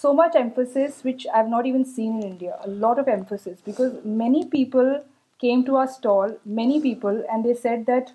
so 0.00 0.14
much 0.18 0.36
emphasis 0.36 0.98
which 1.02 1.26
I've 1.34 1.48
not 1.48 1.66
even 1.66 1.84
seen 1.84 2.18
in 2.18 2.30
India, 2.30 2.56
a 2.64 2.68
lot 2.68 2.98
of 2.98 3.08
emphasis, 3.08 3.60
because 3.60 3.98
many 4.04 4.44
people 4.44 5.04
came 5.40 5.64
to 5.64 5.76
our 5.76 5.88
stall, 5.88 6.36
many 6.44 6.80
people, 6.80 7.24
and 7.30 7.44
they 7.44 7.54
said 7.54 7.86
that 7.86 8.12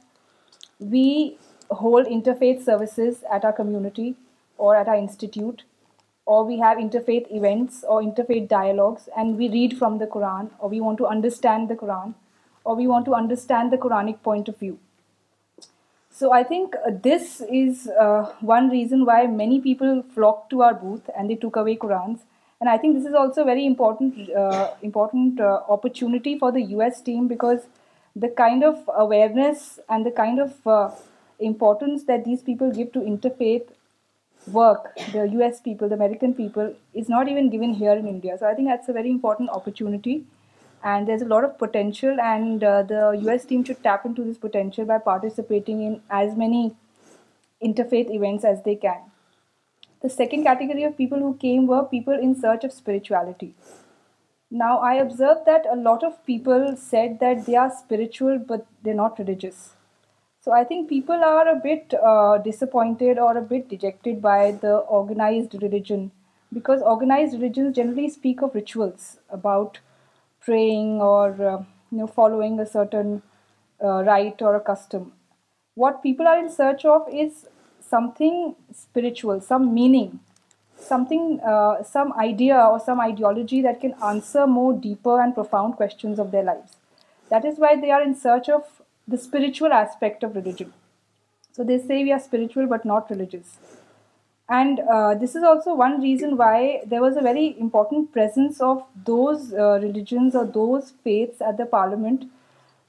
we 0.80 1.38
hold 1.72 2.06
interfaith 2.06 2.64
services 2.64 3.24
at 3.32 3.43
our 3.43 3.51
community 3.51 4.16
or 4.58 4.76
at 4.78 4.88
our 4.88 4.95
institute, 4.95 5.64
or 6.26 6.45
we 6.45 6.58
have 6.60 6.78
interfaith 6.78 7.26
events 7.36 7.84
or 7.88 8.01
interfaith 8.01 8.47
dialogues, 8.47 9.10
and 9.18 9.38
we 9.38 9.49
read 9.49 9.78
from 9.78 9.97
the 9.97 10.08
Quran, 10.08 10.51
or 10.60 10.70
we 10.70 10.80
want 10.80 10.97
to 10.99 11.06
understand 11.06 11.70
the 11.70 11.76
Quran, 11.76 12.14
or 12.64 12.76
we 12.76 12.88
want 12.88 13.06
to 13.06 13.14
understand 13.14 13.74
the 13.74 13.78
Quranic 13.78 14.24
point 14.24 14.47
of 14.47 14.58
view. 14.58 14.80
So 16.14 16.32
I 16.32 16.43
think 16.43 16.76
uh, 16.76 16.91
this 17.01 17.41
is 17.49 17.88
uh, 17.88 18.32
one 18.41 18.70
reason 18.70 19.04
why 19.04 19.26
many 19.26 19.60
people 19.60 20.04
flocked 20.14 20.51
to 20.51 20.62
our 20.62 20.76
booth 20.76 21.10
and 21.18 21.28
they 21.28 21.36
took 21.36 21.56
away 21.56 21.76
Qurans. 21.76 22.20
And 22.62 22.70
I 22.70 22.78
think 22.78 22.95
this 22.95 23.06
is 23.06 23.16
also 23.16 23.41
a 23.41 23.45
very 23.45 23.66
important 23.66 25.39
uh, 25.41 25.62
opportunity 25.68 26.38
for 26.38 26.51
the 26.51 26.62
US 26.76 27.01
team, 27.01 27.28
because 27.28 27.62
the 28.16 28.30
kind 28.30 28.64
of 28.64 28.89
awareness 28.95 29.80
and 29.89 30.06
the 30.06 30.12
kind 30.12 30.39
of 30.39 30.95
importance 31.39 32.04
that 32.04 32.24
these 32.26 32.43
people 32.43 32.72
give 32.72 32.93
to 32.93 32.99
interfaith 32.99 33.68
work, 34.60 34.95
the 35.12 35.28
US 35.39 35.62
people, 35.62 35.89
the 35.89 35.95
American 35.95 36.34
people, 36.36 36.74
is 36.93 37.10
not 37.10 37.28
even 37.28 37.49
given 37.49 37.74
here 37.74 37.93
in 37.93 38.08
India. 38.08 38.38
So 38.38 38.47
I 38.47 38.54
think 38.54 38.68
that's 38.68 38.88
a 38.88 38.93
very 38.93 39.10
important 39.10 39.49
opportunity. 39.49 40.22
And 40.84 41.08
there's 41.08 41.22
a 41.22 41.34
lot 41.34 41.45
of 41.45 41.58
potential, 41.58 42.18
and 42.20 42.62
uh, 42.62 42.84
the 42.84 43.18
US 43.28 43.45
team 43.45 43.64
should 43.64 43.82
tap 43.82 44.06
into 44.06 44.24
this 44.26 44.38
potential 44.38 44.84
by 44.84 44.97
participating 44.97 45.82
in 45.82 46.01
as 46.10 46.36
many 46.36 46.76
interfaith 47.64 48.14
events 48.14 48.43
as 48.43 48.62
they 48.64 48.76
can. 48.76 48.99
The 50.01 50.10
second 50.10 50.43
category 50.43 50.84
of 50.84 50.97
people 50.97 51.20
who 51.20 51.36
came 51.36 51.68
were 51.68 51.84
people 51.84 52.14
in 52.14 52.36
search 52.36 52.66
of 52.66 52.74
spirituality. 52.74 53.56
Now, 54.51 54.80
I 54.80 54.95
observed 54.95 55.45
that 55.45 55.66
a 55.72 55.78
lot 55.78 56.04
of 56.04 56.26
people 56.26 56.76
said 56.76 57.22
that 57.22 57.45
they 57.45 57.56
are 57.56 57.72
spiritual, 57.72 58.38
but 58.38 58.68
they're 58.84 58.93
not 58.93 59.18
religious. 59.18 59.72
So 60.41 60.51
I 60.51 60.66
think 60.66 60.89
people 60.89 61.24
are 61.24 61.47
a 61.47 61.56
bit 61.56 61.93
uh, 61.93 62.39
disappointed 62.39 63.18
or 63.18 63.38
a 63.38 63.41
bit 63.41 63.70
dejected 63.70 64.22
by 64.22 64.51
the 64.51 64.76
organized 64.99 65.54
religion, 65.62 66.12
because 66.54 66.82
organized 66.82 67.36
religions 67.36 67.78
generally 67.78 68.10
speak 68.10 68.41
of 68.41 68.54
rituals, 68.54 69.20
about 69.30 69.80
praying 70.45 71.01
or 71.01 71.28
uh, 71.51 72.08
following 72.08 72.60
a 72.60 72.66
certain 72.66 73.22
uh, 73.84 74.04
rite 74.04 74.41
or 74.41 74.56
a 74.56 74.60
custom. 74.60 75.12
What 75.76 76.04
people 76.04 76.28
are 76.28 76.38
in 76.38 76.49
search 76.49 76.86
of 76.86 77.08
is 77.12 77.47
something 77.80 78.56
spiritual, 78.76 79.41
some 79.41 79.74
meaning, 79.74 80.20
something, 80.78 81.39
uh, 81.39 81.84
some 81.84 82.14
idea 82.14 82.56
or 82.56 82.80
some 82.80 82.99
ideology 82.99 83.62
that 83.62 83.82
can 83.82 83.95
answer 84.04 84.45
more 84.45 84.74
deeper 84.74 85.22
and 85.22 85.34
profound 85.34 85.76
questions 85.76 86.20
of 86.20 86.32
their 86.32 86.43
lives. 86.43 86.74
That 87.30 87.45
is 87.45 87.58
why 87.58 87.80
they 87.80 87.91
are 87.91 88.04
in 88.04 88.16
search 88.16 88.49
of 88.49 88.64
the 89.08 89.18
spiritual 89.18 89.74
aspect 89.74 90.24
of 90.24 90.36
religion. 90.36 90.74
So 91.51 91.64
they 91.64 91.80
say 91.80 92.04
we 92.04 92.12
are 92.12 92.20
spiritual 92.20 92.68
but 92.68 92.86
not 92.86 93.10
religious. 93.10 93.58
And 94.49 94.82
uh, 94.91 95.16
this 95.16 95.36
is 95.36 95.43
also 95.43 95.74
one 95.74 96.01
reason 96.01 96.36
why 96.36 96.82
there 96.86 97.01
was 97.01 97.16
a 97.16 97.22
very 97.22 97.56
important 97.58 98.12
presence 98.12 98.60
of 98.60 98.84
those 99.06 99.54
uh, 99.54 99.80
religions 99.80 100.36
or 100.36 100.45
those 100.45 100.91
faiths 101.04 101.41
at 101.41 101.58
the 101.58 101.66
parliament 101.66 102.26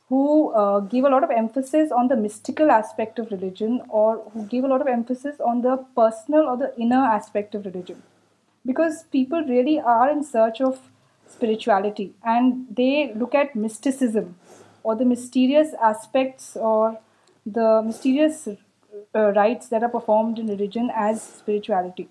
who 0.08 0.52
uh, 0.52 0.80
give 0.80 1.04
a 1.04 1.08
lot 1.08 1.24
of 1.24 1.30
emphasis 1.30 1.90
on 1.90 2.08
the 2.08 2.16
mystical 2.16 2.70
aspect 2.70 3.18
of 3.18 3.30
religion, 3.30 3.80
or 3.88 4.22
who 4.32 4.44
give 4.46 4.62
a 4.62 4.68
lot 4.68 4.82
of 4.82 4.86
emphasis 4.86 5.40
on 5.40 5.62
the 5.62 5.76
personal 5.96 6.44
or 6.46 6.58
the 6.58 6.74
inner 6.76 7.02
aspect 7.04 7.54
of 7.54 7.64
religion. 7.64 8.02
Because 8.66 9.04
people 9.04 9.42
really 9.44 9.80
are 9.80 10.10
in 10.10 10.22
search 10.22 10.60
of 10.60 10.78
spirituality, 11.26 12.12
and 12.22 12.66
they 12.70 13.12
look 13.14 13.34
at 13.34 13.56
mysticism 13.56 14.36
or 14.82 14.94
the 14.94 15.06
mysterious 15.06 15.72
aspects 15.82 16.54
or 16.54 16.98
the 17.46 17.82
mysterious 17.84 18.48
uh, 18.94 19.32
rites 19.32 19.68
that 19.68 19.82
are 19.82 19.88
performed 19.88 20.38
in 20.38 20.46
religion 20.46 20.88
as 20.94 21.20
spirituality. 21.20 22.08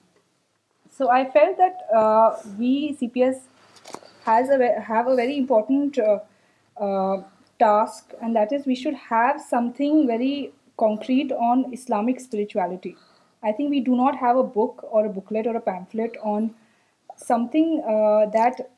So 0.89 1.09
I 1.09 1.29
felt 1.29 1.57
that 1.57 1.77
uh, 1.95 2.35
we 2.59 2.93
CPS 2.95 3.39
have 4.23 4.49
a 4.49 5.15
very 5.15 5.37
important 5.37 5.97
uh, 5.99 7.17
task, 7.57 8.13
and 8.21 8.35
that 8.35 8.51
is 8.51 8.65
we 8.65 8.75
should 8.75 8.95
have 8.95 9.39
something 9.39 10.05
very 10.07 10.51
concrete 10.77 11.31
on 11.31 11.73
Islamic 11.73 12.19
spirituality. 12.19 12.97
I 13.41 13.53
think 13.53 13.69
we 13.69 13.79
do 13.79 13.95
not 13.95 14.17
have 14.17 14.35
a 14.35 14.43
book 14.43 14.85
or 14.91 15.05
a 15.05 15.09
booklet 15.09 15.47
or 15.47 15.55
a 15.55 15.61
pamphlet 15.61 16.17
on 16.21 16.53
something 17.15 17.77
that 18.33 18.69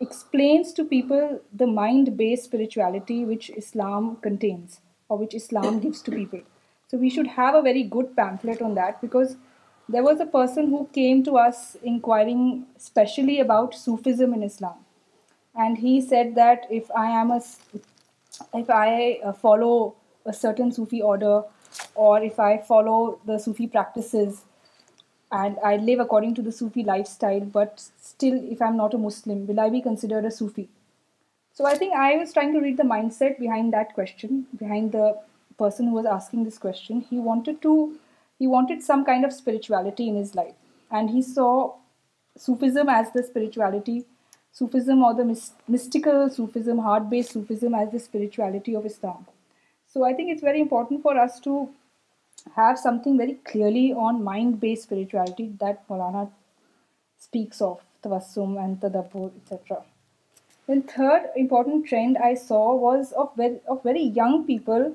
explains 0.00 0.72
to 0.74 0.84
people 0.84 1.40
the 1.52 1.66
mind-based 1.66 2.44
spirituality 2.44 3.24
which 3.24 3.50
Islam 3.56 4.16
contains 4.16 4.80
or 5.08 5.18
which 5.18 5.34
Islam 5.34 5.80
gives 5.80 6.00
to 6.02 6.12
people. 6.12 6.42
So 6.90 6.98
we 6.98 7.08
should 7.08 7.28
have 7.28 7.54
a 7.54 7.62
very 7.62 7.84
good 7.84 8.14
pamphlet 8.16 8.60
on 8.60 8.74
that, 8.74 9.00
because 9.00 9.36
there 9.88 10.02
was 10.02 10.18
a 10.20 10.26
person 10.26 10.68
who 10.70 10.90
came 10.92 11.22
to 11.24 11.38
us 11.38 11.78
inquiring 11.82 12.66
specially 12.78 13.40
about 13.40 13.74
Sufism 13.74 14.34
in 14.34 14.42
Islam. 14.42 14.76
And 15.54 15.78
he 15.78 16.02
said 16.02 16.34
that 16.34 16.66
if 16.70 16.90
I 16.96 17.42
uh, 19.24 19.32
follow 19.32 19.94
a 20.26 20.32
certain 20.32 20.72
Sufi 20.72 21.00
order, 21.02 21.42
or 21.94 22.20
if 22.20 22.40
I 22.40 22.58
follow 22.58 23.20
the 23.24 23.38
Sufi 23.38 23.68
practices 23.68 24.42
and 25.30 25.56
I 25.64 25.76
live 25.76 26.00
according 26.00 26.34
to 26.36 26.42
the 26.42 26.50
Sufi 26.50 26.82
lifestyle, 26.84 27.42
but 27.58 27.84
still 28.00 28.42
if 28.52 28.60
I'm 28.60 28.76
not 28.76 28.92
a 28.94 28.98
Muslim, 28.98 29.46
will 29.46 29.60
I 29.60 29.70
be 29.70 29.80
considered 29.80 30.24
a 30.24 30.32
Sufi? 30.32 30.68
So 31.52 31.66
I 31.66 31.76
think 31.76 31.94
I 31.94 32.16
was 32.16 32.32
trying 32.32 32.52
to 32.54 32.60
read 32.60 32.76
the 32.76 32.84
mindset 32.84 33.36
behind 33.38 33.72
that 33.72 33.94
question, 33.94 34.46
behind 34.58 34.92
the 34.92 35.16
person who 35.60 35.96
is 35.98 36.06
asking 36.06 36.44
this 36.46 36.58
question 36.58 36.98
he 37.10 37.18
wanted 37.24 37.56
to 37.62 37.72
he 38.40 38.46
wanted 38.52 38.82
some 38.82 39.02
kind 39.06 39.24
of 39.24 39.32
spirituality 39.32 40.08
in his 40.10 40.30
life 40.36 40.92
and 40.94 41.10
he 41.14 41.22
saw 41.22 41.48
Sufism 42.46 42.88
as 42.94 43.08
the 43.14 43.24
spirituality of Islam 43.28 45.04
or 45.04 45.14
this 45.14 45.50
mysticism 45.76 46.80
heart 46.84 47.02
wisdom 47.10 47.74
as 47.78 47.92
the 47.92 47.94
spirituality 47.94 48.76
of 48.76 48.86
Islam 48.94 49.22
so 49.94 50.04
I 50.04 50.14
think 50.14 50.28
it's 50.34 50.44
very 50.44 50.60
important 50.62 51.02
for 51.02 51.16
us 51.24 51.40
to 51.44 51.62
have 52.56 52.74
something 53.04 53.18
very 53.18 53.34
clearly 53.52 53.90
on 54.06 54.22
mind 54.24 54.56
base 54.60 54.78
spirituality 54.78 55.46
دولانا 55.60 56.20
space 56.24 57.62
of 57.70 57.76
the 58.04 58.14
wisdom 58.14 58.56
and 58.58 58.80
the 58.82 58.94
the 58.94 59.04
بو 59.12 59.26
et cetera 59.26 59.78
then 60.68 60.80
third 60.94 61.26
important 61.40 61.88
trend 61.90 62.18
I 62.24 62.34
so 62.48 62.62
was 62.80 63.12
of 63.24 63.38
very 63.84 64.06
young 64.16 64.42
people 64.46 64.88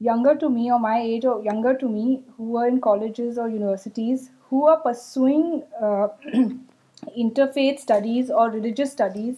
younger 0.00 0.34
to 0.34 0.48
me, 0.48 0.70
or 0.70 0.80
my 0.80 0.98
age 0.98 1.24
or 1.24 1.42
younger 1.44 1.74
to 1.76 1.88
me, 1.88 2.22
who 2.36 2.56
are 2.56 2.66
in 2.66 2.80
colleges 2.80 3.38
or 3.38 3.48
universities, 3.48 4.30
who 4.48 4.66
are 4.66 4.78
pursuing 4.78 5.62
uh, 5.80 6.08
interfaith 7.18 7.78
studies 7.78 8.30
or 8.30 8.50
religious 8.50 8.90
studies 8.90 9.36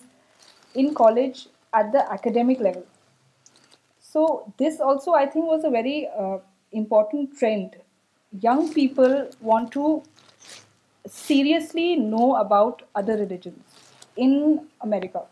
in 0.74 0.94
college 0.94 1.48
at 1.72 1.92
the 1.92 2.10
academic 2.10 2.60
level. 2.60 2.86
So 4.00 4.52
this 4.58 4.80
also, 4.80 5.12
I 5.12 5.26
think, 5.26 5.46
was 5.46 5.64
a 5.64 5.70
very 5.70 6.08
uh, 6.16 6.38
important 6.70 7.38
trend. 7.38 7.76
Young 8.40 8.72
people 8.72 9.28
want 9.40 9.72
to 9.72 10.02
seriously 11.06 11.96
know 11.96 12.36
about 12.36 12.82
other 12.94 13.16
religions 13.16 13.62
in 14.16 14.68
America. 14.80 15.22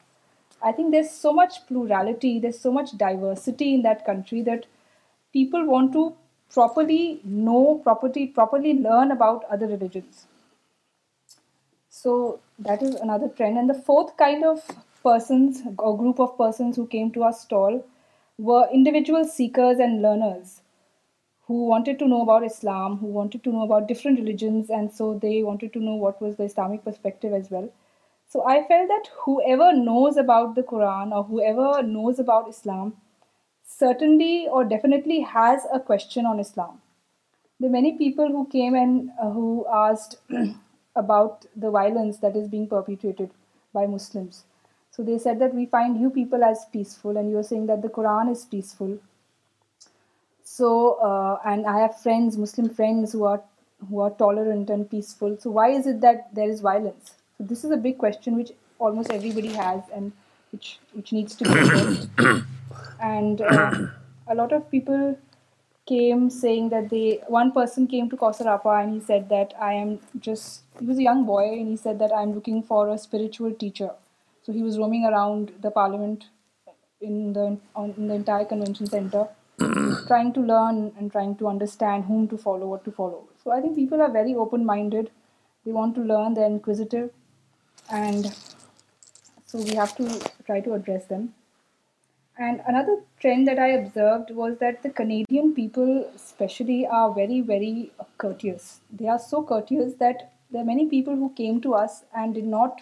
I 0.62 0.72
think 0.72 0.90
there's 0.90 1.10
so 1.10 1.32
much 1.32 1.66
plurality, 1.66 2.38
there's 2.38 2.58
so 2.58 2.72
much 2.72 2.98
diversity 2.98 3.72
in 3.74 3.82
that 3.82 4.04
country 4.04 4.42
that 4.42 4.66
people 5.32 5.64
want 5.64 5.92
to 5.92 6.16
properly 6.52 7.20
know, 7.24 7.80
properly 7.84 8.74
learn 8.74 9.12
about 9.12 9.44
other 9.44 9.66
religions. 9.66 10.26
So 11.88 12.40
that 12.58 12.82
is 12.82 12.96
another 12.96 13.28
trend. 13.28 13.58
And 13.58 13.70
the 13.70 13.74
fourth 13.74 14.16
kind 14.16 14.44
of 14.44 14.62
persons 15.02 15.62
or 15.78 15.96
group 15.96 16.18
of 16.18 16.36
persons 16.36 16.76
who 16.76 16.86
came 16.86 17.10
to 17.12 17.22
our 17.22 17.32
stall 17.32 17.86
were 18.38 18.68
individual 18.72 19.24
seekers 19.24 19.78
and 19.78 20.02
learners 20.02 20.62
who 21.46 21.66
wanted 21.66 21.98
to 21.98 22.06
know 22.06 22.22
about 22.22 22.44
Islam, 22.44 22.96
who 22.96 23.06
wanted 23.06 23.42
to 23.42 23.50
know 23.50 23.64
about 23.64 23.88
different 23.88 24.18
religions, 24.20 24.70
and 24.70 24.92
so 24.92 25.18
they 25.18 25.42
wanted 25.42 25.72
to 25.72 25.80
know 25.80 25.96
what 25.96 26.22
was 26.22 26.36
the 26.36 26.44
Islamic 26.44 26.84
perspective 26.84 27.32
as 27.32 27.50
well. 27.50 27.68
So 28.28 28.46
I 28.46 28.62
felt 28.68 28.86
that 28.86 29.08
whoever 29.22 29.74
knows 29.74 30.16
about 30.16 30.54
the 30.54 30.62
Quran 30.62 31.10
or 31.10 31.24
whoever 31.24 31.82
knows 31.82 32.18
about 32.18 32.48
Islam 32.48 32.94
certainly 33.80 34.46
or 34.56 34.64
definitely 34.72 35.20
has 35.34 35.66
a 35.72 35.80
question 35.80 36.26
on 36.26 36.44
Islam. 36.44 36.78
There 37.58 37.70
are 37.70 37.78
many 37.78 37.92
people 37.98 38.36
who 38.36 38.44
came 38.52 38.78
and 38.82 39.10
uh, 39.22 39.30
who 39.38 39.66
asked 39.80 40.16
about 41.04 41.44
the 41.66 41.74
violence 41.76 42.22
that 42.24 42.36
is 42.36 42.48
being 42.54 42.66
perpetrated 42.74 43.30
by 43.74 43.84
Muslims. 43.86 44.42
So 44.92 45.04
they 45.10 45.18
said 45.18 45.38
that 45.40 45.54
we 45.54 45.66
find 45.76 46.00
you 46.00 46.10
people 46.16 46.44
as 46.44 46.64
peaceful 46.72 47.16
and 47.16 47.30
you're 47.30 47.48
saying 47.50 47.66
that 47.66 47.82
the 47.82 47.94
Quran 48.00 48.32
is 48.32 48.44
peaceful. 48.56 48.96
So, 50.44 50.70
uh, 51.10 51.38
and 51.50 51.66
I 51.74 51.78
have 51.80 52.00
friends, 52.00 52.38
Muslim 52.46 52.68
friends 52.80 53.12
who 53.12 53.24
are 53.26 54.10
tolerant 54.22 54.70
and 54.70 54.90
peaceful. 54.90 55.36
So 55.40 55.50
why 55.58 55.68
is 55.80 55.86
it 55.86 56.00
that 56.00 56.34
there 56.34 56.50
is 56.56 56.60
violence? 56.60 57.12
So 57.38 57.44
this 57.52 57.64
is 57.64 57.76
a 57.76 57.82
big 57.88 57.98
question 57.98 58.36
which 58.36 58.52
almost 58.78 59.12
everybody 59.12 59.54
has 59.58 59.80
and 59.94 60.12
which 60.52 61.12
needs 61.12 61.36
to 61.36 61.52
be 61.52 61.60
addressed. 61.60 62.44
And 63.00 63.40
uh, 63.40 63.70
a 64.28 64.34
lot 64.34 64.52
of 64.52 64.70
people 64.70 65.18
came 65.86 66.30
saying 66.30 66.68
that 66.68 66.92
one 67.28 67.52
person 67.52 67.86
came 67.86 68.08
to 68.10 68.16
Kausarapa 68.16 68.82
and 68.82 68.94
he 68.94 69.00
said 69.00 69.28
that 69.30 69.54
he 69.60 70.86
was 70.86 70.98
a 70.98 71.02
young 71.02 71.24
boy 71.24 71.46
and 71.52 71.68
he 71.68 71.76
said 71.76 71.98
that 71.98 72.12
I'm 72.12 72.32
looking 72.32 72.62
for 72.62 72.88
a 72.88 72.98
spiritual 72.98 73.52
teacher. 73.52 73.90
So 74.42 74.52
he 74.52 74.62
was 74.62 74.78
roaming 74.78 75.04
around 75.04 75.52
the 75.60 75.70
parliament 75.70 76.26
in 77.00 77.32
the 77.32 78.14
entire 78.14 78.44
convention 78.44 78.86
center, 78.86 79.28
trying 80.06 80.32
to 80.34 80.40
learn 80.40 80.92
and 80.98 81.10
trying 81.10 81.34
to 81.36 81.48
understand 81.48 82.04
whom 82.04 82.28
to 82.28 82.36
follow, 82.36 82.66
what 82.66 82.84
to 82.84 82.92
follow. 82.92 83.24
So 83.42 83.50
I 83.50 83.60
think 83.60 83.74
people 83.74 84.00
are 84.00 84.10
very 84.10 84.34
open-minded. 84.34 85.10
They 85.64 85.72
want 85.72 85.94
to 85.96 86.02
learn, 86.02 86.34
they're 86.34 86.46
inquisitive. 86.46 87.10
And 87.90 88.32
so 89.46 89.58
we 89.58 89.74
have 89.74 89.96
to 89.96 90.30
try 90.44 90.60
to 90.60 90.74
address 90.74 91.06
them. 91.06 91.28
And 92.38 92.62
another 92.66 93.00
trend 93.20 93.46
that 93.48 93.58
I 93.58 93.68
observed 93.68 94.30
was 94.30 94.58
that 94.58 94.82
the 94.82 94.90
Canadian 94.90 95.52
people, 95.52 96.10
especially, 96.14 96.86
are 96.86 97.12
very, 97.12 97.40
very 97.40 97.92
courteous. 98.18 98.80
They 98.90 99.08
are 99.08 99.18
so 99.18 99.42
courteous 99.42 99.94
that 99.94 100.32
there 100.50 100.62
are 100.62 100.64
many 100.64 100.86
people 100.86 101.14
who 101.14 101.30
came 101.30 101.60
to 101.62 101.74
us 101.74 102.04
and 102.16 102.34
did 102.34 102.46
not 102.46 102.80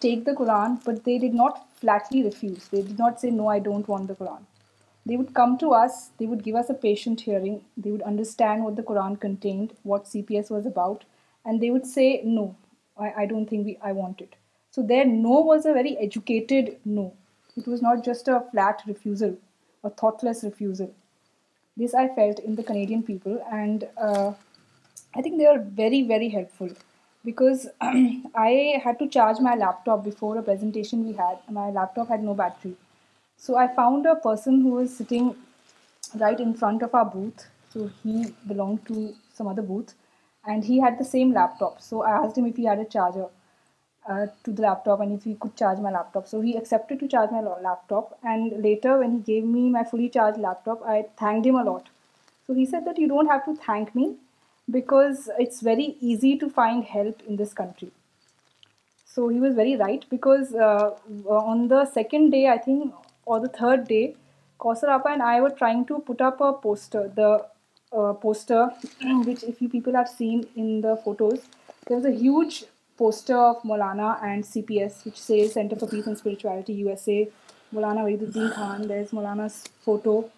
take 0.00 0.24
the 0.24 0.32
Quran, 0.32 0.82
but 0.84 1.04
they 1.04 1.18
did 1.18 1.34
not 1.34 1.66
flatly 1.76 2.22
refuse. 2.22 2.68
They 2.68 2.82
did 2.82 2.98
not 2.98 3.20
say, 3.20 3.30
no, 3.30 3.48
I 3.48 3.58
don't 3.58 3.88
want 3.88 4.08
the 4.08 4.14
Quran. 4.14 4.42
They 5.06 5.16
would 5.16 5.34
come 5.34 5.58
to 5.58 5.70
us, 5.70 6.10
they 6.18 6.26
would 6.26 6.42
give 6.42 6.54
us 6.54 6.70
a 6.70 6.74
patient 6.74 7.20
hearing, 7.20 7.62
they 7.76 7.90
would 7.90 8.02
understand 8.02 8.64
what 8.64 8.76
the 8.76 8.82
Quran 8.82 9.20
contained, 9.20 9.74
what 9.82 10.06
CPS 10.06 10.50
was 10.50 10.64
about, 10.64 11.04
and 11.44 11.60
they 11.60 11.70
would 11.70 11.86
say, 11.86 12.22
no, 12.24 12.56
I 12.98 13.26
don't 13.26 13.48
think 13.48 13.78
I 13.82 13.92
want 13.92 14.22
it. 14.22 14.34
So 14.70 14.82
their 14.82 15.04
no 15.04 15.40
was 15.40 15.66
a 15.66 15.74
very 15.74 15.96
educated 15.98 16.78
no. 16.86 17.12
It 17.56 17.68
was 17.68 17.80
not 17.80 18.04
just 18.04 18.26
a 18.26 18.42
flat 18.50 18.82
refusal, 18.86 19.36
a 19.84 19.90
thoughtless 19.90 20.42
refusal. 20.42 20.92
This 21.76 21.94
I 21.94 22.08
felt 22.16 22.40
in 22.40 22.56
the 22.56 22.64
Canadian 22.64 23.02
people, 23.02 23.40
and 23.50 23.88
uh, 23.96 24.32
I 25.14 25.22
think 25.22 25.38
they 25.38 25.46
are 25.46 25.60
very, 25.60 26.02
very 26.02 26.28
helpful, 26.28 26.70
because 27.24 27.68
I 27.80 28.80
had 28.82 28.98
to 28.98 29.08
charge 29.08 29.38
my 29.38 29.54
laptop 29.54 30.04
before 30.04 30.36
a 30.38 30.42
presentation 30.42 31.06
we 31.06 31.12
had. 31.12 31.38
My 31.48 31.68
laptop 31.70 32.08
had 32.08 32.24
no 32.24 32.34
battery. 32.34 32.76
So 33.36 33.56
I 33.56 33.68
found 33.68 34.06
a 34.06 34.16
person 34.16 34.60
who 34.60 34.70
was 34.70 34.96
sitting 34.96 35.34
right 36.16 36.38
in 36.38 36.54
front 36.54 36.82
of 36.82 36.94
our 36.94 37.04
booth. 37.04 37.46
So 37.70 37.90
he 38.02 38.34
belonged 38.46 38.86
to 38.86 39.14
some 39.32 39.48
other 39.48 39.62
booth 39.62 39.94
and 40.44 40.62
he 40.64 40.78
had 40.78 40.98
the 40.98 41.04
same 41.04 41.32
laptop. 41.32 41.82
So 41.82 42.02
I 42.02 42.12
asked 42.12 42.38
him 42.38 42.46
if 42.46 42.56
he 42.56 42.64
had 42.64 42.78
a 42.78 42.84
charger. 42.84 43.26
Uh, 44.12 44.26
to 44.44 44.52
the 44.52 44.60
laptop 44.60 45.00
and 45.00 45.16
if 45.16 45.24
he 45.24 45.32
could 45.40 45.56
charge 45.56 45.78
my 45.78 45.90
laptop. 45.90 46.26
So 46.26 46.42
he 46.42 46.58
accepted 46.58 47.00
to 47.00 47.08
charge 47.08 47.30
my 47.30 47.40
laptop, 47.40 48.18
and 48.22 48.62
later 48.62 48.98
when 48.98 49.12
he 49.12 49.18
gave 49.20 49.44
me 49.44 49.70
my 49.70 49.82
fully 49.82 50.10
charged 50.10 50.36
laptop, 50.38 50.82
I 50.86 51.06
thanked 51.16 51.46
him 51.46 51.54
a 51.54 51.64
lot. 51.64 51.86
So 52.46 52.52
he 52.52 52.66
said 52.66 52.84
that 52.84 52.98
you 52.98 53.08
don't 53.08 53.26
have 53.28 53.46
to 53.46 53.56
thank 53.56 53.94
me 53.94 54.16
because 54.70 55.30
it's 55.38 55.62
very 55.62 55.96
easy 56.02 56.36
to 56.36 56.50
find 56.50 56.84
help 56.84 57.22
in 57.26 57.36
this 57.36 57.54
country. 57.54 57.88
So 59.06 59.28
he 59.28 59.40
was 59.40 59.54
very 59.54 59.74
right, 59.74 60.04
because 60.10 60.52
uh, 60.52 60.90
uh, 61.24 61.38
on 61.38 61.68
the 61.68 61.86
second 61.86 62.28
day, 62.28 62.48
I 62.48 62.58
think, 62.58 62.92
or 63.24 63.40
the 63.40 63.48
third 63.48 63.88
day, 63.88 64.16
Kausarappa 64.60 65.14
and 65.14 65.22
I 65.22 65.40
were 65.40 65.48
trying 65.48 65.86
to 65.86 66.00
put 66.00 66.20
up 66.20 66.42
a 66.42 66.52
poster, 66.52 67.08
the 67.08 67.46
poster 68.20 68.70
which 69.02 69.44
if 69.44 69.62
you 69.62 69.70
people 69.70 69.94
have 69.94 70.10
seen 70.10 70.46
in 70.56 70.82
the 70.82 70.96
photos, 71.02 71.40
there 71.86 71.96
was 71.96 72.04
a 72.04 72.12
huge 72.12 72.62
poster 72.96 73.36
of 73.36 73.62
Maulana 73.62 74.22
and 74.22 74.44
CPS, 74.44 75.04
which 75.04 75.20
says 75.20 75.54
Center 75.54 75.76
for 75.76 75.88
Peace 75.88 76.06
and 76.06 76.16
Spirituality 76.16 76.74
USA, 76.74 77.28
Maulana 77.74 78.04
Waiduddin 78.06 78.54
Khan. 78.54 78.88
There's 78.88 79.10
Maulana's 79.10 79.64
photo. 79.84 80.30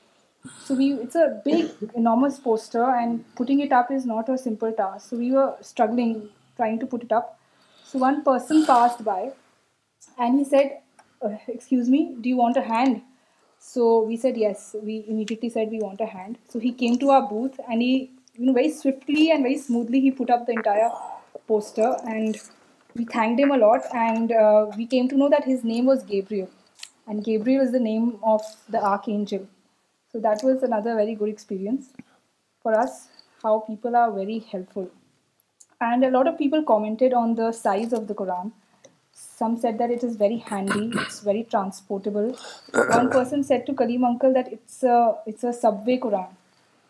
So 0.64 0.76
it's 0.78 1.16
a 1.16 1.42
big, 1.44 1.70
enormous 1.94 2.38
poster, 2.38 2.84
and 2.84 3.24
putting 3.34 3.60
it 3.60 3.72
up 3.72 3.90
is 3.90 4.06
not 4.06 4.28
a 4.28 4.38
simple 4.38 4.72
task. 4.72 5.10
So 5.10 5.16
we 5.16 5.32
were 5.32 5.56
struggling, 5.60 6.28
trying 6.56 6.78
to 6.78 6.86
put 6.86 7.02
it 7.02 7.10
up. 7.10 7.38
So 7.82 7.98
one 7.98 8.22
person 8.22 8.64
passed 8.64 9.02
by 9.04 9.32
and 10.18 10.38
he 10.38 10.44
said, 10.44 10.80
uh, 11.20 11.36
excuse 11.48 11.88
me, 11.88 12.16
do 12.20 12.28
you 12.28 12.36
want 12.36 12.56
a 12.56 12.62
hand? 12.62 13.02
So 13.58 14.02
we 14.02 14.16
said, 14.16 14.36
yes. 14.36 14.76
We 14.80 15.04
immediately 15.08 15.48
said 15.48 15.70
we 15.70 15.80
want 15.80 16.00
a 16.00 16.06
hand. 16.06 16.38
So 16.48 16.58
he 16.60 16.72
came 16.72 16.98
to 17.00 17.10
our 17.10 17.26
booth 17.28 17.58
and 17.68 17.82
he, 17.82 18.10
very 18.38 18.70
swiftly 18.70 19.30
and 19.30 19.42
very 19.42 19.58
smoothly, 19.58 20.00
he 20.00 20.10
put 20.10 20.30
up 20.30 20.46
the 20.46 20.52
entire 20.52 20.90
poster, 21.46 21.96
and 22.06 22.38
we 22.94 23.04
thanked 23.04 23.40
him 23.40 23.50
a 23.50 23.56
lot, 23.56 23.82
and 23.94 24.32
uh, 24.32 24.66
we 24.76 24.86
came 24.86 25.08
to 25.08 25.16
know 25.16 25.28
that 25.28 25.44
his 25.44 25.64
name 25.64 25.86
was 25.86 26.02
Gabriel, 26.02 26.50
and 27.06 27.24
Gabriel 27.24 27.64
is 27.64 27.72
the 27.72 27.80
name 27.80 28.18
of 28.22 28.42
the 28.68 28.82
archangel. 28.82 29.46
So 30.12 30.20
that 30.20 30.42
was 30.42 30.62
another 30.62 30.94
very 30.94 31.14
good 31.14 31.28
experience 31.28 31.92
for 32.62 32.78
us, 32.78 33.08
how 33.42 33.64
people 33.66 33.96
are 33.96 34.10
very 34.10 34.38
helpful. 34.38 34.90
And 35.80 36.04
a 36.04 36.10
lot 36.10 36.26
of 36.26 36.38
people 36.38 36.62
commented 36.62 37.12
on 37.12 37.34
the 37.34 37.52
size 37.52 37.92
of 37.92 38.08
the 38.08 38.14
Quran. 38.14 38.52
Some 39.12 39.58
said 39.58 39.76
that 39.78 39.90
it 39.90 40.02
is 40.02 40.16
very 40.16 40.38
handy, 40.38 40.90
it's 40.94 41.20
very 41.20 41.44
transportable. 41.44 42.36
One 42.72 43.10
person 43.10 43.42
said 43.42 43.66
to 43.66 43.72
Kaleem 43.74 44.04
uncle 44.04 44.32
that 44.32 44.50
it's 44.52 45.44
a 45.52 45.52
subway 45.52 45.98
Quran. 45.98 46.28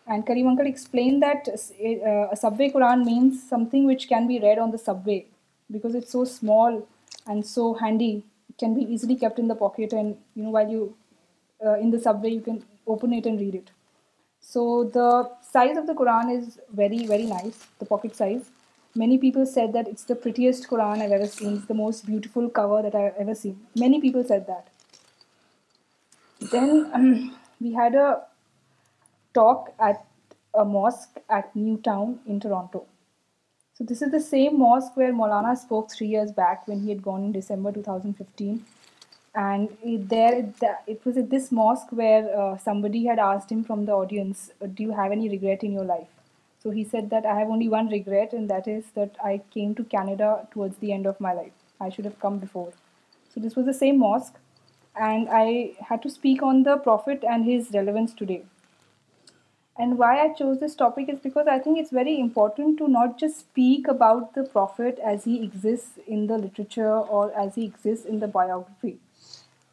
And 0.07 0.25
Karim 0.25 0.47
uncle 0.47 0.65
explained 0.65 1.21
that 1.21 1.49
uh, 1.49 2.31
a 2.31 2.35
subway 2.35 2.69
Quran 2.69 3.03
means 3.03 3.43
something 3.47 3.85
which 3.85 4.07
can 4.07 4.27
be 4.27 4.39
read 4.39 4.57
on 4.57 4.71
the 4.71 4.77
subway 4.77 5.25
because 5.69 5.95
it's 5.95 6.11
so 6.11 6.23
small 6.23 6.87
and 7.25 7.45
so 7.45 7.73
handy. 7.73 8.23
It 8.49 8.57
can 8.57 8.73
be 8.73 8.83
easily 8.83 9.17
kept 9.17 9.37
in 9.37 9.49
the 9.49 9.55
pocket, 9.55 9.91
and 9.91 10.17
while 10.33 10.69
you 10.69 10.95
uh, 11.65 11.73
in 11.73 11.91
the 11.91 11.99
subway 11.99 12.29
you 12.29 12.39
can 12.39 12.63
open 12.87 13.11
it 13.11 13.25
and 13.25 13.39
read 13.39 13.55
it. 13.55 13.71
So 14.39 14.89
the 14.93 15.29
size 15.41 15.75
of 15.75 15.87
the 15.87 15.93
Quran 15.93 16.31
is 16.37 16.57
very, 16.71 17.05
very 17.05 17.23
nice, 17.23 17.67
the 17.79 17.85
pocket 17.85 18.15
size. 18.15 18.49
Many 18.95 19.17
people 19.17 19.45
said 19.45 19.73
that 19.73 19.89
it's 19.89 20.05
the 20.05 20.15
prettiest 20.15 20.69
Quran 20.69 21.01
I've 21.01 21.11
ever 21.11 21.27
seen. 21.27 21.57
It's 21.57 21.65
the 21.65 21.73
most 21.73 22.05
beautiful 22.05 22.49
cover 22.49 22.81
that 22.81 22.95
I've 22.95 23.15
ever 23.17 23.35
seen. 23.35 23.59
Many 23.75 23.99
people 23.99 24.23
said 24.23 24.47
that. 24.47 24.67
Then 26.39 27.33
we 27.59 27.73
had 27.73 27.95
a 27.95 28.21
talk 29.39 29.73
at 29.87 30.05
a 30.63 30.65
mosque 30.77 31.21
at 31.29 31.55
Newtown 31.55 32.19
in 32.27 32.39
Toronto. 32.39 32.85
So 33.75 33.83
this 33.89 34.01
is 34.01 34.11
the 34.11 34.23
same 34.25 34.57
mosque 34.59 34.95
where 34.95 35.13
Maulana 35.13 35.57
spoke 35.63 35.93
3 35.97 36.07
years 36.15 36.31
back 36.39 36.67
when 36.67 36.81
he 36.85 36.89
had 36.89 37.03
gone 37.09 37.27
in 37.27 37.37
December 37.37 37.71
2015. 37.77 38.57
And 39.47 40.13
it 40.89 41.05
was 41.07 41.17
at 41.21 41.29
this 41.33 41.51
mosque 41.57 41.91
where 41.99 42.23
uh, 42.43 42.57
somebody 42.67 43.03
had 43.05 43.19
asked 43.25 43.53
him 43.55 43.63
from 43.67 43.85
the 43.89 43.93
audience, 43.97 44.47
uh, 44.63 44.69
do 44.77 44.89
you 44.89 44.97
have 45.01 45.17
any 45.17 45.29
regret 45.33 45.65
in 45.67 45.75
your 45.79 45.87
life? 45.91 46.07
So 46.63 46.73
he 46.77 46.83
said 46.95 47.11
that 47.11 47.27
I 47.33 47.37
have 47.39 47.53
only 47.55 47.69
one 47.73 47.91
regret, 47.91 48.33
and 48.37 48.49
that 48.53 48.67
is 48.73 48.87
that 48.95 49.21
I 49.31 49.33
came 49.57 49.75
to 49.75 49.83
Canada 49.91 50.31
towards 50.53 50.79
the 50.79 50.91
end 50.97 51.11
of 51.11 51.21
my 51.27 51.33
life. 51.43 51.53
I 51.79 51.89
should 51.89 52.09
have 52.09 52.19
come 52.19 52.39
before. 52.45 52.67
So 53.35 53.43
this 53.43 53.59
was 53.59 53.67
the 53.67 53.77
same 53.83 53.99
mosque, 54.05 54.41
and 55.09 55.35
I 55.41 55.47
had 55.91 56.03
to 56.07 56.13
speak 56.15 56.43
on 56.49 56.63
the 56.69 56.77
Prophet 56.89 57.33
and 57.35 57.51
his 57.53 57.73
relevance 57.81 58.21
today. 58.23 58.43
And 59.79 59.97
why 59.97 60.11
I 60.23 60.29
chose 60.33 60.59
this 60.59 60.73
topic 60.73 61.07
is 61.07 61.19
because 61.19 61.45
I 61.45 61.59
think 61.59 61.77
it's 61.77 61.91
very 61.91 62.19
important 62.19 62.79
to 62.79 62.87
not 62.87 63.17
just 63.19 63.39
speak 63.39 63.87
about 63.87 64.33
the 64.33 64.43
Prophet 64.43 64.99
as 65.05 65.25
he 65.25 65.43
exists 65.43 65.99
in 66.07 66.25
the 66.25 66.37
literature 66.37 66.97
or 67.15 67.31
as 67.39 67.55
he 67.55 67.65
exists 67.65 68.05
in 68.05 68.19
the 68.19 68.27
biography. 68.27 68.97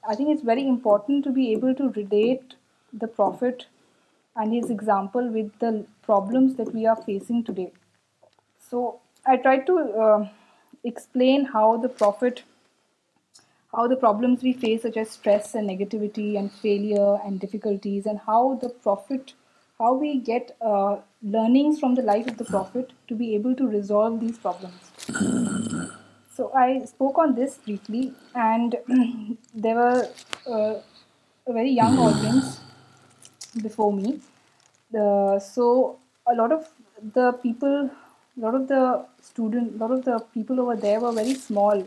I 0.07 0.15
think 0.15 0.29
it's 0.29 0.43
very 0.43 0.69
important 0.69 1.25
to 1.25 1.31
be 1.31 1.53
able 1.53 1.75
to 1.77 1.89
relate 1.91 2.55
the 2.93 3.09
Prophet 3.09 3.67
and 4.37 4.53
his 4.53 4.71
example 4.71 5.31
with 5.31 5.59
the 5.61 5.87
problems 6.03 6.57
that 6.57 6.75
we 6.75 6.87
are 6.87 6.97
facing 6.97 7.43
today. 7.43 7.73
So 8.59 9.01
I 9.27 9.37
tried 9.39 9.67
to 9.69 9.79
uh, 9.79 10.29
explain 10.85 11.47
how 11.47 11.79
the 11.79 11.89
Prophet, 11.89 12.43
how 13.75 13.87
the 13.89 13.97
problems 13.97 14.43
we 14.43 14.53
face 14.53 14.83
such 14.83 14.99
as 14.99 15.09
stress 15.09 15.55
and 15.55 15.71
negativity 15.71 16.39
and 16.39 16.53
failure 16.53 17.19
and 17.25 17.41
difficulties, 17.41 18.07
and 18.07 18.19
how 18.19 18.59
the 18.61 18.69
Prophet 18.69 19.33
how 19.79 19.95
we 19.95 20.19
get 20.19 20.57
uh, 20.61 20.97
learnings 21.23 21.79
from 21.79 21.95
the 21.95 22.03
life 22.03 22.27
of 22.27 22.37
the 22.39 22.45
Prophet 22.45 22.93
to 23.09 23.15
be 23.15 23.35
able 23.35 23.55
to 23.57 23.67
resolve 23.67 24.21
these 24.21 24.37
problems. 24.39 24.75
So 26.37 26.53
I 26.55 26.85
spoke 26.85 27.17
on 27.19 27.35
this 27.35 27.57
briefly, 27.59 28.13
and 28.35 28.77
there 29.55 29.75
were 29.75 30.09
uh, 30.47 30.75
a 31.47 31.53
very 31.53 31.71
young 31.71 31.99
audience 31.99 32.61
before 33.63 33.93
me. 33.93 34.21
So 34.93 35.99
a 36.27 36.35
lot 36.35 36.53
of 36.53 36.69
the 37.13 37.33
people 37.33 37.91
over 38.41 39.09
there 40.77 41.01
were 41.01 41.13
very 41.13 41.35
small 41.35 41.83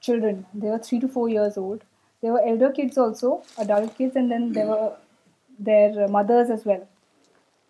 children. 0.00 0.46
They 0.54 0.68
were 0.68 0.78
3 0.78 1.00
to 1.00 1.08
4 1.08 1.28
years 1.28 1.58
old. 1.58 1.82
There 2.22 2.32
were 2.32 2.40
elder 2.44 2.70
kids 2.72 2.96
also, 2.98 3.42
adult 3.58 3.96
kids, 3.96 4.14
and 4.16 4.30
then 4.30 4.52
there 4.52 4.66
were 4.66 4.92
their 5.58 6.06
mothers 6.08 6.50
as 6.50 6.64
well. 6.64 6.82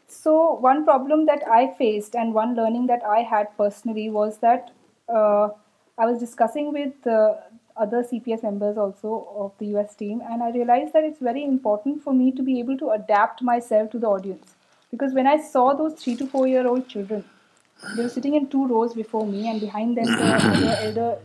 So 0.08 0.54
one 0.54 0.84
problem 0.84 1.26
that 1.26 1.46
I 1.46 1.74
faced 1.78 2.16
and 2.16 2.32
one 2.32 2.56
learning 2.56 2.86
that 2.86 3.04
I 3.04 3.20
had 3.20 3.54
personally 3.56 4.08
was 4.08 4.38
that 4.38 4.72
uh, 5.08 5.48
I 5.98 6.06
was 6.06 6.18
discussing 6.18 6.72
with 6.72 7.06
other 7.76 8.02
CPS 8.02 8.42
members 8.42 8.78
also 8.78 9.28
of 9.36 9.52
the 9.58 9.78
US 9.78 9.94
team, 9.94 10.22
and 10.28 10.42
I 10.42 10.50
realized 10.50 10.92
that 10.94 11.04
it's 11.04 11.20
very 11.20 11.44
important 11.44 12.02
for 12.02 12.14
me 12.14 12.32
to 12.32 12.42
be 12.42 12.58
able 12.58 12.78
to 12.78 12.90
adapt 12.90 13.42
myself 13.42 13.90
to 13.92 13.98
the 13.98 14.06
audience. 14.06 14.54
Because 14.90 15.12
when 15.12 15.26
I 15.26 15.40
saw 15.40 15.74
those 15.74 15.92
3 15.94 16.16
to 16.16 16.26
4 16.26 16.46
year 16.46 16.66
old 16.66 16.88
children, 16.88 17.22
they 17.94 18.02
were 18.02 18.08
sitting 18.08 18.34
in 18.34 18.48
2 18.48 18.66
rows 18.66 18.94
before 18.94 19.26
me, 19.26 19.48
and 19.50 19.60
behind 19.60 19.96
them 19.96 20.06
the 20.06 21.18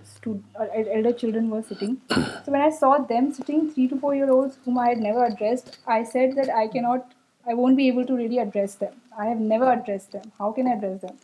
uh, 0.56 0.66
elder 0.98 1.12
children 1.14 1.50
were 1.50 1.64
sitting. 1.64 2.00
So 2.46 2.52
when 2.58 2.62
I 2.62 2.70
saw 2.70 2.98
them 3.00 3.32
sitting, 3.34 3.72
3 3.72 3.88
to 3.88 4.00
4 4.00 4.16
year 4.16 4.30
olds 4.30 4.58
whom 4.66 4.78
I 4.78 4.89
had 4.89 4.98
never 4.98 5.26
addressed, 5.26 5.78
I 5.88 6.04
said 6.04 6.36
that 6.36 6.54
I 6.54 6.68
cannot 6.68 7.06
I 7.46 7.54
won't 7.54 7.76
be 7.76 7.89
able 7.89 8.06
to 8.06 8.16
really 8.16 8.39
address 8.39 8.76
them. 8.76 8.94
I 9.20 9.26
have 9.26 9.39
never 9.39 9.70
addressed 9.70 10.14
them. 10.14 10.32
How 10.38 10.54
can 10.54 10.68
I 10.68 10.74
address 10.76 11.02
them? 11.02 11.18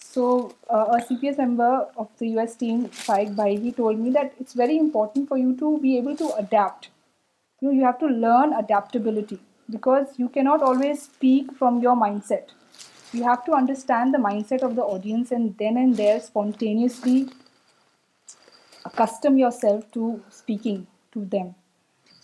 So 0.00 0.54
uh, 0.70 0.96
a 0.96 1.00
CPS 1.02 1.36
member 1.36 1.86
of 1.98 2.08
the 2.18 2.28
US 2.36 2.56
team, 2.56 2.88
Saik 2.88 3.36
Bhai, 3.36 3.58
he 3.58 3.72
told 3.72 3.98
me 3.98 4.10
that 4.10 4.32
it's 4.40 4.54
very 4.54 4.78
important 4.78 5.28
for 5.28 5.36
you 5.36 5.54
to 5.56 5.78
be 5.80 5.98
able 5.98 6.16
to 6.16 6.32
adapt. 6.36 6.88
You 7.60 7.68
know, 7.68 7.74
you 7.74 7.84
have 7.84 7.98
to 7.98 8.06
learn 8.06 8.54
adaptability 8.54 9.38
because 9.70 10.14
you 10.16 10.30
cannot 10.30 10.62
always 10.62 11.02
speak 11.02 11.52
from 11.58 11.80
your 11.80 11.94
mindset. 11.94 12.44
You 13.12 13.24
have 13.24 13.44
to 13.44 13.52
understand 13.52 14.14
the 14.14 14.18
mindset 14.18 14.62
of 14.62 14.76
the 14.76 14.82
audience 14.82 15.30
and 15.30 15.58
then 15.58 15.76
and 15.76 15.94
there 15.94 16.18
spontaneously 16.20 17.28
accustom 18.86 19.36
yourself 19.36 19.90
to 19.92 20.22
speaking 20.30 20.86
to 21.12 21.24
them. 21.26 21.52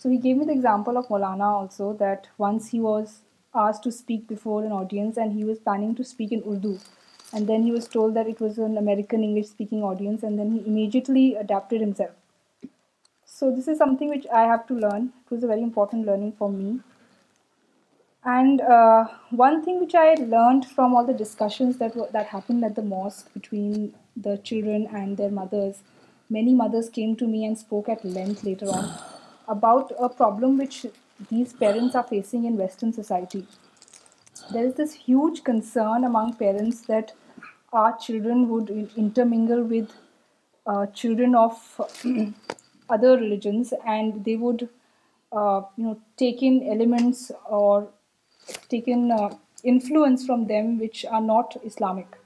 So 0.01 0.09
he 0.09 0.17
gave 0.17 0.37
me 0.37 0.45
the 0.45 0.51
example 0.51 0.97
of 0.97 1.09
Maulana 1.09 1.53
also, 1.53 1.93
that 1.99 2.27
once 2.39 2.71
he 2.71 2.79
was 2.79 3.21
asked 3.53 3.83
to 3.83 3.91
speak 3.91 4.27
before 4.27 4.63
an 4.63 4.71
audience 4.71 5.15
and 5.15 5.31
he 5.31 5.43
was 5.43 5.59
planning 5.59 5.93
to 5.93 6.03
speak 6.03 6.31
in 6.31 6.39
Urdu. 6.39 6.79
And 7.33 7.47
then 7.47 7.61
he 7.61 7.71
was 7.71 7.87
told 7.87 8.15
that 8.15 8.25
it 8.27 8.39
was 8.41 8.57
an 8.57 8.79
American 8.79 9.23
English 9.23 9.49
speaking 9.49 9.83
audience, 9.83 10.23
and 10.23 10.39
then 10.39 10.53
he 10.53 10.65
immediately 10.65 11.35
adapted 11.35 11.81
himself. 11.81 12.09
So 13.25 13.55
this 13.55 13.67
is 13.67 13.77
something 13.77 14.09
which 14.09 14.25
I 14.33 14.41
have 14.53 14.65
to 14.69 14.73
learn. 14.73 15.13
It 15.23 15.35
was 15.35 15.43
a 15.43 15.47
very 15.47 15.61
important 15.61 16.07
learning 16.07 16.31
for 16.31 16.49
me. 16.49 16.79
And 18.23 18.59
uh, 18.61 19.05
one 19.29 19.63
thing 19.63 19.79
which 19.79 19.93
I 19.93 20.15
learned 20.15 20.65
from 20.65 20.95
all 20.95 21.05
the 21.05 21.13
discussions 21.13 21.77
that 21.77 22.25
happened 22.25 22.65
at 22.65 22.75
the 22.75 22.81
mosque 22.81 23.31
between 23.33 23.93
the 24.17 24.37
children 24.39 24.87
and 24.91 25.15
their 25.15 25.29
mothers, 25.29 25.83
many 26.27 26.55
mothers 26.55 26.89
came 26.89 27.15
to 27.17 27.27
me 27.27 27.45
and 27.45 27.55
spoke 27.55 27.87
at 27.87 28.03
length 28.03 28.43
later 28.43 28.65
on 28.65 28.91
about 29.55 29.91
a 29.99 30.09
problem 30.21 30.57
which 30.63 30.77
these 31.31 31.53
parents 31.63 31.95
are 31.95 32.07
facing 32.13 32.45
in 32.49 32.57
Western 32.65 32.93
society. 33.01 33.43
There 34.53 34.65
is 34.65 34.75
this 34.75 34.93
huge 35.07 35.43
concern 35.43 36.03
among 36.03 36.33
parents 36.45 36.81
that 36.91 37.13
our 37.73 37.97
children 38.05 38.47
would 38.49 38.71
intermingle 38.97 39.61
with 39.73 39.91
uh, 40.67 40.85
children 40.87 41.35
of 41.35 41.53
other 42.89 43.11
religions, 43.17 43.73
and 43.85 44.23
they 44.25 44.35
would 44.35 44.67
uh, 45.31 45.61
take 46.17 46.43
in 46.49 46.55
elements 46.73 47.31
or 47.45 47.87
take 48.69 48.87
in 48.87 49.11
uh, 49.11 49.29
influence 49.63 50.25
from 50.25 50.47
them 50.47 50.77
which 50.79 51.05
are 51.05 51.21
not 51.21 51.55
Islamic. 51.63 52.19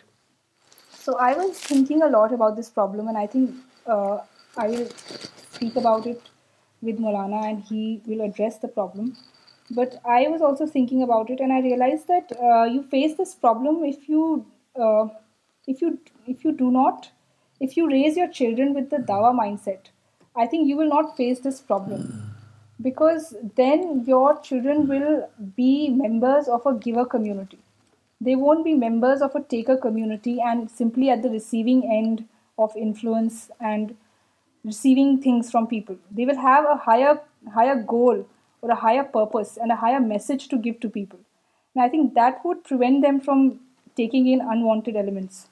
So 1.09 1.17
I 1.17 1.33
was 1.33 1.57
thinking 1.59 2.01
a 2.03 2.07
lot 2.07 2.33
about 2.35 2.55
this 2.55 2.69
problem, 2.69 3.09
and 3.09 3.17
I 3.17 3.27
think 3.27 3.55
uh, 3.87 4.19
I 4.59 4.69
will 4.69 4.87
speak 5.53 5.75
about 5.77 6.07
it 6.07 6.21
with 6.83 6.99
Maulana 6.99 7.49
and 7.49 7.63
he 7.63 8.03
will 8.05 8.21
address 8.27 8.59
the 8.59 8.69
problem. 8.69 9.17
But 9.71 10.03
I 10.05 10.29
was 10.29 10.43
also 10.43 10.67
thinking 10.67 11.03
about 11.03 11.31
it, 11.31 11.41
and 11.41 11.51
I 11.51 11.63
realized 11.63 12.09
that 12.09 12.31
uh, 12.39 12.65
you 12.65 12.83
face 12.83 13.17
this 13.17 13.35
problem 13.35 13.79
uh, 13.87 13.93
if 15.67 15.81
you 15.81 15.99
raise 17.91 18.15
your 18.19 18.29
children 18.29 18.75
with 18.75 18.91
the 18.91 18.99
dawa 18.99 19.33
mindset. 19.33 19.89
I 20.37 20.47
think 20.47 20.69
you 20.69 20.77
will 20.77 20.91
not 20.91 21.17
face 21.17 21.39
this 21.39 21.59
problem, 21.59 22.35
because 22.83 23.35
then 23.55 24.05
your 24.07 24.39
children 24.43 24.87
will 24.87 25.27
be 25.57 25.89
members 25.89 26.49
of 26.49 26.67
a 26.67 26.75
giver 26.75 27.07
community. 27.07 27.57
They 28.21 28.35
won't 28.35 28.65
be 28.65 28.75
members 28.75 29.23
of 29.23 29.37
a 29.37 29.43
taker 29.43 29.77
community 29.77 30.41
and 30.45 30.69
simply 30.69 31.09
at 31.09 31.23
the 31.23 31.31
receiving 31.31 31.89
end 31.89 32.25
of 32.59 32.77
influence 32.77 33.49
and 33.61 33.97
receiving 34.65 35.23
things 35.23 35.53
from 35.53 35.69
people. 35.69 35.97
They 36.11 36.27
will 36.27 36.37
have 36.37 36.65
a 36.65 36.77
higher 36.77 37.83
goal 37.83 38.27
or 38.61 38.71
a 38.71 38.75
higher 38.75 39.05
purpose 39.05 39.57
and 39.57 39.71
a 39.71 39.77
higher 39.77 40.01
message 40.01 40.49
to 40.49 40.57
give 40.57 40.81
to 40.81 40.89
people. 40.89 41.21
And 41.75 41.85
I 41.85 41.89
think 41.89 42.15
that 42.15 42.45
would 42.45 42.65
prevent 42.65 43.03
them 43.03 43.21
from 43.21 43.61
taking 43.97 44.27
in 44.27 44.41
unwanted 44.41 44.97
elements. 44.97 45.49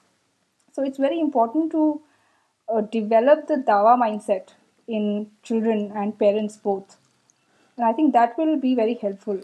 So 0.72 0.82
it's 0.82 0.98
very 0.98 1.20
important 1.20 1.70
to 1.70 2.00
uh, 2.68 2.80
develop 2.80 3.46
the 3.46 3.56
dawa 3.56 3.96
mindset 3.96 4.48
in 4.88 5.30
children 5.44 5.92
and 5.94 6.18
parents 6.18 6.56
both. 6.56 6.96
And 7.76 7.86
I 7.86 7.92
think 7.92 8.12
that 8.12 8.36
will 8.36 8.56
be 8.56 8.74
very 8.74 8.94
helpful. 8.94 9.40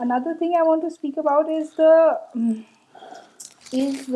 Another 0.00 0.34
thing 0.34 0.54
I 0.54 0.62
want 0.62 0.82
to 0.82 0.92
speak 0.92 1.16
about 1.16 1.50
is 1.50 1.72
mm, 1.74 2.64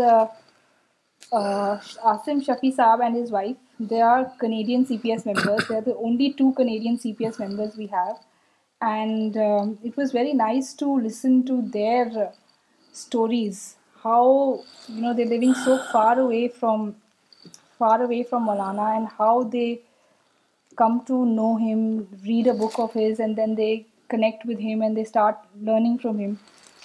uh, 0.08 1.78
Asim 2.12 2.38
Shafi 2.48 2.76
Saab 2.76 3.04
and 3.04 3.16
his 3.16 3.32
wife. 3.32 3.56
They 3.80 4.00
are 4.00 4.32
Canadian 4.38 4.86
CPS 4.86 5.26
members. 5.26 5.66
They 5.68 5.76
are 5.76 5.88
the 5.90 5.96
only 5.96 6.34
two 6.34 6.52
Canadian 6.52 6.98
CPS 6.98 7.40
members 7.40 7.76
we 7.76 7.88
have. 7.88 8.18
And 8.80 9.36
um, 9.36 9.78
it 9.82 9.96
was 9.96 10.12
very 10.12 10.34
nice 10.34 10.72
to 10.74 10.86
listen 10.86 11.44
to 11.46 11.62
their 11.62 12.32
stories. 12.92 13.76
How, 14.04 14.62
they're 14.88 15.34
living 15.36 15.54
so 15.54 15.84
far 15.90 16.16
away 16.18 16.46
from 16.46 16.94
Maulana, 17.80 18.96
and 18.96 19.08
how 19.18 19.42
they 19.42 19.80
come 20.78 21.04
to 21.06 21.26
know 21.26 21.56
him, 21.56 22.06
read 22.24 22.46
a 22.46 22.54
book 22.54 22.78
of 22.78 22.92
his, 22.92 23.18
and 23.18 23.34
then 23.34 23.56
they 23.56 23.80
connect 24.12 24.46
with 24.50 24.60
him 24.68 24.86
and 24.86 24.96
they 24.96 25.06
start 25.14 25.42
learning 25.68 25.98
from 26.02 26.18
him. 26.24 26.32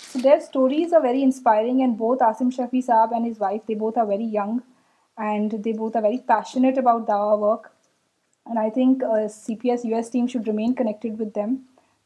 So 0.10 0.20
their 0.26 0.42
stories 0.50 0.94
are 0.98 1.02
very 1.06 1.24
inspiring, 1.30 1.80
and 1.86 1.98
both 2.04 2.26
Asim 2.28 2.52
Shafi 2.58 2.84
Saab 2.88 3.16
and 3.18 3.28
his 3.30 3.42
wife, 3.46 3.64
they 3.68 3.78
both 3.82 3.98
are 4.04 4.08
very 4.12 4.30
young 4.38 4.62
and 5.32 5.58
they 5.66 5.74
both 5.82 5.98
are 5.98 6.06
very 6.06 6.22
passionate 6.34 6.78
about 6.84 7.08
Dawah 7.10 7.40
work. 7.44 7.74
And 8.50 8.60
I 8.60 8.70
think 8.78 9.04
uh, 9.04 9.26
CPS 9.44 9.86
US 9.92 10.10
team 10.16 10.32
should 10.34 10.50
remain 10.52 10.76
connected 10.82 11.20
with 11.24 11.34
them. 11.40 11.60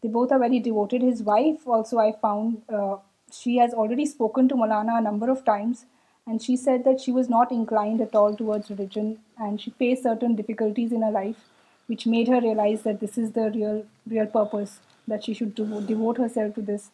They 0.04 0.10
both 0.18 0.36
are 0.36 0.42
very 0.44 0.60
devoted. 0.68 1.08
His 1.14 1.24
wife 1.32 1.68
also, 1.78 2.00
I 2.06 2.12
found, 2.28 2.60
uh, 2.80 2.96
she 3.40 3.58
has 3.58 3.80
already 3.84 4.08
spoken 4.18 4.48
to 4.50 4.62
Maulana 4.64 4.98
a 4.98 5.08
number 5.10 5.30
of 5.38 5.46
times, 5.54 5.88
and 6.26 6.50
she 6.50 6.60
said 6.68 6.86
that 6.86 7.08
she 7.08 7.18
was 7.22 7.34
not 7.38 7.58
inclined 7.62 8.06
at 8.10 8.16
all 8.16 8.38
towards 8.44 8.76
religion, 8.76 9.18
and 9.38 9.62
she 9.62 9.80
faced 9.86 10.10
certain 10.12 10.40
difficulties 10.44 11.00
in 11.00 11.10
her 11.10 11.16
life 11.24 11.50
which 11.92 12.04
made 12.12 12.30
her 12.34 12.40
realize 12.44 12.84
that 12.84 13.02
this 13.06 13.18
is 13.24 13.34
the 13.40 13.48
real 13.56 14.32
purpose 14.38 14.80
that 15.12 15.28
she 15.28 15.38
should 15.40 15.56
devote 15.94 16.20
herself 16.24 16.60
to 16.60 16.68
this. 16.72 16.90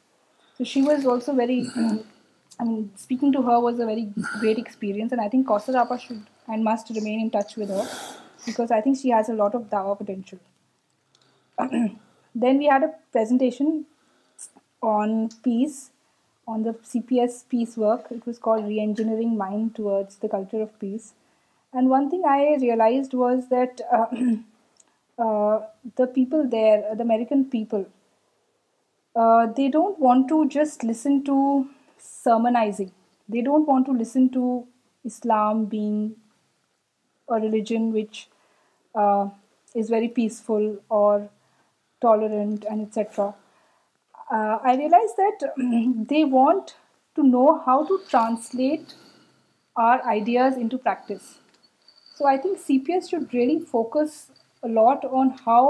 So 0.57 0.63
she 0.73 0.81
was 0.81 1.05
also 1.05 1.33
very, 1.41 1.57
I 2.59 2.63
mean, 2.69 2.89
speaking 2.95 3.31
to 3.33 3.43
her 3.49 3.59
was 3.59 3.79
a 3.79 3.85
very 3.85 4.07
great 4.15 4.57
experience, 4.63 5.11
and 5.11 5.21
I 5.21 5.29
think 5.29 5.47
Kausarapa 5.47 5.99
should 5.99 6.23
and 6.47 6.63
must 6.63 6.89
remain 6.95 7.21
in 7.21 7.29
touch 7.29 7.55
with 7.55 7.69
her, 7.69 7.85
because 8.45 8.71
I 8.71 8.81
think 8.81 8.99
she 9.01 9.11
has 9.17 9.29
a 9.29 9.37
lot 9.43 9.55
of 9.55 9.69
dawa 9.75 9.97
potential. 10.03 11.93
Then 12.45 12.59
we 12.63 12.65
had 12.73 12.83
a 12.87 12.95
presentation 13.11 13.69
on 14.95 15.13
peace, 15.45 15.77
on 16.55 16.65
the 16.65 16.73
CPS 16.89 17.39
peace 17.53 17.77
work. 17.85 18.11
It 18.17 18.25
was 18.25 18.37
called 18.47 18.65
Reengineering 18.65 19.37
Mind 19.37 19.73
Towards 19.77 20.17
the 20.17 20.29
Culture 20.33 20.61
of 20.65 20.75
Peace. 20.83 21.07
And 21.73 21.89
one 21.89 22.11
thing 22.11 22.27
I 22.33 22.41
realized 22.65 23.15
was 23.21 23.49
that 23.55 23.81
uh, 23.95 24.07
uh, 25.27 25.61
the 26.01 26.07
people 26.21 26.49
there, 26.57 26.83
the 26.95 27.09
American 27.09 27.45
people, 27.57 27.85
uh, 29.23 29.47
they 29.57 29.67
don't 29.75 29.97
want 30.05 30.27
to 30.31 30.37
just 30.55 30.83
listen 30.83 31.23
to 31.29 31.35
sermonizing. 31.97 32.91
They 33.27 33.41
don't 33.41 33.65
want 33.71 33.87
to 33.87 33.93
listen 34.01 34.29
to 34.37 34.43
Islam 35.11 35.65
being 35.65 36.15
a 37.27 37.39
religion 37.45 37.91
which 37.93 38.27
uh, 38.95 39.29
is 39.73 39.89
very 39.95 40.09
peaceful 40.19 40.67
or 40.89 41.29
tolerant 42.07 42.69
and 42.69 42.85
etc. 42.85 43.33
Uh, 44.31 44.57
I 44.69 44.75
realize 44.83 45.17
that 45.23 45.49
they 46.13 46.23
want 46.23 46.77
to 47.15 47.27
know 47.33 47.49
how 47.65 47.77
to 47.85 47.99
translate 48.07 48.93
our 49.75 50.07
ideas 50.15 50.57
into 50.57 50.77
practice. 50.77 51.39
So 52.15 52.27
I 52.27 52.37
think 52.37 52.63
CPS 52.69 53.09
should 53.09 53.33
really 53.33 53.59
focus 53.75 54.25
a 54.61 54.67
lot 54.67 55.05
on 55.09 55.37
how 55.45 55.63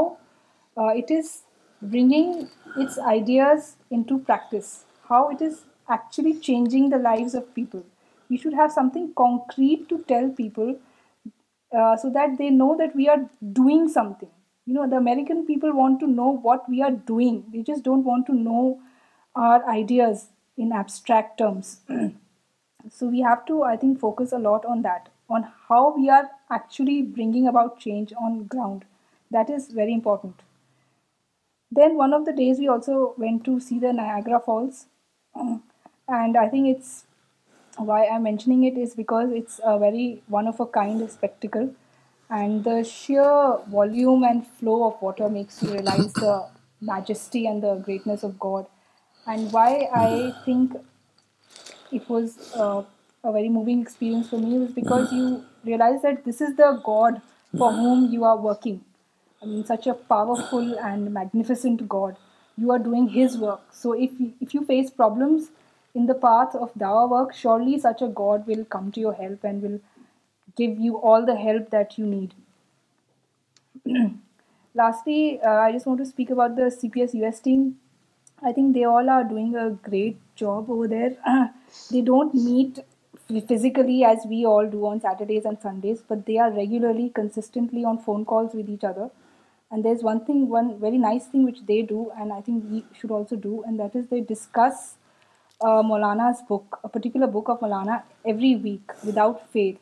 it 1.04 1.20
is 1.22 1.36
bringing 1.82 2.50
its 2.78 2.98
ideas 2.98 3.76
into 3.90 4.20
practice, 4.20 4.86
how 5.10 5.30
it 5.30 5.42
is 5.42 5.66
actually 5.88 6.34
changing 6.40 6.90
the 6.90 6.98
lives 6.98 7.34
of 7.34 7.54
people. 7.54 7.84
We 8.30 8.38
should 8.38 8.54
have 8.54 8.72
something 8.72 9.14
concrete 9.14 9.88
to 9.90 10.04
tell 10.08 10.30
people 10.30 10.80
uh, 11.76 11.98
so 11.98 12.10
that 12.10 12.38
they 12.38 12.50
know 12.50 12.76
that 12.78 12.96
we 12.96 13.08
are 13.08 13.30
doing 13.54 13.88
something. 13.90 14.30
You 14.66 14.74
know, 14.74 14.90
the 14.90 14.98
American 14.98 15.46
people 15.46 15.72
want 15.72 16.00
to 16.02 16.08
know 16.08 16.30
what 16.30 16.68
we 16.68 16.82
are 16.82 16.92
doing. 16.92 17.46
They 17.54 17.62
just 17.62 17.84
don't 17.84 18.04
want 18.04 18.26
to 18.28 18.34
know 18.34 18.82
our 19.36 19.66
ideas 19.70 20.28
in 20.58 20.72
abstract 20.72 21.40
terms. 21.40 21.82
So 22.90 23.08
we 23.08 23.20
have 23.20 23.46
to, 23.48 23.64
I 23.64 23.76
think, 23.76 24.00
focus 24.00 24.32
a 24.32 24.40
lot 24.40 24.64
on 24.64 24.82
that, 24.84 25.10
on 25.30 25.52
how 25.68 25.94
we 25.94 26.10
are 26.10 26.30
actually 26.50 27.02
bringing 27.02 27.46
about 27.46 27.82
change 27.82 28.14
on 28.14 28.46
ground. 28.46 28.86
That 29.30 29.50
is 29.50 29.68
very 29.68 29.92
important. 29.92 30.36
Then 31.72 31.98
one 31.98 32.14
of 32.14 32.26
the 32.26 32.32
days 32.32 32.60
we 32.60 32.68
also 32.68 33.14
went 33.18 33.44
to 33.46 33.60
see 33.60 33.78
the 33.78 33.92
Niagara 33.92 34.40
Falls, 34.40 34.86
mm. 35.36 35.62
and 36.08 36.38
I 36.38 36.48
think 36.48 36.68
it's 36.68 37.04
why 37.78 38.08
I'm 38.08 38.24
mentioning 38.24 38.64
it 38.64 38.78
is 38.78 38.96
because 38.96 39.30
it's 39.32 39.60
a 39.64 39.78
very 39.78 40.22
one-of-a-kind 40.28 41.10
spectacle, 41.12 41.76
and 42.30 42.64
the 42.64 42.84
sheer 42.84 43.58
volume 43.68 44.24
and 44.24 44.48
flow 44.48 44.88
of 44.88 45.02
water 45.02 45.28
makes 45.28 45.62
you 45.62 45.74
realize 45.74 46.14
the 46.14 46.48
majesty 46.80 47.48
and 47.48 47.62
the 47.62 47.76
greatness 47.76 48.24
of 48.24 48.40
God, 48.40 48.66
and 49.26 49.52
why 49.52 49.90
I 49.94 50.34
think 50.46 50.74
it 51.92 52.08
was 52.10 52.54
uh, 52.56 52.82
a 53.26 53.32
very 53.34 53.50
moving 53.50 53.82
experience 53.82 54.30
for 54.30 54.38
me 54.38 54.58
was 54.58 54.72
because 54.72 55.12
you 55.12 55.44
realize 55.66 56.02
that 56.04 56.24
this 56.24 56.40
is 56.40 56.56
the 56.56 56.82
God 56.82 57.22
for 57.58 57.74
whom 57.74 58.10
you 58.14 58.24
are 58.24 58.38
working. 58.38 58.76
I 59.42 59.46
mean, 59.46 59.66
such 59.66 59.86
a 59.86 59.94
powerful 59.94 60.80
and 60.80 61.14
magnificent 61.14 61.88
God. 61.88 62.16
You 62.58 62.72
are 62.72 62.80
doing 62.80 63.08
His 63.08 63.38
work. 63.38 63.62
So 63.72 63.94
if 63.94 64.54
you 64.54 64.66
face 64.66 64.90
problems 64.90 65.50
in 65.94 66.08
the 66.08 66.16
path 66.16 66.56
of 66.56 66.74
Dawah 66.74 67.08
work, 67.10 67.36
surely 67.36 67.80
such 67.80 68.02
a 68.02 68.08
God 68.08 68.48
will 68.48 68.66
come 68.66 68.92
to 68.94 69.00
your 69.00 69.14
help 69.14 69.44
and 69.44 69.62
will 69.62 69.80
give 70.56 70.80
you 70.80 70.98
all 70.98 71.24
the 71.24 71.36
help 71.36 71.70
that 71.70 72.00
you 72.00 72.08
need. 72.08 72.34
Lastly, 74.74 75.40
uh, 75.42 75.58
I 75.58 75.72
just 75.72 75.86
want 75.86 76.00
to 76.00 76.06
speak 76.06 76.32
about 76.32 76.56
the 76.56 76.64
CPS 76.64 77.14
US 77.22 77.40
team. 77.40 77.80
I 78.42 78.52
think 78.54 78.74
they 78.74 78.86
all 78.86 79.10
are 79.10 79.24
doing 79.24 79.56
a 79.56 79.70
great 79.70 80.18
job 80.36 80.70
over 80.70 80.88
there. 80.88 81.14
They 81.92 82.02
don't 82.02 82.34
meet 82.34 82.80
physically 83.48 84.04
as 84.04 84.26
we 84.26 84.46
all 84.48 84.66
do 84.66 84.86
on 84.88 85.02
Saturdays 85.02 85.46
and 85.46 85.60
Sundays, 85.60 86.02
but 86.02 86.26
they 86.26 86.38
are 86.40 86.52
regularly, 86.52 87.10
consistently 87.10 87.86
on 87.86 88.00
phone 88.00 88.26
calls 88.26 88.56
with 88.56 88.68
each 88.68 88.84
other. 88.84 89.12
And 89.70 89.84
there's 89.84 90.02
one 90.02 90.78
very 90.80 90.98
nice 90.98 91.26
thing 91.26 91.44
which 91.44 91.66
they 91.66 91.82
do, 91.82 92.12
and 92.18 92.32
I 92.32 92.40
think 92.40 92.64
we 92.70 92.86
should 92.98 93.12
also 93.12 93.36
do, 93.36 93.64
and 93.64 93.80
that 93.80 93.96
is 93.96 94.08
they 94.08 94.22
discuss 94.22 94.96
uh, 95.62 95.82
Maulana's 95.82 96.42
book, 96.48 96.80
a 96.86 96.90
particular 96.90 97.28
book 97.28 97.50
of 97.50 97.60
Maulana, 97.60 98.04
every 98.26 98.56
week 98.56 99.04
without 99.04 99.52
fail. 99.52 99.76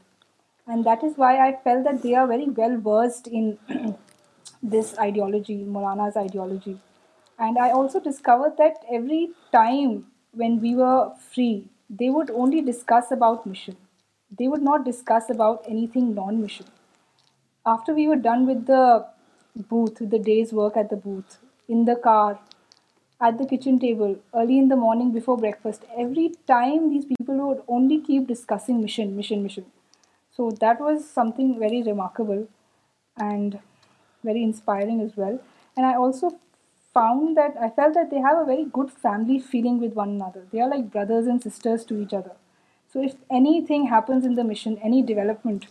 And 0.68 0.84
that 0.86 1.04
is 1.04 1.14
why 1.18 1.48
I 1.48 1.58
felt 1.64 1.84
that 1.84 2.02
they 2.02 2.16
are 2.16 2.26
very 2.26 2.46
well 2.46 2.80
versed 2.80 3.28
in 3.28 3.60
this 4.64 4.98
ideology, 4.98 5.58
Maulana's 5.58 6.18
ideology. 6.18 6.80
And 7.38 7.60
I 7.60 7.70
also 7.70 8.00
discovered 8.00 8.54
that 8.58 8.78
every 8.92 9.30
time 9.52 10.06
when 10.34 10.62
we 10.62 10.74
were 10.74 11.14
free, 11.34 11.70
they 11.90 12.10
would 12.10 12.32
only 12.32 12.62
discuss 12.62 13.12
about 13.12 13.46
mission. 13.46 13.78
They 14.36 14.48
would 14.48 14.64
not 14.64 14.84
discuss 14.84 15.30
about 15.30 15.64
anything 15.70 16.16
non-mission. 16.16 16.66
After 17.66 17.94
we 17.94 18.08
were 18.08 18.16
done 18.16 18.48
with 18.48 18.66
the 18.66 19.04
booth, 19.56 19.98
the 20.00 20.20
day's 20.20 20.52
work 20.52 20.76
at 20.76 20.90
the 20.90 20.96
booth, 20.96 21.40
in 21.68 21.86
the 21.86 21.96
car, 21.96 22.40
at 23.22 23.38
the 23.38 23.46
kitchen 23.46 23.80
table, 23.80 24.20
early 24.34 24.58
in 24.58 24.68
the 24.68 24.76
morning 24.76 25.12
before 25.12 25.38
breakfast. 25.38 25.84
Every 25.98 26.34
time 26.48 26.90
these 26.90 27.06
people 27.06 27.36
would 27.48 27.64
only 27.68 28.02
keep 28.02 28.28
discussing 28.28 28.82
mission, 28.82 29.16
mission, 29.16 29.42
mission. 29.42 29.66
So 30.36 30.52
that 30.60 30.82
was 30.82 31.10
something 31.10 31.58
very 31.58 31.82
remarkable 31.82 32.50
and 33.16 33.60
very 34.24 34.44
inspiring 34.44 35.00
as 35.00 35.16
well. 35.16 35.42
And 35.78 35.86
I 35.86 35.96
also 35.96 36.38
found 36.94 37.38
that 37.38 37.56
I 37.60 37.70
felt 37.70 37.94
that 37.94 38.10
they 38.10 38.20
have 38.20 38.38
a 38.38 38.46
very 38.46 38.66
good 38.66 38.92
family 38.92 39.40
feeling 39.40 39.80
with 39.80 39.94
one 39.94 40.10
another. 40.10 40.46
They 40.52 40.60
are 40.60 40.70
like 40.70 40.92
brothers 40.92 41.28
and 41.28 41.42
sisters 41.42 41.86
to 41.86 42.02
each 42.02 42.14
other. 42.14 42.32
So 42.92 43.02
if 43.02 43.16
anything 43.32 43.88
happens 43.88 44.26
in 44.26 44.36
the 44.36 44.44
mission, 44.44 44.78
any 44.84 45.02
development, 45.02 45.68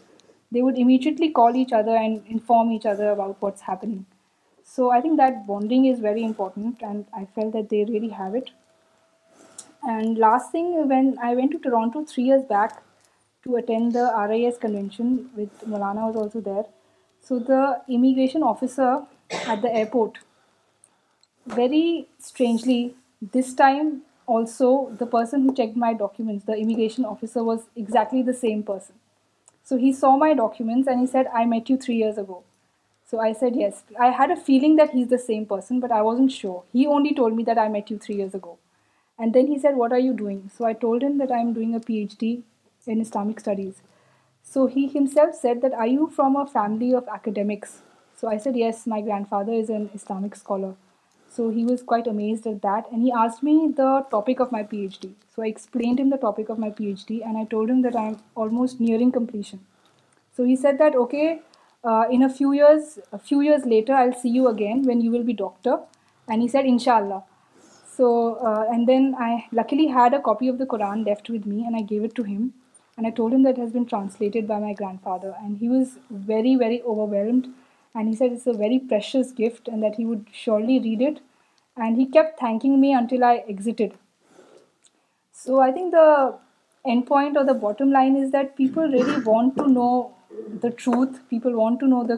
they 0.54 0.62
would 0.62 0.78
immediately 0.82 1.28
call 1.38 1.56
each 1.60 1.72
other 1.78 1.94
and 2.00 2.28
inform 2.34 2.72
each 2.72 2.86
other 2.86 3.08
about 3.10 3.36
what's 3.40 3.68
happening. 3.72 4.04
So 4.74 4.90
I 4.90 5.00
think 5.00 5.16
that 5.18 5.46
bonding 5.48 5.86
is 5.86 6.04
very 6.06 6.24
important, 6.24 6.84
and 6.90 7.04
I 7.20 7.24
felt 7.38 7.52
that 7.54 7.68
they 7.70 7.84
really 7.84 8.10
have 8.20 8.34
it. 8.34 8.50
And 9.82 10.16
last 10.16 10.52
thing, 10.52 10.66
when 10.92 11.16
I 11.30 11.34
went 11.34 11.50
to 11.52 11.58
Toronto 11.58 12.04
3 12.12 12.24
years 12.24 12.44
back 12.52 12.82
to 13.42 13.56
attend 13.56 13.92
the 13.92 14.06
RIS 14.30 14.58
convention 14.58 15.10
with 15.36 15.66
Maulana 15.72 16.06
was 16.12 16.22
also 16.22 16.40
there. 16.40 16.64
So 17.20 17.38
the 17.50 17.82
immigration 17.88 18.46
officer 18.54 18.90
at 19.56 19.60
the 19.60 19.74
airport, 19.82 20.18
very 21.46 22.08
strangely, 22.30 22.94
this 23.36 23.54
time 23.54 23.90
also 24.26 24.70
the 25.02 25.06
person 25.06 25.42
who 25.42 25.54
checked 25.54 25.76
my 25.76 25.92
documents, 25.92 26.44
the 26.44 26.58
immigration 26.66 27.04
officer, 27.04 27.44
was 27.52 27.72
exactly 27.74 28.22
the 28.22 28.40
same 28.44 28.68
person. 28.74 28.92
So 29.66 29.78
he 29.78 29.94
saw 29.94 30.18
my 30.18 30.34
documents 30.34 30.86
and 30.86 31.00
he 31.00 31.06
said, 31.06 31.26
I 31.32 31.46
met 31.46 31.70
you 31.70 31.78
3 31.78 31.94
years 31.94 32.18
ago. 32.18 32.42
So 33.10 33.20
I 33.26 33.32
said, 33.32 33.56
yes. 33.56 33.78
I 34.06 34.08
had 34.18 34.34
a 34.34 34.44
feeling 34.48 34.76
that 34.80 34.90
he's 34.90 35.08
the 35.12 35.20
same 35.26 35.46
person, 35.46 35.80
but 35.84 35.94
I 36.00 36.02
wasn't 36.08 36.32
sure. 36.32 36.62
He 36.80 36.86
only 36.98 37.14
told 37.14 37.38
me 37.38 37.46
that 37.48 37.62
I 37.64 37.66
met 37.78 37.90
you 37.94 37.98
3 38.08 38.18
years 38.18 38.36
ago. 38.40 38.58
And 39.18 39.32
then 39.32 39.50
he 39.54 39.58
said, 39.64 39.80
what 39.82 39.96
are 39.96 40.04
you 40.10 40.12
doing? 40.20 40.38
So 40.58 40.68
I 40.72 40.74
told 40.84 41.08
him 41.08 41.18
that 41.22 41.34
I'm 41.38 41.54
doing 41.54 41.74
a 41.74 41.82
PhD 41.88 42.30
in 42.86 43.02
Islamic 43.08 43.40
studies. 43.40 43.82
So 44.54 44.66
he 44.78 44.86
himself 44.98 45.34
said 45.40 45.62
that, 45.62 45.80
are 45.84 45.92
you 45.96 46.12
from 46.20 46.36
a 46.36 46.46
family 46.46 46.92
of 46.92 47.14
academics? 47.18 47.78
So 48.20 48.32
I 48.36 48.38
said, 48.38 48.64
yes, 48.66 48.86
my 48.98 49.00
grandfather 49.10 49.62
is 49.66 49.76
an 49.80 49.92
Islamic 50.02 50.42
scholar. 50.44 50.74
So 51.34 51.48
he 51.50 51.64
was 51.64 51.82
quite 51.82 52.06
amazed 52.06 52.46
at 52.46 52.62
that, 52.62 52.90
and 52.92 53.02
he 53.02 53.10
asked 53.10 53.42
me 53.42 53.68
the 53.76 54.06
topic 54.10 54.38
of 54.38 54.52
my 54.52 54.62
PhD. 54.62 55.14
So 55.34 55.42
I 55.42 55.48
explained 55.48 55.98
him 55.98 56.10
the 56.10 56.16
topic 56.16 56.48
of 56.48 56.60
my 56.64 56.70
PhD, 56.70 57.22
and 57.26 57.36
I 57.36 57.44
told 57.54 57.70
him 57.70 57.82
that 57.82 57.96
I'm 57.96 58.18
almost 58.36 58.78
nearing 58.78 59.10
completion. 59.10 59.58
So 60.36 60.44
he 60.44 60.54
said 60.54 60.78
that, 60.78 60.94
okay, 60.94 61.40
uh, 61.82 62.04
in 62.08 62.22
a 62.22 62.28
few 62.32 62.52
years 62.52 63.66
later, 63.72 63.94
I'll 63.94 64.20
see 64.20 64.28
you 64.28 64.46
again 64.46 64.84
when 64.84 65.00
you 65.00 65.10
will 65.10 65.24
be 65.24 65.32
doctor. 65.32 65.80
And 66.28 66.40
he 66.40 66.46
said, 66.46 66.66
Inshallah. 66.66 67.24
So, 67.96 68.34
uh, 68.34 68.66
and 68.68 68.88
then 68.88 69.16
I 69.18 69.46
luckily 69.50 69.88
had 69.88 70.14
a 70.14 70.22
copy 70.22 70.46
of 70.46 70.58
the 70.58 70.66
Quran 70.66 71.04
left 71.04 71.28
with 71.30 71.46
me, 71.46 71.66
and 71.66 71.74
I 71.74 71.80
gave 71.80 72.04
it 72.04 72.14
to 72.14 72.22
him. 72.22 72.54
And 72.96 73.08
I 73.08 73.10
told 73.10 73.32
him 73.32 73.42
that 73.42 73.58
it 73.58 73.62
has 73.62 73.72
been 73.72 73.86
translated 73.86 74.46
by 74.46 74.60
my 74.60 74.72
grandfather. 74.72 75.34
And 75.40 75.58
he 75.58 75.68
was 75.68 75.98
very, 76.12 76.54
very 76.54 76.80
overwhelmed 76.82 77.52
and 77.98 78.08
he 78.08 78.12
sir 78.18 78.30
is 78.32 78.46
a 78.48 78.52
very 78.58 78.78
precious 78.88 79.14
gained 79.38 79.82
that 79.82 79.98
he 79.98 80.04
would 80.04 80.20
surely 80.32 80.78
read 80.82 81.02
it 81.08 81.16
and 81.84 81.98
thanking 82.42 82.74
metal 82.80 83.22
I 83.24 83.38
excited 83.46 83.90
so 85.44 85.52
I 85.60 85.72
think 85.72 85.92
the 85.92 86.06
end 86.88 87.02
point 87.08 87.36
or 87.36 87.44
truth 90.82 91.12
people 91.28 91.54
want 91.54 91.80
to 91.80 91.86
know 91.86 92.02
the 92.08 92.14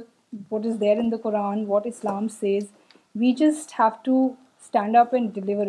what 0.51 0.66
is 0.66 0.81
there 0.81 0.97
in 0.98 1.11
Quran 1.23 1.65
what 1.69 1.86
Islam 1.86 2.28
says 2.40 2.65
we 3.20 3.31
just 3.39 3.70
have 3.78 3.89
to 4.05 4.15
stand 4.61 4.97
up 4.97 5.15
and 5.15 5.31
deliver 5.35 5.66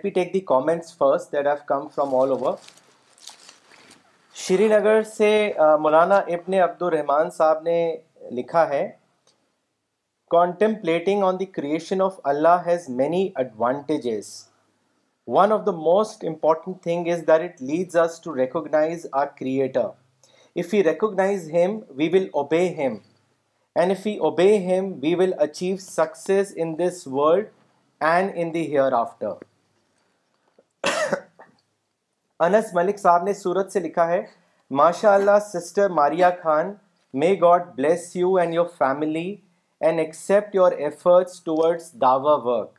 be 0.02 0.10
takes 0.10 0.92
first 0.98 1.36
Srinagar 4.68 5.02
سے 5.14 5.32
مولانا 5.82 6.16
ابن 6.18 6.54
الرحمان 6.62 7.30
صاحب 7.38 7.58
نے 7.64 7.78
لکھا 8.36 8.68
ہے 8.70 8.90
most 15.74 16.20
important 16.28 16.88
is 17.14 17.20
that 17.28 17.42
it 17.42 17.62
recognise 18.38 19.04
a 19.12 19.14
creator 19.40 19.90
if 20.60 20.74
you 20.74 20.82
recognise 20.84 21.48
him 21.54 21.78
we 21.98 22.08
will 22.14 22.26
obey 22.40 22.66
obey 24.22 24.58
him 24.66 24.92
we 25.02 25.14
will 25.20 25.32
achieve 25.44 25.76
success 25.82 26.52
in 26.64 26.78
this 26.80 27.06
world 27.12 27.46
and 28.06 28.32
in 28.42 28.54
thereafter 29.00 29.44
Anas 32.48 32.74
Malik 32.74 33.00
sahab 33.00 33.24
نے 33.24 33.34
سورت 33.44 33.72
سے 33.74 33.80
لکھا 33.80 34.08
ہے 34.08 34.22
ماشاء 34.82 35.14
اللہ 35.14 35.40
sister 35.54 35.90
Maria 36.02 36.30
Khan 36.42 36.74
may 37.22 37.34
God 37.42 37.68
bless 37.76 38.16
you 38.16 38.34
and 38.40 38.54
your 38.54 38.66
family 38.80 39.36
and 39.88 40.00
accept 40.00 40.56
your 40.56 40.72
efforts 40.78 41.42
towards 41.44 41.92
Dawa 42.02 42.36
work 42.48 42.74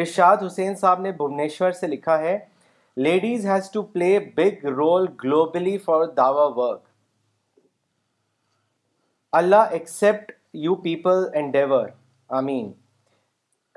ارشاد 0.00 0.42
حسین 0.46 0.74
صاحب 0.80 1.00
نے 1.00 1.12
بھونیشور 1.24 1.72
سے 1.80 1.86
لکھا 1.86 2.18
ہے 2.18 2.38
ladies 3.02 3.46
has 3.46 3.70
to 3.72 3.80
play 3.82 4.18
big 4.36 4.64
role 4.76 5.06
globally 5.22 5.76
for 5.84 6.04
Dawa 6.16 6.44
work 6.56 6.80
Allah 9.38 9.70
accept 9.78 10.30
you 10.64 10.74
people 10.84 11.24
and 11.32 11.52
ڈیور 11.52 11.86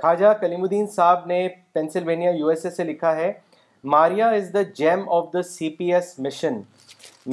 خواجہ 0.02 0.34
کلیم 0.42 0.64
الدین 0.64 0.86
صاحب 0.96 1.26
نے 1.28 1.48
Pennsylvania 1.74 2.32
U 2.36 2.48
S 2.50 2.66
A 2.66 2.72
سے 2.72 2.84
لکھا 2.84 3.16
ہے 3.16 3.32
Maria 3.96 4.28
is 4.30 4.54
the 4.54 4.62
gem 4.78 5.08
of 5.16 5.32
the 5.34 5.42
C 5.54 5.70
P 5.78 5.94
S 5.94 6.14
mission 6.26 6.60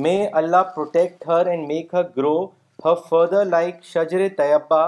may 0.03 0.17
Allah 0.43 0.63
protect 0.75 1.29
her 1.29 1.47
and 1.47 1.67
make 1.69 1.93
her 1.95 2.07
grow 2.17 2.37
her 2.85 2.95
further 3.09 3.45
like 3.45 3.85
شجر 3.93 4.27
طیبہ 4.37 4.83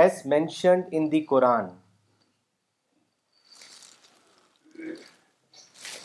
as 0.00 0.22
mentioned 0.32 0.84
in 0.92 1.10
the 1.12 1.20
قرآن 1.30 1.68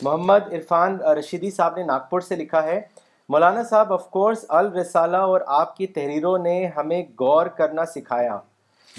محمد 0.03 0.53
عرفان 0.53 0.99
رشیدی 1.17 1.49
صاحب 1.55 1.75
نے 1.77 1.83
ناگپور 1.85 2.19
سے 2.29 2.35
لکھا 2.35 2.63
ہے 2.63 2.79
مولانا 3.33 3.61
صاحب 3.69 3.91
آف 3.93 4.09
کورس 4.11 4.45
الرسالہ 4.59 5.17
اور 5.33 5.41
آپ 5.57 5.75
کی 5.75 5.87
تحریروں 5.97 6.37
نے 6.43 6.55
ہمیں 6.77 7.01
غور 7.19 7.47
کرنا 7.59 7.85
سکھایا 7.93 8.37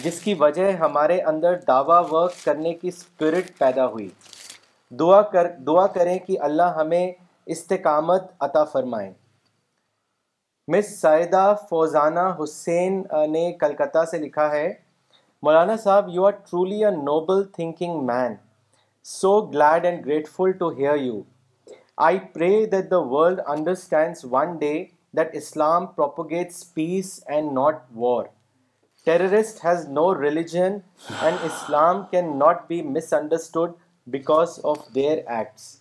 جس 0.04 0.20
کی 0.20 0.34
وجہ 0.40 0.70
ہمارے 0.82 1.20
اندر 1.32 1.56
دعویٰ 1.66 2.00
ورک 2.12 2.44
کرنے 2.44 2.72
کی 2.74 2.88
اسپرٹ 2.88 3.50
پیدا 3.58 3.86
ہوئی 3.90 4.08
دعا 5.00 5.20
کر 5.34 5.50
دعا 5.66 5.86
کریں 5.98 6.18
کہ 6.26 6.38
اللہ 6.48 6.72
ہمیں 6.80 7.06
استقامت 7.56 8.30
عطا 8.48 8.64
فرمائیں 8.72 9.10
مس 10.76 10.98
سائدہ 11.00 11.44
فوزانہ 11.70 12.26
حسین 12.42 13.02
نے 13.32 13.50
کلکتہ 13.60 14.04
سے 14.10 14.18
لکھا 14.24 14.50
ہے 14.50 14.68
Maulana 15.46 15.76
sahab 15.84 16.08
you 16.14 16.26
are 16.26 16.30
truly 16.50 16.84
a 16.84 16.90
noble 17.02 17.44
thinking 17.56 18.04
man 18.06 18.34
so 19.06 19.30
glad 19.52 19.84
and 19.86 20.04
grateful 20.06 20.50
to 20.58 20.68
hear 20.78 20.94
you 20.96 21.20
I 22.04 22.18
pray 22.34 22.64
that 22.72 22.90
the 22.90 22.98
world 23.10 23.40
understand 23.54 24.14
one 24.32 24.56
day 24.58 24.72
that 25.16 25.34
Islam 25.36 25.86
propagates 25.96 26.62
peace 26.74 27.10
and 27.34 27.52
not 27.58 27.82
war 27.96 28.24
terrorist 29.06 29.64
has 29.64 29.86
no 29.98 30.06
religion 30.20 30.78
and 31.20 31.44
Islam 31.50 32.02
can 32.10 32.30
not 32.38 32.62
be 32.68 32.80
misunderstood 33.18 33.72
because 34.14 34.58
of 34.72 34.78
their 34.94 35.18
acts 35.26 35.76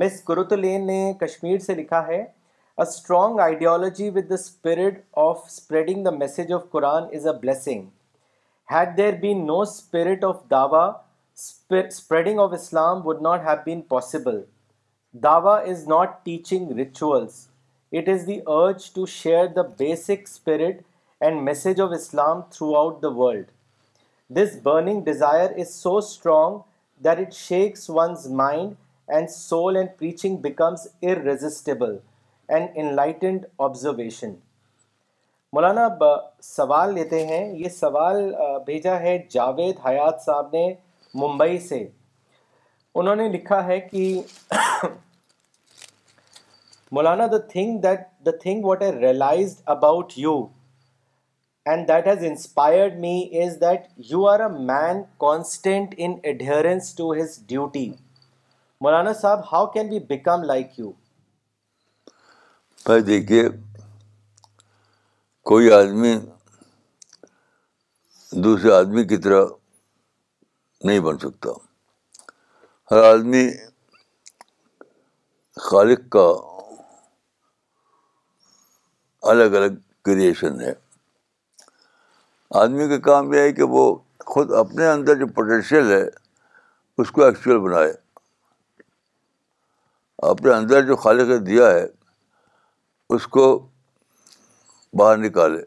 Miss 0.00 0.20
کرتلین 0.26 0.86
نے 0.86 1.12
کشمیر 1.20 1.58
سے 1.66 1.74
لکھا 1.74 2.06
ہے 2.06 2.20
a 2.20 2.82
strong 2.88 3.38
ideology 3.44 4.10
with 4.14 4.28
the 4.30 4.34
spirit 4.34 5.00
of 5.28 5.44
spreading 5.46 6.04
the 6.04 6.10
message 6.18 6.52
of 6.52 6.68
Quran 6.72 7.04
is 7.14 7.26
a 7.26 7.38
blessing 7.40 7.88
Had 8.72 8.96
there 8.96 9.16
been 9.22 9.46
no 9.46 9.64
spirit 9.64 10.22
of 10.22 10.48
dawah, 10.48 10.98
spreading 11.34 12.38
of 12.38 12.52
Islam 12.54 13.04
would 13.04 13.20
not 13.26 13.42
have 13.44 13.64
been 13.64 13.80
possible. 13.94 14.44
Dawah 15.24 15.66
is 15.70 15.88
not 15.92 16.24
teaching 16.24 16.68
rituals. 16.76 17.48
It 17.90 18.06
is 18.14 18.26
the 18.26 18.44
urge 18.56 18.94
to 18.94 19.08
share 19.08 19.48
the 19.48 19.64
basic 19.64 20.28
spirit 20.28 20.84
and 21.20 21.44
message 21.44 21.80
of 21.80 21.94
Islam 22.00 22.44
throughout 22.52 23.00
the 23.00 23.10
world. 23.10 23.46
This 24.38 24.54
burning 24.68 25.02
desire 25.02 25.50
is 25.62 25.74
so 25.86 25.94
strong 26.10 26.62
that 27.08 27.18
it 27.18 27.34
shakes 27.34 27.88
one's 27.88 28.28
mind 28.28 28.76
and 29.08 29.28
soul, 29.28 29.76
and 29.76 29.96
preaching 29.96 30.38
becomes 30.46 30.86
irresistible, 31.02 32.00
an 32.60 32.70
enlightened 32.76 33.50
observation. 33.58 34.38
Maulana 35.52 35.84
اب 35.86 36.02
سوال 36.56 36.92
لیتے 36.94 37.24
ہیں 37.26 37.42
یہ 37.58 37.68
سوال 37.78 38.20
بھیجا 38.66 38.98
ہے 39.00 39.16
جاوید 39.30 39.78
حیات 39.86 40.20
صاحب 40.26 40.52
نے 40.52 40.66
ممبئی 41.22 41.58
سے 41.68 41.78
انہوں 43.00 43.16
نے 43.20 43.28
لکھا 43.28 43.64
ہے 43.66 43.78
کہ 43.90 44.04
Maulana 46.98 47.26
the 47.32 47.38
thing 47.52 47.78
that 47.86 48.00
the 48.26 48.30
thing 48.42 48.64
what 48.64 48.82
I 48.82 48.92
realised 49.00 49.58
about 49.74 50.12
you 50.16 50.34
and 51.70 51.88
that 51.88 52.06
has 52.06 52.24
inspired 52.28 52.98
me 53.00 53.14
is 53.44 53.60
that 53.60 53.86
you 54.10 54.26
are 54.28 54.40
a 54.40 54.48
man 54.58 55.02
constant 55.20 55.94
in 55.96 56.14
adherence 56.22 56.94
to 56.96 57.12
his 57.20 57.38
duty 57.48 57.88
Maulana 58.84 59.12
sahab 59.20 59.40
how 59.52 59.66
can 59.74 59.88
we 59.90 59.98
become 60.08 60.42
like 60.52 60.78
you 60.78 60.90
بھائی 62.86 63.02
دیکھیے 63.12 63.42
کوئی 65.48 65.70
آدمی 65.72 66.12
دوسرے 68.44 68.72
آدمی 68.72 69.04
کی 69.08 69.16
طرح 69.24 69.44
نہیں 70.84 70.98
بن 71.04 71.18
سکتا 71.18 71.50
ہر 72.90 73.02
آدمی 73.12 73.46
خالق 75.68 76.00
کا 76.12 76.26
الگ 79.30 79.54
الگ 79.62 79.76
کریشن 80.04 80.60
ہے 80.60 80.72
آدمی 82.60 82.88
کا 82.88 82.98
کام 83.10 83.32
یہ 83.32 83.40
ہے 83.40 83.52
کہ 83.52 83.62
وہ 83.76 83.84
خود 84.32 84.52
اپنے 84.58 84.88
اندر 84.88 85.14
جو 85.18 85.26
پوٹینشیل 85.34 85.90
ہے 85.92 86.02
اس 86.98 87.10
کو 87.12 87.24
ایکچوئل 87.24 87.58
بنائے 87.68 87.92
اپنے 90.30 90.52
اندر 90.54 90.86
جو 90.86 90.96
خالق 91.06 91.30
دیا 91.46 91.70
ہے 91.72 91.86
اس 93.14 93.26
کو 93.34 93.46
باہر 94.98 95.16
نکالے 95.16 95.60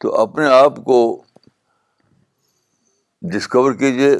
تو 0.00 0.14
اپنے 0.20 0.46
آپ 0.54 0.76
کو 0.84 0.98
ڈسکور 3.32 3.72
کیجیے 3.78 4.10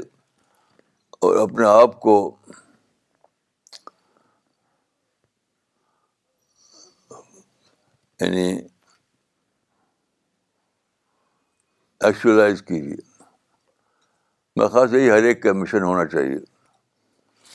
اور 1.27 1.37
اپنے 1.49 1.67
آپ 1.67 2.01
کو 2.01 2.15
یعنی 8.21 8.49
ایکچولاز 12.01 12.63
کیجیے 12.69 12.97
میں 14.57 14.69
خاص 14.69 14.93
یہی 14.93 15.11
ہر 15.11 15.23
ایک 15.29 15.43
کا 15.43 15.53
مشن 15.53 15.83
ہونا 15.83 16.05
چاہیے 16.09 16.37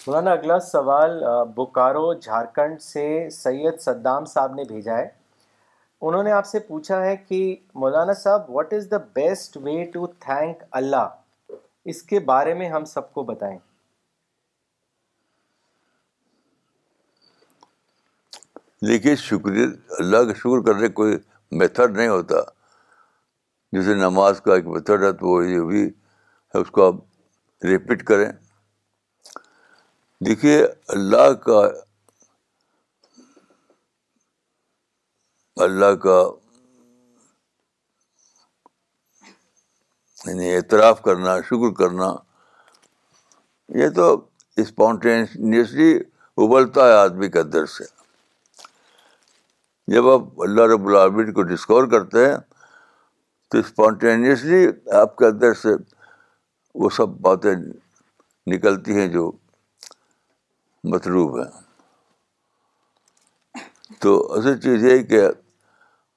مولانا 0.07 0.31
اگلا 0.31 0.59
سوال 0.71 1.23
بوکارو 1.55 2.11
جھارکھنڈ 2.19 2.81
سے 2.81 3.05
سید 3.31 3.79
صدام 3.79 4.25
صاحب 4.35 4.53
نے 4.55 4.63
بھیجا 4.69 4.97
ہے 4.97 5.09
انہوں 6.09 6.23
نے 6.23 6.31
آپ 6.31 6.45
سے 6.47 6.59
پوچھا 6.67 6.99
ہے 7.05 7.15
کہ 7.27 7.39
Maulana 7.81 8.13
sahab 8.21 8.49
what 8.51 8.73
is 8.73 8.87
the 8.91 8.97
best 9.15 9.57
way 9.63 9.83
to 9.93 10.05
thank 10.27 10.63
Allah 10.79 11.07
اس 11.93 12.01
کے 12.11 12.19
بارے 12.31 12.53
میں 12.61 12.69
ہم 12.69 12.85
سب 12.93 13.11
کو 13.13 13.23
بتائیں 13.23 13.57
دیکھیے 18.87 19.15
شکریہ 19.23 19.65
اللہ 19.99 20.23
کا 20.27 20.33
شکر 20.37 20.61
کرنے 20.65 20.87
کا 20.87 20.93
کوئی 21.01 21.17
میتھڈ 21.59 21.97
نہیں 21.97 22.07
ہوتا 22.07 22.41
جیسے 23.75 23.93
نماز 23.95 24.41
کا 24.45 24.55
ایک 24.55 24.67
میتھڈ 24.67 25.03
ہے 25.03 25.11
تو 25.19 25.27
وہ 25.33 25.45
یہ 25.45 25.61
بھی 25.73 25.83
ہے 26.55 26.59
اس 26.61 26.71
کو 26.77 26.85
آپ 26.87 27.65
ریپیٹ 27.71 28.03
کریں 28.05 28.29
دیکھیے 30.25 30.61
اللہ 30.97 31.33
کا 31.45 31.61
اللہ 35.59 35.95
کا 36.03 36.17
یعنی 40.25 40.53
اعتراف 40.55 41.01
کرنا 41.03 41.39
شکر 41.47 41.73
کرنا 41.77 42.13
یہ 43.79 43.89
تو 43.95 44.05
اسپونٹینیسلی 44.61 45.93
ابلتا 46.43 46.87
ہے 46.87 46.93
آدمی 46.93 47.29
کے 47.29 47.39
اندر 47.39 47.65
سے 47.73 47.83
جب 49.93 50.07
آپ 50.09 50.41
اللہ 50.43 50.73
رب 50.73 50.87
العالمین 50.87 51.31
کو 51.33 51.43
ڈسکور 51.43 51.87
کرتے 51.91 52.25
ہیں 52.29 52.37
تو 53.51 53.57
اسپونٹینیسلی 53.57 54.65
آپ 55.01 55.15
کے 55.17 55.25
اندر 55.25 55.53
سے 55.61 55.69
وہ 56.83 56.89
سب 56.97 57.17
باتیں 57.27 57.53
نکلتی 58.51 58.97
ہیں 58.99 59.07
جو 59.13 59.31
مطلوب 60.91 61.37
ہیں 61.39 61.49
تو 64.01 64.13
اصل 64.33 64.59
چیز 64.61 64.83
یہ 64.83 65.01
کہ 65.07 65.21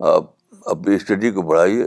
آپ 0.07 0.25
اپنی 0.71 0.95
اسٹڈی 0.95 1.31
کو 1.33 1.43
بڑھائیے 1.49 1.85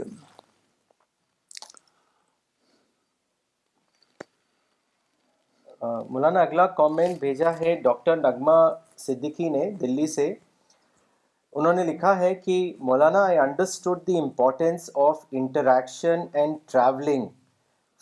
مولانا 6.10 6.40
اگلا 6.40 6.66
کامنٹ 6.80 7.18
بھیجا 7.20 7.50
ہے 7.60 7.74
ڈاکٹر 7.82 8.16
نغمہ 8.16 8.56
صدیقی 9.04 9.48
نے 9.48 9.70
دلی 9.80 10.06
سے 10.14 10.26
انہوں 11.58 11.72
نے 11.72 11.84
لکھا 11.92 12.18
ہے 12.20 12.34
کہ 12.44 12.56
Maulana 12.88 13.22
I 13.26 13.38
understood 13.38 14.06
the 14.06 14.18
importance 14.20 14.90
of 15.08 15.24
interaction 15.40 16.24
and 16.32 16.56
travelling 16.72 17.26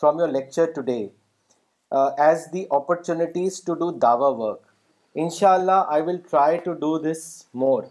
from 0.00 0.18
your 0.20 0.28
lecture 0.38 0.70
today 0.76 0.98
as 2.26 2.46
the 2.52 2.64
opportunities 2.80 3.62
to 3.66 3.74
do 3.84 3.90
Dawa 4.08 4.28
work 4.42 4.64
ان 5.24 5.30
شاء 5.40 5.54
اللہ 5.54 5.84
I 5.88 6.02
will 6.06 6.18
try 6.30 6.58
to 6.64 6.72
do 6.86 6.98
this 7.10 7.26
more 7.64 7.82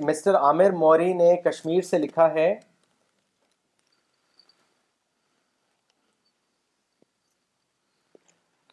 mister 0.00 0.34
Aamir 0.34 0.70
Mori 0.76 1.12
نے 1.14 1.34
کشمیر 1.44 1.80
سے 1.88 1.98
لکھا 1.98 2.30
ہے 2.34 2.48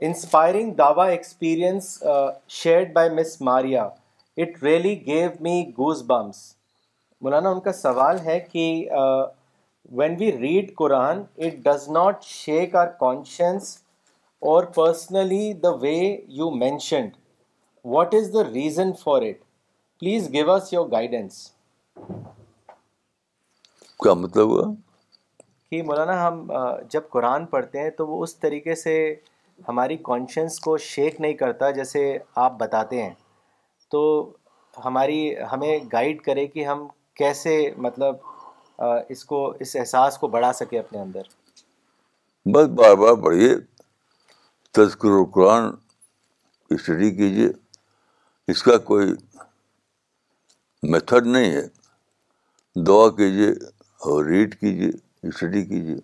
inspiring 0.08 0.72
Dawa 0.78 1.06
experience 1.10 2.02
shared 2.60 2.94
by 2.94 3.10
Miss 3.16 3.36
Maria 3.50 3.84
it 4.42 4.62
really 4.64 4.96
gave 5.06 5.30
me 5.44 5.62
goose 5.78 6.02
bumps 6.08 6.38
Maulana 7.22 7.50
ان 7.50 7.60
کا 7.62 7.72
سوال 7.82 8.20
ہے 8.26 8.40
کہ 8.54 8.66
when 9.98 10.16
we 10.20 10.32
read 10.38 10.74
Quran 10.78 11.20
it 11.46 11.58
does 11.66 11.88
not 11.98 12.24
shake 12.24 12.76
our 12.84 12.88
conscience 13.00 13.78
اور 14.52 14.64
personally 14.76 15.52
the 15.64 15.72
way 15.82 15.96
you 16.42 16.50
mentioned 16.66 17.16
what 17.96 18.14
is 18.16 18.34
the 18.34 18.44
reason 18.54 18.92
for 19.04 19.22
it 19.28 19.48
please 20.02 20.28
give 20.34 20.52
us 20.52 20.72
your 20.74 20.86
guidance 20.92 21.34
کیا 24.04 24.14
مطلب 24.20 24.50
ہوا 24.50 24.70
کہ 25.70 25.82
مولانا 25.86 26.14
ہم 26.28 26.46
جب 26.92 27.10
قرآن 27.12 27.46
پڑھتے 27.56 27.82
ہیں 27.82 27.90
تو 27.98 28.08
وہ 28.08 28.22
اس 28.24 28.36
طریقے 28.40 28.76
سے 28.84 28.94
ہماری 29.68 29.98
کانشنس 30.04 30.60
کو 30.68 30.78
شیک 30.86 31.20
نہیں 31.22 31.34
کرتا 31.42 31.72
جیسے 31.80 32.04
آپ 32.44 32.58
بتاتے 32.60 33.02
ہیں 33.04 33.14
تو 33.92 34.02
ہماری 34.86 35.20
ہمیں 35.52 35.78
گائیڈ 35.94 36.22
کرے 36.26 36.48
کہ 36.54 36.66
ہم 36.66 36.88
کیسے 37.24 37.60
مطلب 37.88 38.26
اس 39.16 39.26
کو 39.32 39.46
اس 39.66 39.76
احساس 39.80 40.18
کو 40.18 40.28
بڑھا 40.38 40.54
سکے 40.62 40.80
اپنے 40.80 41.00
اندر 41.02 41.24
بس 42.54 42.70
بار 42.80 42.96
بار 43.04 43.22
پڑھیے 43.26 43.54
تذکر 44.78 45.20
و 45.20 45.24
قرآن 45.36 45.70
اسٹڈی 46.76 47.12
کیجیے 47.16 47.50
اس 48.52 48.64
کا 48.64 48.78
کوئی 48.92 49.14
میتھڈ 50.88 51.26
نہیں 51.28 51.56
ہے 51.56 52.84
دعا 52.88 53.10
کیجیے 53.16 53.48
اور 54.10 54.24
ریڈ 54.26 54.56
کیجیے 54.60 54.90
اسٹڈی 55.28 55.64
کیجیے 55.70 55.96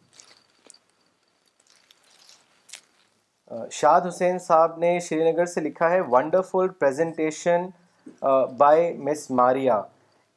شاد 3.71 4.01
حسین 4.07 4.39
صاحب 4.47 4.77
نے 4.79 4.97
شری 5.07 5.31
نگر 5.31 5.45
سے 5.53 5.61
لکھا 5.61 5.89
ہے 5.89 5.99
wonderful 6.11 6.67
presentation 6.79 7.65
by 8.57 8.93
Miss 9.09 9.29
Maria 9.41 9.81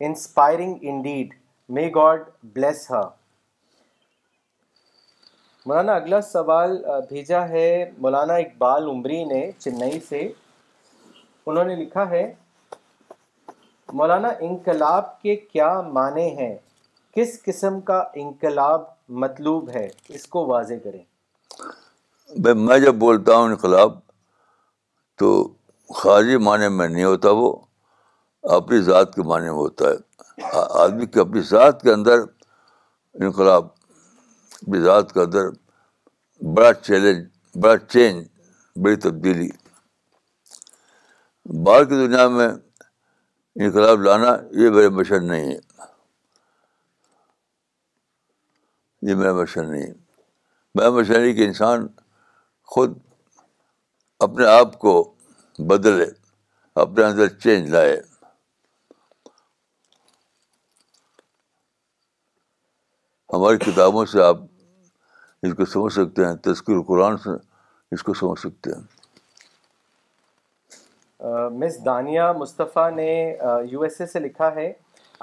inspiring 0.08 0.78
indeed 0.90 1.34
may 1.74 1.90
God 1.94 2.24
bless 2.54 2.90
Maulana 5.66 5.94
اگلا 5.94 6.20
سوال 6.32 6.82
بھیجا 7.08 7.46
ہے 7.48 7.66
مولانا 7.98 8.34
اقبال 8.34 8.86
عمری 8.90 9.24
نے 9.32 9.50
چنئی 9.58 9.98
سے 10.08 10.28
انہوں 11.46 11.64
نے 11.64 11.74
لکھا 11.84 12.08
ہے 12.10 12.26
مولانا 13.96 14.28
انقلاب 14.48 15.04
کے 15.20 15.36
کیا 15.36 15.80
معنی 15.92 16.28
ہیں 16.38 16.54
کس 17.16 17.42
قسم 17.42 17.80
کا 17.90 18.02
انقلاب 18.22 18.82
مطلوب 19.22 19.68
ہے 19.76 19.86
اس 20.16 20.26
کو 20.34 20.46
واضح 20.46 20.74
کریں 20.84 21.02
بھائی 22.42 22.56
میں 22.66 22.78
جب 22.78 22.94
بولتا 23.04 23.36
ہوں 23.36 23.48
انقلاب 23.48 23.98
تو 25.18 25.30
خارجی 25.96 26.36
معنی 26.46 26.68
میں 26.76 26.88
نہیں 26.88 27.04
ہوتا 27.04 27.30
وہ 27.36 27.52
اپنی 28.56 28.78
ذات 28.88 29.14
کے 29.14 29.22
معنی 29.28 29.44
میں 29.48 29.56
ہوتا 29.58 29.88
ہے 29.90 30.56
آدمی 30.80 31.06
کے 31.06 31.20
اپنی 31.20 31.40
ذات 31.50 31.82
کے 31.82 31.92
اندر 31.92 32.18
انقلاب 33.22 33.64
اپنی 33.64 34.80
ذات 34.80 35.12
کے 35.12 35.20
اندر 35.20 35.48
بڑا 36.56 36.72
چیلنج 36.74 37.26
بڑا 37.62 37.76
چینج 37.88 38.26
بڑی 38.82 38.96
تبدیلی 39.08 39.48
باہر 41.64 41.84
کی 41.88 41.94
دنیا 42.06 42.26
میں 42.28 42.48
انقلاب 43.60 44.00
لانا 44.02 44.28
یہ 44.58 44.68
میرا 44.74 44.88
مشن 44.96 45.26
نہیں 45.28 45.50
ہے 45.52 45.56
یہ 49.08 49.14
میرا 49.20 49.32
مشن 49.40 49.70
نہیں 49.70 49.82
ہے 49.86 49.92
میرا 50.74 50.90
مشن 50.96 51.20
ہے 51.22 51.32
کہ 51.34 51.46
انسان 51.46 51.86
خود 52.74 52.94
اپنے 54.26 54.46
آپ 54.50 54.78
کو 54.84 54.92
بدلے 55.70 56.04
اپنے 56.82 57.04
اندر 57.04 57.28
چینج 57.44 57.70
لائے 57.70 57.98
ہماری 63.32 63.58
کتابوں 63.64 64.04
سے 64.12 64.22
آپ 64.24 64.36
اس 65.46 65.54
کو 65.56 65.64
سمجھ 65.72 65.92
سکتے 65.92 66.24
ہیں 66.26 66.34
تذکر 66.46 66.80
قرآن 66.92 67.16
سے 67.26 67.36
اس 67.94 68.02
کو 68.02 68.14
سمجھ 68.22 68.38
سکتے 68.40 68.74
ہیں 68.74 68.97
مس 71.58 71.76
دانیہ 71.84 72.22
مصطفیٰ 72.38 72.90
نے 72.96 73.06
یو 73.70 73.80
ایس 73.82 74.00
اے 74.00 74.06
سے 74.06 74.18
لکھا 74.20 74.54
ہے 74.54 74.72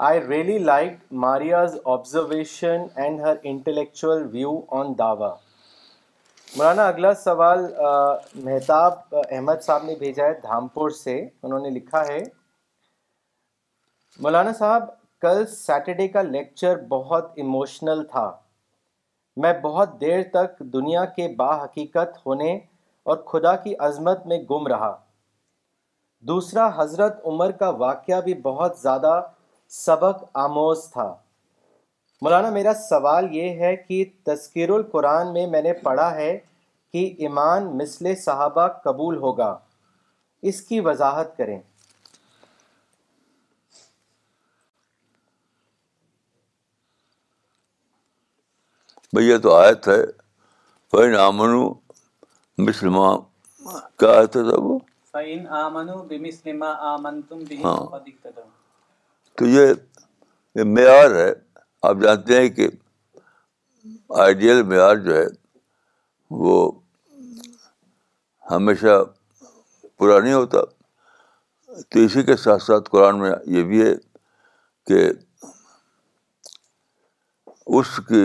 I 0.08 0.20
really 0.28 0.56
like 0.58 0.96
Maria's 1.24 1.76
observation 1.92 2.84
and 3.04 3.20
her 3.20 3.36
intellectual 3.50 4.26
view 4.32 4.60
on 4.78 4.92
داوا 4.98 5.34
مولانا 6.56 6.86
اگلا 6.88 7.12
سوال 7.22 7.64
مہتاب 8.44 9.14
احمد 9.30 9.62
صاحب 9.66 9.84
نے 9.84 9.94
بھیجا 9.98 10.24
ہے 10.26 10.34
دھامپور 10.42 10.90
سے 11.04 11.16
انہوں 11.42 11.60
نے 11.60 11.70
لکھا 11.78 12.04
ہے 12.08 12.18
مولانا 14.22 14.52
صاحب 14.58 14.84
کل 15.20 15.44
سیٹرڈے 15.56 16.08
کا 16.08 16.22
لیکچر 16.22 16.76
بہت 16.88 17.32
ایموشنل 17.42 18.04
تھا 18.10 18.30
میں 19.42 19.52
بہت 19.62 20.00
دیر 20.00 20.22
تک 20.32 20.58
دنیا 20.72 21.04
کے 21.16 21.28
با 21.38 21.50
حقیقت 21.64 22.24
ہونے 22.26 22.54
اور 23.10 23.16
خدا 23.32 23.56
کی 23.64 23.74
عظمت 23.88 24.26
میں 24.26 24.38
گم 24.50 24.66
رہا 24.72 24.94
دوسرا 26.28 26.68
حضرت 26.78 27.20
عمر 27.30 27.50
کا 27.58 27.68
واقعہ 27.82 28.20
بھی 28.20 28.34
بہت 28.46 28.78
زیادہ 28.82 29.10
سبق 29.80 30.22
آموز 30.44 30.84
تھا 30.92 31.04
مولانا 32.22 32.48
میرا 32.56 32.72
سوال 32.88 33.26
یہ 33.34 33.60
ہے 33.64 33.74
کہ 33.76 34.02
تذکیر 34.26 34.70
القرآن 34.76 35.32
میں 35.32 35.46
میں 35.54 35.62
نے 35.66 35.72
پڑھا 35.86 36.08
ہے 36.14 36.32
کہ 36.92 37.04
ایمان 37.26 37.66
مثل 37.80 38.14
صحابہ 38.24 38.66
قبول 38.84 39.16
ہوگا 39.26 39.54
اس 40.50 40.60
کی 40.70 40.80
وضاحت 40.90 41.36
کریں 41.36 41.58
یہ 49.22 49.36
تو 49.42 49.54
آیت 49.54 49.86
ہے 49.88 49.94
آئے 50.94 51.32
تھے 51.38 52.64
مسلمان 52.64 53.16
کیا 54.00 54.12
ہے 54.16 54.26
تھا 54.34 54.40
وہ 54.64 54.78
ہاں۔ 55.50 55.68
تو 59.36 59.46
یہ 59.54 59.72
معیار 60.74 61.10
ہے 61.14 61.32
آپ 61.88 61.96
جانتے 62.02 62.40
ہیں 62.40 62.48
کہ 62.56 62.68
آئیڈیل 64.22 64.62
معیار 64.70 64.96
جو 65.04 65.16
ہے 65.16 65.24
وہ 66.42 66.54
ہمیشہ 68.50 68.94
پورا 69.98 70.18
نہیں 70.20 70.32
ہوتا 70.34 70.60
تو 71.90 71.98
اسی 72.04 72.22
کے 72.28 72.36
ساتھ 72.44 72.62
ساتھ 72.62 72.88
قرآن 72.90 73.18
میں 73.20 73.30
یہ 73.56 73.62
بھی 73.70 73.82
ہے 73.82 73.92
کہ 74.86 75.06
اس 77.78 77.96
کی 78.08 78.22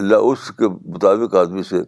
اللہ 0.00 0.30
اس 0.30 0.50
کے 0.58 0.68
مطابق 0.92 1.34
آدمی 1.42 1.62
سے 1.70 1.80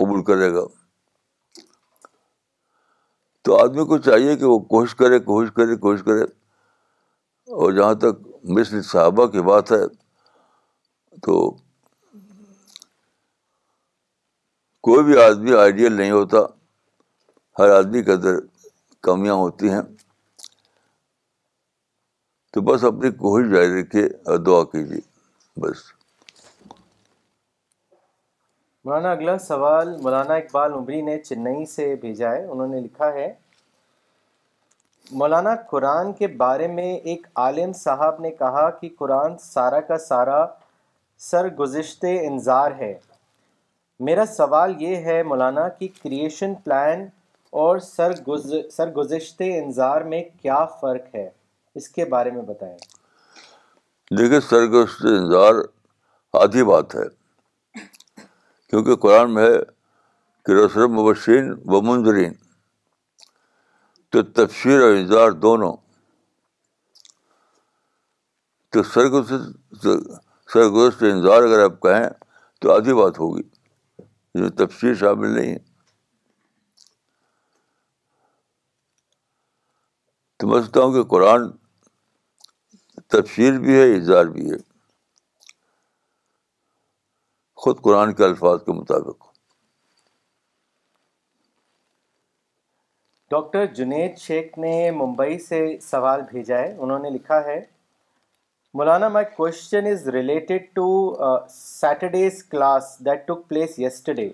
قبول 0.00 0.22
کرے 0.24 0.52
گا 0.52 0.60
تو 3.44 3.56
آدمی 3.62 3.84
کو 3.86 3.98
چاہیے 4.06 4.36
کہ 4.36 4.44
وہ 4.44 4.58
کوشش 4.72 4.94
کرے 4.98 5.18
کوشش 5.26 5.50
کرے 5.56 5.76
کوشش 5.86 6.02
کرے 6.04 6.22
اور 7.60 7.72
جہاں 7.78 7.94
تک 8.04 8.22
مثل 8.58 8.82
صحابہ 8.90 9.26
کی 9.34 9.42
بات 9.50 9.72
ہے 9.72 9.86
تو 11.26 11.38
کوئی 14.88 15.04
بھی 15.04 15.18
آدمی 15.22 15.54
آئیڈیل 15.64 15.92
نہیں 15.96 16.10
ہوتا 16.10 16.38
ہر 17.58 17.70
آدمی 17.78 18.02
کے 18.02 18.12
اندر 18.12 18.40
کمیاں 19.08 19.34
ہوتی 19.44 19.70
ہیں 19.72 19.82
تو 22.52 22.60
بس 22.70 22.84
اپنی 22.94 23.10
کوشش 23.24 23.50
جاری 23.54 23.80
رکھیے 23.80 24.04
اور 24.28 24.38
دعا 24.46 24.62
کیجیے 24.72 25.00
بس 25.60 25.84
مولانا 28.84 29.10
اگلا 29.12 29.36
سوال 29.46 29.88
مولانا 30.02 30.34
اقبال 30.42 30.72
عمری 30.72 31.00
نے 31.06 31.18
چنئی 31.22 31.64
سے 31.72 31.94
بھیجا 32.00 32.30
ہے 32.32 32.44
انہوں 32.44 32.66
نے 32.74 32.80
لکھا 32.80 33.12
ہے 33.12 33.32
مولانا 35.20 35.54
قرآن 35.70 36.12
کے 36.20 36.26
بارے 36.42 36.66
میں 36.78 36.92
ایک 37.12 37.26
عالم 37.42 37.72
صاحب 37.80 38.20
نے 38.20 38.30
کہا 38.38 38.68
کہ 38.80 38.88
قرآن 38.98 39.36
سارا 39.40 39.80
کا 39.88 39.98
سارا 40.08 40.44
سرگزشت 41.30 42.04
انظار 42.08 42.70
ہے 42.80 42.92
میرا 44.08 44.24
سوال 44.36 44.74
یہ 44.82 44.96
ہے 45.10 45.22
مولانا 45.32 45.68
کہ 45.78 45.88
کریشن 46.02 46.54
پلان 46.64 47.04
اور 47.64 47.78
سرگزشت 47.78 49.42
انظار 49.46 50.00
میں 50.12 50.22
کیا 50.42 50.64
فرق 50.80 51.14
ہے 51.14 51.28
اس 51.80 51.88
کے 51.98 52.04
بارے 52.16 52.30
میں 52.30 52.42
بتائیں 52.52 52.76
دیکھیے 54.18 54.40
سرگزشت 54.50 55.06
ہے 56.94 57.04
کیونکہ 58.70 58.94
قرآن 59.02 59.32
میں 59.34 59.42
ہے 59.44 59.58
کہ 60.46 60.52
رسول 60.64 60.86
مبشرین 60.96 61.50
و 61.74 61.80
منظرین 61.86 62.32
تو 64.12 64.22
تفسیر 64.38 64.82
اور 64.82 64.92
اظہار 64.96 65.30
دونوں 65.44 65.72
تو 68.72 68.82
سرگز 68.92 69.32
سرگز 70.52 71.02
انظہ 71.10 71.32
اگر 71.46 71.64
آپ 71.64 71.80
کہیں 71.82 72.06
تو 72.60 72.72
آدھی 72.72 72.94
بات 73.00 73.18
ہوگی 73.20 73.42
جو 74.34 74.46
میں 74.82 74.94
شامل 75.00 75.34
نہیں 75.40 75.52
ہے 75.52 75.58
تو 80.40 80.46
میں 80.48 80.60
سمجھتا 80.60 80.80
ہوں 80.82 80.92
کہ 80.92 81.02
قرآن 81.16 81.50
تفسیر 83.16 83.58
بھی 83.66 83.80
ہے 83.80 83.94
اظہار 83.96 84.26
بھی 84.36 84.50
ہے 84.50 84.68
خود 87.62 87.80
قرآن 87.84 88.12
کے 88.18 88.24
الفاظ 88.24 88.58
کے 88.66 88.72
مطابق 88.72 89.24
ڈاکٹر 93.30 93.66
جنید 93.78 94.16
شیخ 94.18 94.56
نے 94.64 94.74
ممبئی 95.00 95.38
سے 95.46 95.58
سوال 95.82 96.20
بھیجا 96.30 96.58
ہے 96.58 96.72
انہوں 96.86 96.98
نے 97.04 97.10
لکھا 97.16 97.42
ہے 97.44 97.58
Maulana 98.78 99.08
my 99.16 99.24
question 99.36 99.86
is 99.90 100.08
related 100.16 100.72
to 100.74 100.86
Saturday's 101.54 102.42
class 102.54 102.96
that 103.06 103.26
took 103.26 103.46
place 103.48 103.78
yesterday 103.84 104.28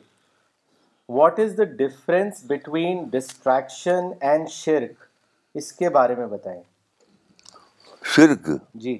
what 1.18 1.38
is 1.46 1.56
the 1.58 1.64
difference 1.82 2.44
between 2.50 3.02
distraction 3.18 4.08
and 4.30 4.48
شرک 4.60 5.04
اس 5.60 5.72
کے 5.80 5.88
بارے 5.98 6.14
میں 6.22 6.26
بتائیں 6.36 6.62
شرک 8.16 8.48
جی 8.84 8.96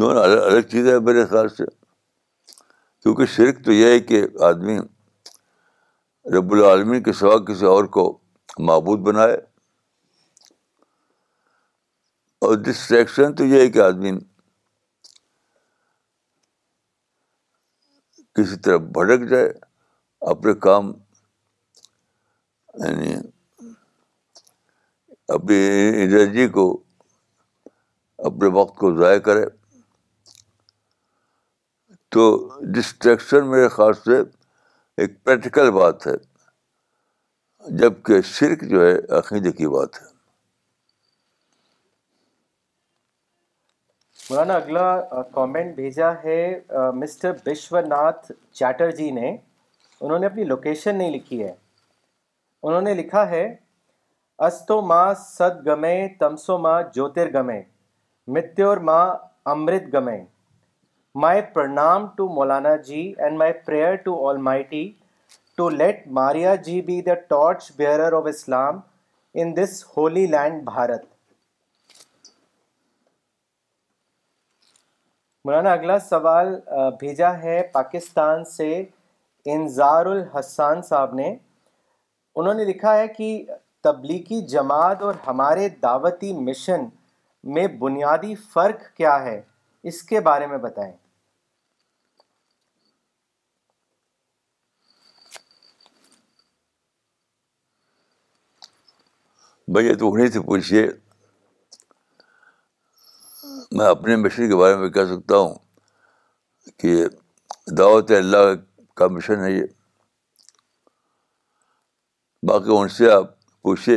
دونوں 0.00 0.22
الگ 0.24 0.42
الگ 0.50 0.68
چیزیں 0.70 0.90
ہیں 0.92 0.98
میرے 1.06 1.24
خیال 1.30 1.48
سے 1.56 1.64
کیونکہ 1.66 3.26
شرک 3.36 3.64
تو 3.64 3.72
یہ 3.72 3.92
ہے 3.92 3.98
کہ 4.10 4.22
آدمی 4.46 4.76
رب 6.36 6.52
العالمین 6.52 7.02
کے 7.02 7.12
سوا 7.20 7.36
کسی 7.50 7.66
اور 7.72 7.84
کو 7.96 8.04
معبود 8.70 9.00
بنائے 9.08 9.34
اور 12.46 12.54
ڈسٹریکشن 12.68 13.34
تو 13.38 13.44
یہ 13.52 13.60
ہے 13.60 13.68
کہ 13.76 13.80
آدمی 13.88 14.10
کسی 18.38 18.56
طرح 18.64 18.76
بھٹک 18.98 19.28
جائے 19.30 19.50
اپنے 20.34 20.54
کام 20.66 20.92
یعنی 22.84 23.14
اپنی 25.38 25.62
انرجی 26.02 26.48
کو 26.58 26.66
اپنے 28.30 28.48
وقت 28.60 28.76
کو 28.78 28.96
ضائع 28.98 29.18
کرے 29.28 29.44
تو 32.12 32.22
ڈسٹریکشن 32.76 33.50
میرے 33.50 33.66
خیال 33.68 33.92
سے 34.04 34.18
ایک 35.02 35.12
پریکٹیکل 35.24 35.70
بات 35.72 36.06
ہے 36.06 36.12
جب 37.78 38.02
کہ 38.06 38.20
شرک 38.30 38.62
جو 38.70 38.80
ہے 38.86 38.96
عقیدے 39.18 39.52
کی 39.58 39.66
بات 39.74 40.00
ہے 40.02 40.08
مولانا 44.30 44.54
اگلا 44.54 45.22
کامنٹ 45.34 45.74
بھیجا 45.74 46.10
ہے 46.24 46.40
مسٹر 46.94 47.32
بشو 47.46 47.80
ناتھ 47.86 48.30
چیٹر 48.58 48.90
جی 48.98 49.10
نے 49.20 49.30
انہوں 50.00 50.18
نے 50.18 50.26
اپنی 50.26 50.44
لوکیشن 50.50 50.96
نہیں 50.98 51.10
لکھی 51.16 51.42
ہے 51.42 51.52
انہوں 52.62 52.80
نے 52.90 52.94
لکھا 52.94 53.28
ہے 53.30 53.44
استو 54.46 54.80
ماں 54.90 55.12
سد 55.24 55.66
گمے 55.66 55.94
تمسو 56.20 56.58
ماں 56.66 56.80
جوتر 56.94 57.32
گمے 57.38 57.60
متر 58.34 58.76
ماں 58.90 59.04
امرت 59.54 59.92
گمے 59.94 60.18
مائی 61.18 61.40
پرنام 61.54 62.06
to 62.16 62.28
Maulana 62.34 62.74
ji 62.86 63.00
and 63.18 63.36
my 63.38 63.52
prayer 63.66 63.94
to 64.04 64.12
Almighty 64.62 64.82
to 65.56 65.68
let 65.70 66.06
Maria 66.18 66.54
ji 66.66 66.80
be 66.86 67.00
the 67.06 67.14
torch 67.28 67.70
bearer 67.76 68.12
of 68.16 68.26
Islam 68.28 68.78
in 69.40 69.56
this 69.56 69.82
holy 69.96 70.26
land 70.26 70.62
Bharat 70.64 71.04
Maulana 75.44 75.72
اگلا 75.72 75.98
سوال 76.08 76.54
بھیجا 77.00 77.32
ہے 77.42 77.60
پاکستان 77.72 78.44
سے 78.56 78.72
انزار 79.54 80.06
الحسان 80.06 80.82
صاحب 80.88 81.14
نے 81.14 81.34
انہوں 82.36 82.54
نے 82.54 82.64
لکھا 82.64 82.96
ہے 82.98 83.08
کہ 83.16 83.42
تبلیغی 83.84 84.40
جماعت 84.48 85.02
اور 85.02 85.14
ہمارے 85.26 85.68
دعوتی 85.82 86.32
مشن 86.46 86.84
میں 87.54 87.66
بنیادی 87.80 88.34
فرق 88.52 88.82
کیا 88.96 89.22
ہے 89.24 89.40
اس 89.90 90.02
کے 90.08 90.20
بارے 90.20 90.46
میں 90.46 90.58
بتائیں 90.62 90.92
بھائی 99.72 99.94
تو 99.94 100.12
انہیں 100.12 100.28
سے 100.34 100.40
پوچھیے 100.40 100.86
میں 103.78 103.86
اپنے 103.86 104.14
مشن 104.16 104.48
کے 104.50 104.56
بارے 104.56 104.76
میں 104.76 104.88
کہہ 104.94 105.04
سکتا 105.12 105.36
ہوں 105.38 105.54
کہ 106.82 106.94
دعوت 107.78 108.10
اللہ 108.18 108.50
کا 109.00 109.06
مشن 109.16 109.44
ہے 109.44 109.50
یہ 109.52 109.66
باقی 112.48 112.72
ان 112.76 112.88
سے 112.96 113.10
آپ 113.10 113.28
پوچھیے 113.68 113.96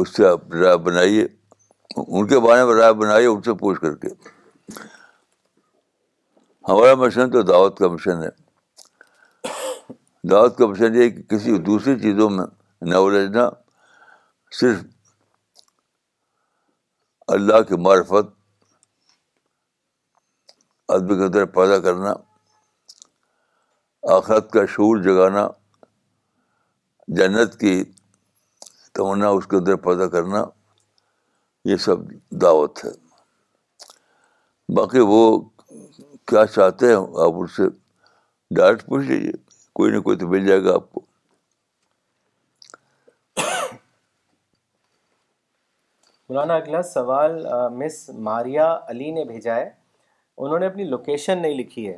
اس 0.00 0.14
سے 0.16 0.26
آپ 0.28 0.52
رائے 0.62 0.76
بنائیے 0.86 1.26
ان 2.06 2.26
کے 2.28 2.38
بارے 2.46 2.64
میں 2.64 2.74
رائے 2.80 2.92
بنائیے 3.02 3.26
ان 3.28 3.42
سے 3.48 3.54
پوچھ 3.64 3.80
کر 3.80 3.94
کے 4.04 4.08
ہمارا 6.68 6.94
مشن 7.04 7.30
تو 7.30 7.42
دعوت 7.52 7.78
کا 7.78 7.88
مشن 7.92 8.22
ہے 8.22 8.28
دعوت 10.30 10.56
کا 10.58 10.66
مشن 10.66 11.00
یہ 11.02 11.08
کہ 11.10 11.22
کسی 11.36 11.58
دوسری 11.72 11.98
چیزوں 12.00 12.30
میں 12.38 12.46
نہ 12.88 12.98
صرف 14.58 14.78
اللہ 17.34 17.60
کی 17.68 17.76
معرفت 17.82 18.30
ادبی 20.92 21.16
کے 21.16 21.24
اندر 21.24 21.44
پیدا 21.56 21.78
کرنا 21.84 22.12
آخرت 24.14 24.50
کا 24.52 24.64
شعور 24.74 25.02
جگانا 25.02 25.46
جنت 27.18 27.58
کی 27.60 27.82
تونا 28.94 29.28
اس 29.36 29.46
کے 29.50 29.56
اندر 29.56 29.76
پیدا 29.86 30.08
کرنا 30.16 30.42
یہ 31.70 31.76
سب 31.84 32.08
دعوت 32.42 32.84
ہے 32.84 32.90
باقی 34.76 35.00
وہ 35.08 35.20
کیا 36.28 36.44
چاہتے 36.46 36.86
ہیں 36.86 36.96
آپ 37.26 37.38
ان 37.40 37.46
سے 37.56 37.68
ڈائریکٹ 38.56 38.86
پوچھ 38.86 39.06
لیجیے 39.06 39.32
کوئی 39.74 39.92
نہ 39.92 40.00
کوئی 40.02 40.16
تو 40.18 40.28
مل 40.28 40.46
جائے 40.46 40.64
گا 40.64 40.74
آپ 40.74 40.90
کو 40.92 41.04
مولانا 46.28 46.54
اگلا 46.56 46.80
سوال 46.92 47.44
مس 47.78 48.08
ماریا 48.28 48.68
علی 48.88 49.10
نے 49.12 49.24
بھیجا 49.30 49.54
ہے 49.56 49.68
انہوں 50.44 50.58
نے 50.58 50.66
اپنی 50.66 50.84
لوکیشن 50.88 51.40
نہیں 51.42 51.54
لکھی 51.54 51.88
ہے 51.88 51.96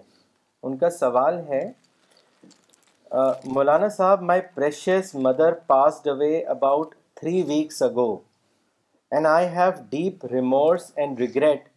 ان 0.66 0.76
کا 0.78 0.90
سوال 0.90 1.38
ہے 1.48 1.62
مولانا 3.54 3.88
صاحب 3.96 4.22
my 4.30 4.40
precious 4.54 5.14
mother 5.26 5.52
passed 5.66 6.08
away 6.08 6.38
about 6.54 6.94
three 7.20 7.42
weeks 7.48 7.82
ago 7.82 8.06
and 9.16 9.26
I 9.30 9.46
have 9.56 9.70
deep 9.90 10.24
remorse 10.32 10.90
and 10.96 11.18
regret 11.20 11.68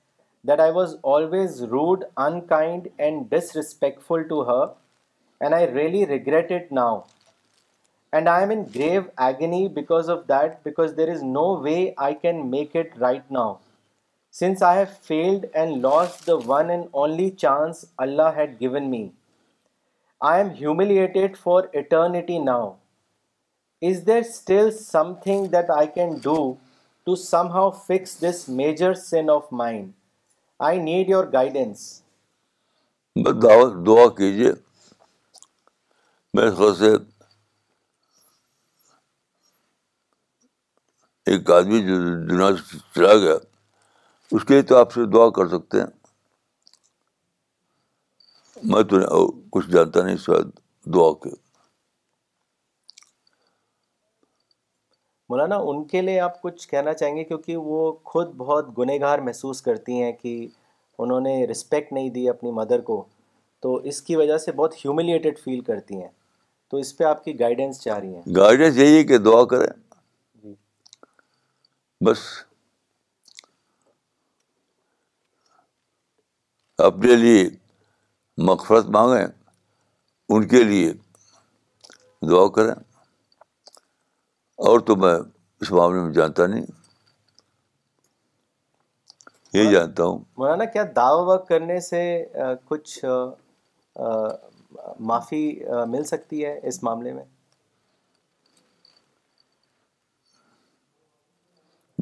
that 0.47 0.59
I 0.59 0.71
was 0.75 0.95
always 1.15 1.61
rude 1.71 2.03
unkind 2.27 2.87
and 2.97 3.25
disrespectful 3.57 4.23
to 4.29 4.41
her 4.51 4.65
and 5.41 5.53
I 5.53 5.67
really 5.73 6.05
regret 6.17 6.51
it 6.51 6.71
now 6.79 6.99
and 8.15 8.27
I 8.29 8.43
am 8.43 8.49
in 8.51 8.61
grave 8.75 9.01
agony 9.23 9.67
because 9.75 10.09
of 10.09 10.19
that 10.27 10.51
because 10.65 10.91
there 10.97 11.09
is 11.11 11.23
no 11.23 11.45
way 11.61 11.75
I 12.03 12.13
can 12.21 12.39
make 12.51 12.75
it 12.75 12.97
right 12.99 13.31
now 13.31 13.53
since 14.39 14.61
I 14.63 14.77
have 14.77 14.85
failed 15.07 15.45
and 15.59 15.85
lost 15.85 16.15
the 16.27 16.33
one 16.45 16.69
and 16.69 16.85
only 17.01 17.29
chance 17.43 17.83
Allah 18.05 18.29
had 18.37 18.53
given 18.61 18.89
me 18.91 19.07
I 20.29 20.41
am 20.43 20.49
humiliated 20.59 21.35
for 21.37 21.63
eternity 21.79 22.37
now 22.43 22.69
is 23.89 24.05
there 24.07 24.19
still 24.27 24.71
something 25.23 25.45
that 25.55 25.71
I 25.77 25.87
can 25.95 26.13
do 26.23 26.37
to 27.05 27.15
somehow 27.53 27.69
fix 27.87 28.19
this 28.21 28.43
major 28.61 28.93
sin 29.09 29.29
of 29.31 29.47
mind 29.63 29.91
I 30.69 30.79
need 30.81 31.09
your 31.09 31.25
guidance 31.33 31.83
دعوت 33.25 33.85
دعا 33.87 34.07
کیجیے 34.19 34.51
ایک 41.31 41.49
آدمی 41.51 41.79
جو 41.85 41.95
دنیا 42.27 42.47
سے 42.57 42.77
چلا 42.95 43.13
گیا 43.21 43.33
اس 44.35 44.43
کے 44.45 44.53
لیے 44.53 44.61
تو 44.71 44.75
آپ 44.77 44.91
سے 44.93 45.05
دعا 45.13 45.29
کر 45.35 45.47
سکتے 45.49 45.79
ہیں 45.79 45.85
میں 48.71 48.81
تو 48.89 49.25
کچھ 49.51 49.69
جانتا 49.71 50.03
نہیں 50.03 50.15
اس 50.15 50.27
وقت 50.29 50.59
دعا 50.93 51.11
کے 51.23 51.29
مولانا 55.29 55.55
ان 55.69 55.83
کے 55.87 56.01
لیے 56.01 56.19
آپ 56.19 56.41
کچھ 56.41 56.67
کہنا 56.69 56.93
چاہیں 56.93 57.15
گے 57.15 57.23
کیونکہ 57.23 57.57
وہ 57.69 57.91
خود 58.11 58.33
بہت 58.37 58.69
گنہ 58.77 58.99
گار 59.01 59.19
محسوس 59.29 59.61
کرتی 59.61 60.01
ہیں 60.01 60.11
کہ 60.21 60.35
انہوں 61.05 61.19
نے 61.29 61.33
رسپیکٹ 61.51 61.93
نہیں 61.93 62.09
دی 62.17 62.27
اپنی 62.29 62.51
مدر 62.61 62.81
کو 62.91 63.03
تو 63.61 63.73
اس 63.91 64.01
کی 64.09 64.15
وجہ 64.15 64.37
سے 64.45 64.51
بہت 64.61 64.75
ہیوملیٹیڈ 64.85 65.39
فیل 65.43 65.59
کرتی 65.71 66.01
ہیں 66.01 66.09
تو 66.71 66.77
اس 66.77 66.95
پہ 66.97 67.03
آپ 67.03 67.23
کی 67.23 67.39
گائیڈنس 67.39 67.81
چاہ 67.81 67.97
رہی 67.97 68.15
ہیں 68.15 68.35
گائیڈنس 68.35 68.77
یہی 68.77 68.97
ہے 68.97 69.03
کہ 69.13 69.17
دعا 69.29 69.43
کریں 69.49 69.67
بس 72.03 72.19
اپنے 76.87 77.15
لیے 77.15 77.47
مغفرت 78.47 78.85
مانگیں 78.93 79.25
ان 80.33 80.47
کے 80.47 80.63
لیے 80.63 80.91
دعا 82.29 82.47
کریں 82.55 82.73
اور 84.67 84.79
تو 84.87 84.95
میں 84.95 85.13
اس 85.61 85.71
معاملے 85.71 86.01
میں 86.01 86.11
جانتا 86.13 86.47
نہیں 86.47 86.65
یہ 89.53 89.71
جانتا 89.71 90.03
ہوں 90.03 90.19
مولانا 90.37 90.65
کیا 90.73 90.83
دعوی 90.95 91.23
وا 91.27 91.37
کرنے 91.49 91.79
سے 91.89 92.03
کچھ 92.69 92.97
معافی 95.07 95.47
مل 95.89 96.03
سکتی 96.03 96.45
ہے 96.45 96.59
اس 96.67 96.81
معاملے 96.83 97.13
میں 97.13 97.23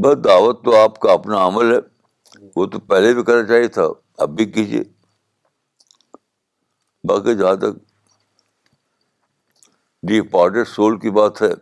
بس 0.02 0.16
دعوت 0.24 0.64
تو 0.66 0.76
آپ 0.76 0.98
کا 1.00 1.12
اپنا 1.14 1.46
عمل 1.48 1.72
ہے 1.74 1.80
جی۔ 2.40 2.50
وہ 2.56 2.66
تو 2.74 2.80
پہلے 2.92 3.14
بھی 3.14 3.24
کرنا 3.24 3.48
چاہیے 3.48 3.68
تھا 3.78 3.84
اب 4.24 4.30
بھی 4.36 4.46
کیجیے 4.52 4.84
باقی 7.08 7.36
جہاں 7.38 7.56
تک 7.62 7.82
ڈی 10.08 10.22
سول 10.76 11.00
کی 11.00 11.10
بات 11.20 11.42
ہے 11.42 11.54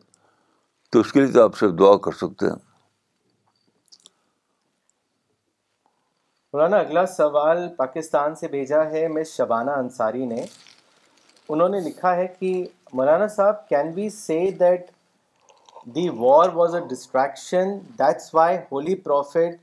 تو 0.92 1.00
اس 1.00 1.12
کے 1.14 1.20
لیے 1.22 1.32
تو 1.34 1.44
آپ 1.44 1.58
صرف 1.58 1.72
دعا 1.80 1.96
کر 2.06 2.12
سکتے 2.22 2.46
ہیں 2.48 2.56
مولانا 6.54 6.78
اگلا 6.78 7.06
سوال 7.06 7.68
پاکستان 7.78 8.36
سے 8.36 8.48
بھیجا 8.56 8.84
ہے 8.92 9.08
مس 9.18 9.36
شبانہ 9.38 9.72
انصاری 9.84 10.26
نے 10.26 10.46
انہوں 11.50 11.70
نے 11.70 11.80
لکھا 11.90 12.16
ہے 12.16 12.26
کہ 12.40 12.54
مولانا 12.94 13.28
صاحب 13.36 13.68
can 13.70 13.92
be 13.94 14.10
see 14.18 14.50
that 14.60 14.90
the 15.96 16.08
war 16.18 16.50
was 16.56 16.74
a 16.76 16.80
distraction 16.90 17.78
that's 18.00 18.34
why 18.36 18.58
holy 18.72 18.96
prophet 19.04 19.56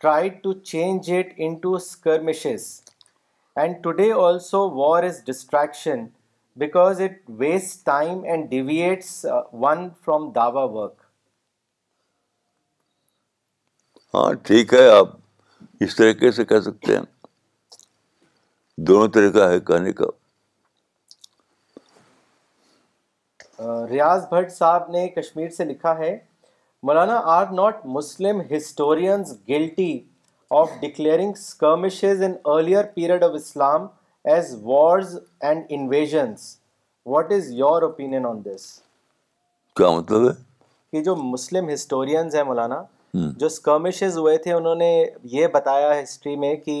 try 0.00 0.28
to 0.42 0.52
change 0.70 1.10
it 1.16 1.32
into 1.62 1.74
skirmishes 1.74 2.62
and 3.56 3.82
today 3.82 4.10
also 4.22 4.68
war 4.76 5.04
is 5.04 5.20
distraction 5.26 6.04
because 6.60 7.00
it 7.02 7.20
waste 7.38 7.84
time 7.86 8.22
and 8.24 8.48
deviates 8.50 9.24
one 9.64 9.88
from 10.04 10.28
Dawa 10.34 10.64
work 10.78 11.02
ہاں 14.14 14.32
ٹھیک 14.44 14.72
ہے 14.74 14.88
آپ 14.90 15.16
اس 15.84 15.96
طریقے 15.96 16.30
سے 16.36 16.44
کہہ 16.44 16.60
سکتے 16.70 16.96
ہیں 16.96 17.02
دونوں 18.86 19.08
طریقہ 19.14 19.48
ہے 19.50 19.60
کہنے 19.66 19.92
کا 19.92 20.04
ریاض 23.90 24.26
بھٹ 24.30 24.52
صاحب 24.52 24.90
نے 24.90 25.06
کشمیر 25.16 25.48
سے 25.56 25.64
لکھا 25.64 25.96
ہے 25.98 26.16
مولانا 26.88 27.20
are 27.36 27.46
not 27.52 27.84
Muslim 27.96 28.40
historians 28.54 29.32
guilty 29.48 29.92
of 30.60 30.70
declaring 30.80 31.30
skirmishes 31.36 32.22
in 32.24 32.32
earlier 32.52 32.84
period 32.94 33.24
of 33.24 33.32
Islam 33.34 33.86
as 34.32 34.54
wars 34.62 35.18
and 35.48 35.64
invasions 35.78 36.56
what 37.06 37.32
is 37.32 37.50
your 37.56 37.82
opinion 37.82 38.26
on 38.26 38.44
this 38.44 38.64
کیا 39.76 39.90
مطلب 39.96 40.28
ہے 40.28 40.32
کہ 40.92 41.02
جو 41.04 41.14
مسلم 41.16 41.68
ہسٹورینز 41.72 42.34
ہیں 42.36 42.42
مولانا 42.44 42.82
جو 43.38 43.46
اسکرمشز 43.46 44.16
ہوئے 44.18 44.36
تھے 44.42 44.52
انہوں 44.52 44.74
نے 44.74 44.90
یہ 45.30 45.46
بتایا 45.54 46.00
ہسٹری 46.02 46.36
میں 46.46 46.54
کہ 46.64 46.78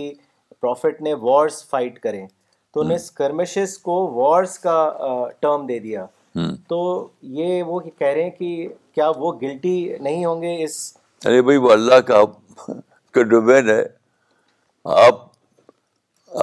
پروفٹ 0.60 1.00
نے 1.02 1.14
وارس 1.20 1.64
فائٹ 1.70 1.98
کریں 2.02 2.26
تو 2.74 2.80
انہیں 2.80 2.96
اسکرمشز 2.96 3.78
کو 3.82 4.00
وارس 4.14 4.58
کا 4.58 4.76
ٹرم 5.40 5.66
دے 5.66 5.78
دیا 5.78 6.06
تو 6.68 6.78
یہ 7.38 7.62
وہ 7.66 7.76
کہہ 7.98 8.02
رہے 8.14 8.22
ہیں 8.24 8.30
کہ 8.30 8.48
کیا 8.94 9.06
وہ 9.16 9.30
گلٹی 9.40 9.74
نہیں 10.00 10.24
ہوں 10.24 10.42
گے 10.42 10.62
اس 10.64 10.74
ارے 11.26 11.40
بھائی 11.42 11.58
وہ 11.64 11.70
اللہ 11.72 12.00
کا 12.06 13.20
ڈومین 13.30 13.68
ہے 13.70 13.82
آپ 15.06 15.14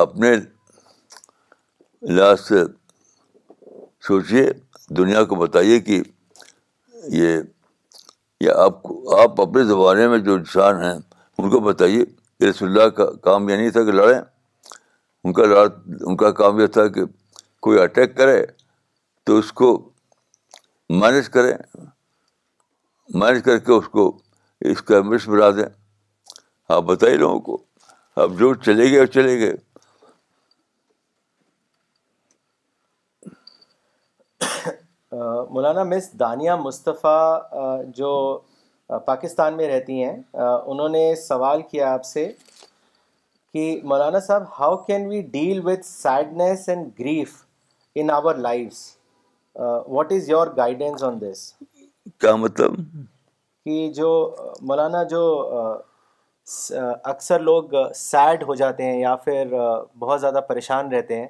اپنے 0.02 0.32
لحاظ 2.08 2.40
سے 2.48 2.62
سوچیے 4.08 4.46
دنیا 4.98 5.22
کو 5.30 5.36
بتائیے 5.36 5.80
کہ 5.88 6.02
یہ 7.12 7.42
آپ 8.64 8.82
کو 8.84 8.94
آپ 9.22 9.42
اپنے 9.42 9.64
زمانے 9.66 10.08
میں 10.08 10.18
جو 10.28 10.34
انسان 10.36 10.82
ہیں 10.84 10.94
ان 11.38 11.50
کو 11.50 11.60
بتائیے 11.60 12.06
کہ 12.06 12.44
رسول 12.46 12.70
اللہ 12.70 12.90
کا 12.98 13.06
کام 13.24 13.50
یہ 13.50 13.56
نہیں 13.56 13.70
تھا 13.78 13.84
کہ 13.86 13.92
لڑیں 13.92 14.18
ان 15.24 15.32
کا 15.34 15.44
لڑ 15.46 15.68
ان 16.08 16.18
کا 16.18 16.32
کام 16.42 16.60
یہ 16.60 16.68
تھا 16.78 16.88
کہ 16.98 17.04
کوئی 17.66 17.80
اٹیک 17.82 18.10
کرے 18.18 18.42
تو 19.28 19.36
اس 19.38 19.52
کو 19.60 19.70
مینج 21.02 21.28
کریں 21.30 21.54
مینج 23.22 23.42
کر 23.44 23.58
کے 23.66 23.72
اس 23.74 23.88
کو 23.96 24.06
اس 24.74 24.82
کا 24.90 25.00
مس 25.06 25.28
بنا 25.30 25.50
دیں 25.56 25.64
آپ 26.76 26.84
بتائیے 26.92 27.18
لوگوں 27.18 27.40
کو 27.48 27.58
اب 28.26 28.38
جو 28.40 28.54
چلے 28.68 28.90
گئے 28.92 29.00
اور 29.00 29.06
چلے 29.18 29.38
گئے 29.40 29.56
مولانا 35.50 35.84
مس 35.94 36.10
دانیہ 36.20 36.52
مصطفیٰ 36.64 37.22
جو 37.98 38.12
پاکستان 39.06 39.58
میں 39.58 39.68
رہتی 39.74 40.04
ہیں 40.04 40.16
انہوں 40.34 40.90
نے 40.98 41.04
سوال 41.28 41.62
کیا 41.72 41.94
آپ 41.94 42.06
سے 42.16 42.28
کہ 43.54 43.70
مولانا 43.94 44.20
صاحب 44.30 44.44
how 44.60 44.78
can 44.88 45.08
we 45.08 45.22
deal 45.40 45.60
with 45.68 45.86
sadness 45.86 46.68
and 46.70 46.88
grief 47.00 47.42
in 47.96 48.12
our 48.22 48.36
lives 48.50 48.86
what 49.58 50.12
is 50.12 50.30
your 50.30 50.48
guidance 50.58 51.04
on 51.04 51.18
this 51.22 51.52
کیا 52.22 52.36
مطلب 52.38 52.74
کہ 53.66 53.90
جو 53.96 54.10
مولانا 54.68 55.02
جو 55.12 55.22
uh, 55.60 55.78
uh, 56.82 56.94
اکثر 57.06 57.40
لوگ 57.40 57.74
سیڈ 57.96 58.42
uh, 58.44 58.48
ہو 58.48 58.56
جاتے 58.56 58.84
ہیں 58.84 59.00
یا 59.00 59.16
پھر 59.24 59.54
بہت 60.00 60.22
زیادہ 60.22 60.40
پریشان 60.48 60.92
رہتے 60.94 61.20
ہیں 61.22 61.28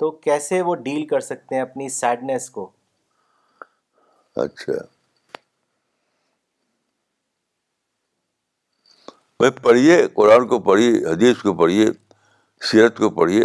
تو 0.00 0.10
کیسے 0.26 0.60
وہ 0.68 0.74
ڈیل 0.84 1.06
کر 1.06 1.20
سکتے 1.30 1.54
ہیں 1.54 1.62
اپنی 1.62 1.88
سیڈنیس 1.96 2.50
کو 2.50 2.70
اچھا 4.44 4.72
بھائی 9.38 9.50
پڑھیے 9.62 10.00
قرآن 10.14 10.46
کو 10.48 10.58
پڑھیے 10.70 10.90
حدیث 11.06 11.38
کو 11.42 11.52
پڑھیے 11.62 11.86
سیرت 12.70 12.96
کو 12.98 13.10
پڑھیے 13.20 13.40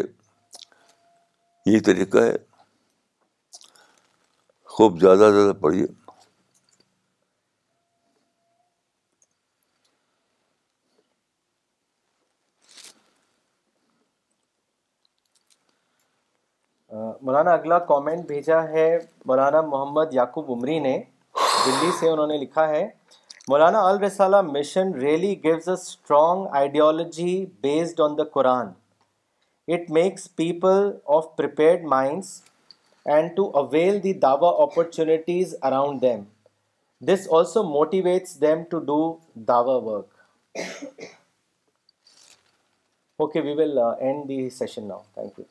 یہی 1.66 1.80
طریقہ 1.88 2.18
ہے 2.26 2.36
خوب 4.80 4.98
زیادہ 4.99 5.30
زیادہ 5.34 5.54
پڑھیے 5.62 5.86
مولانا 17.22 17.52
اگلا 17.54 17.80
کامنٹ 17.86 18.26
بھیجا 18.28 18.62
ہے 18.74 18.86
مولانا 19.28 19.62
محمد 19.70 20.14
یعقوب 20.14 20.52
عمری 20.58 20.78
نے 20.80 20.98
دلی 21.66 21.91
سے 21.99 22.10
انہوں 22.10 22.28
نے 22.34 22.38
لکھا 22.44 22.68
ہے 22.70 22.88
مولانا 23.49 23.80
Al-Risala 23.88 24.41
mission 24.52 24.94
really 25.06 25.34
gives 25.44 25.68
a 25.70 25.74
strong 25.74 26.45
ideology 26.60 27.34
based 27.64 28.02
on 28.10 28.18
the 28.18 28.24
Quran 28.38 28.68
it 29.76 29.90
makes 29.99 30.30
people 30.36 30.91
of 31.18 31.36
prepared 31.38 31.84
minds 31.95 32.34
and 33.08 33.36
to 33.38 33.45
avail 33.64 33.99
the 34.02 34.14
dawah 34.26 34.54
opportunities 34.66 35.56
around 35.64 36.02
them. 36.02 36.28
This 36.99 37.28
also 37.28 37.64
motivates 37.64 38.38
them 38.38 38.66
to 38.72 38.80
do 38.94 39.02
dawah 39.54 39.82
work. 39.91 40.10
Okay, 43.26 43.41
we 43.41 43.56
will 43.60 43.80
uh, 43.84 43.95
end 44.10 44.30
the 44.30 44.48
session 44.52 44.88
now. 44.94 45.02
Thank 45.16 45.40
you. 45.40 45.45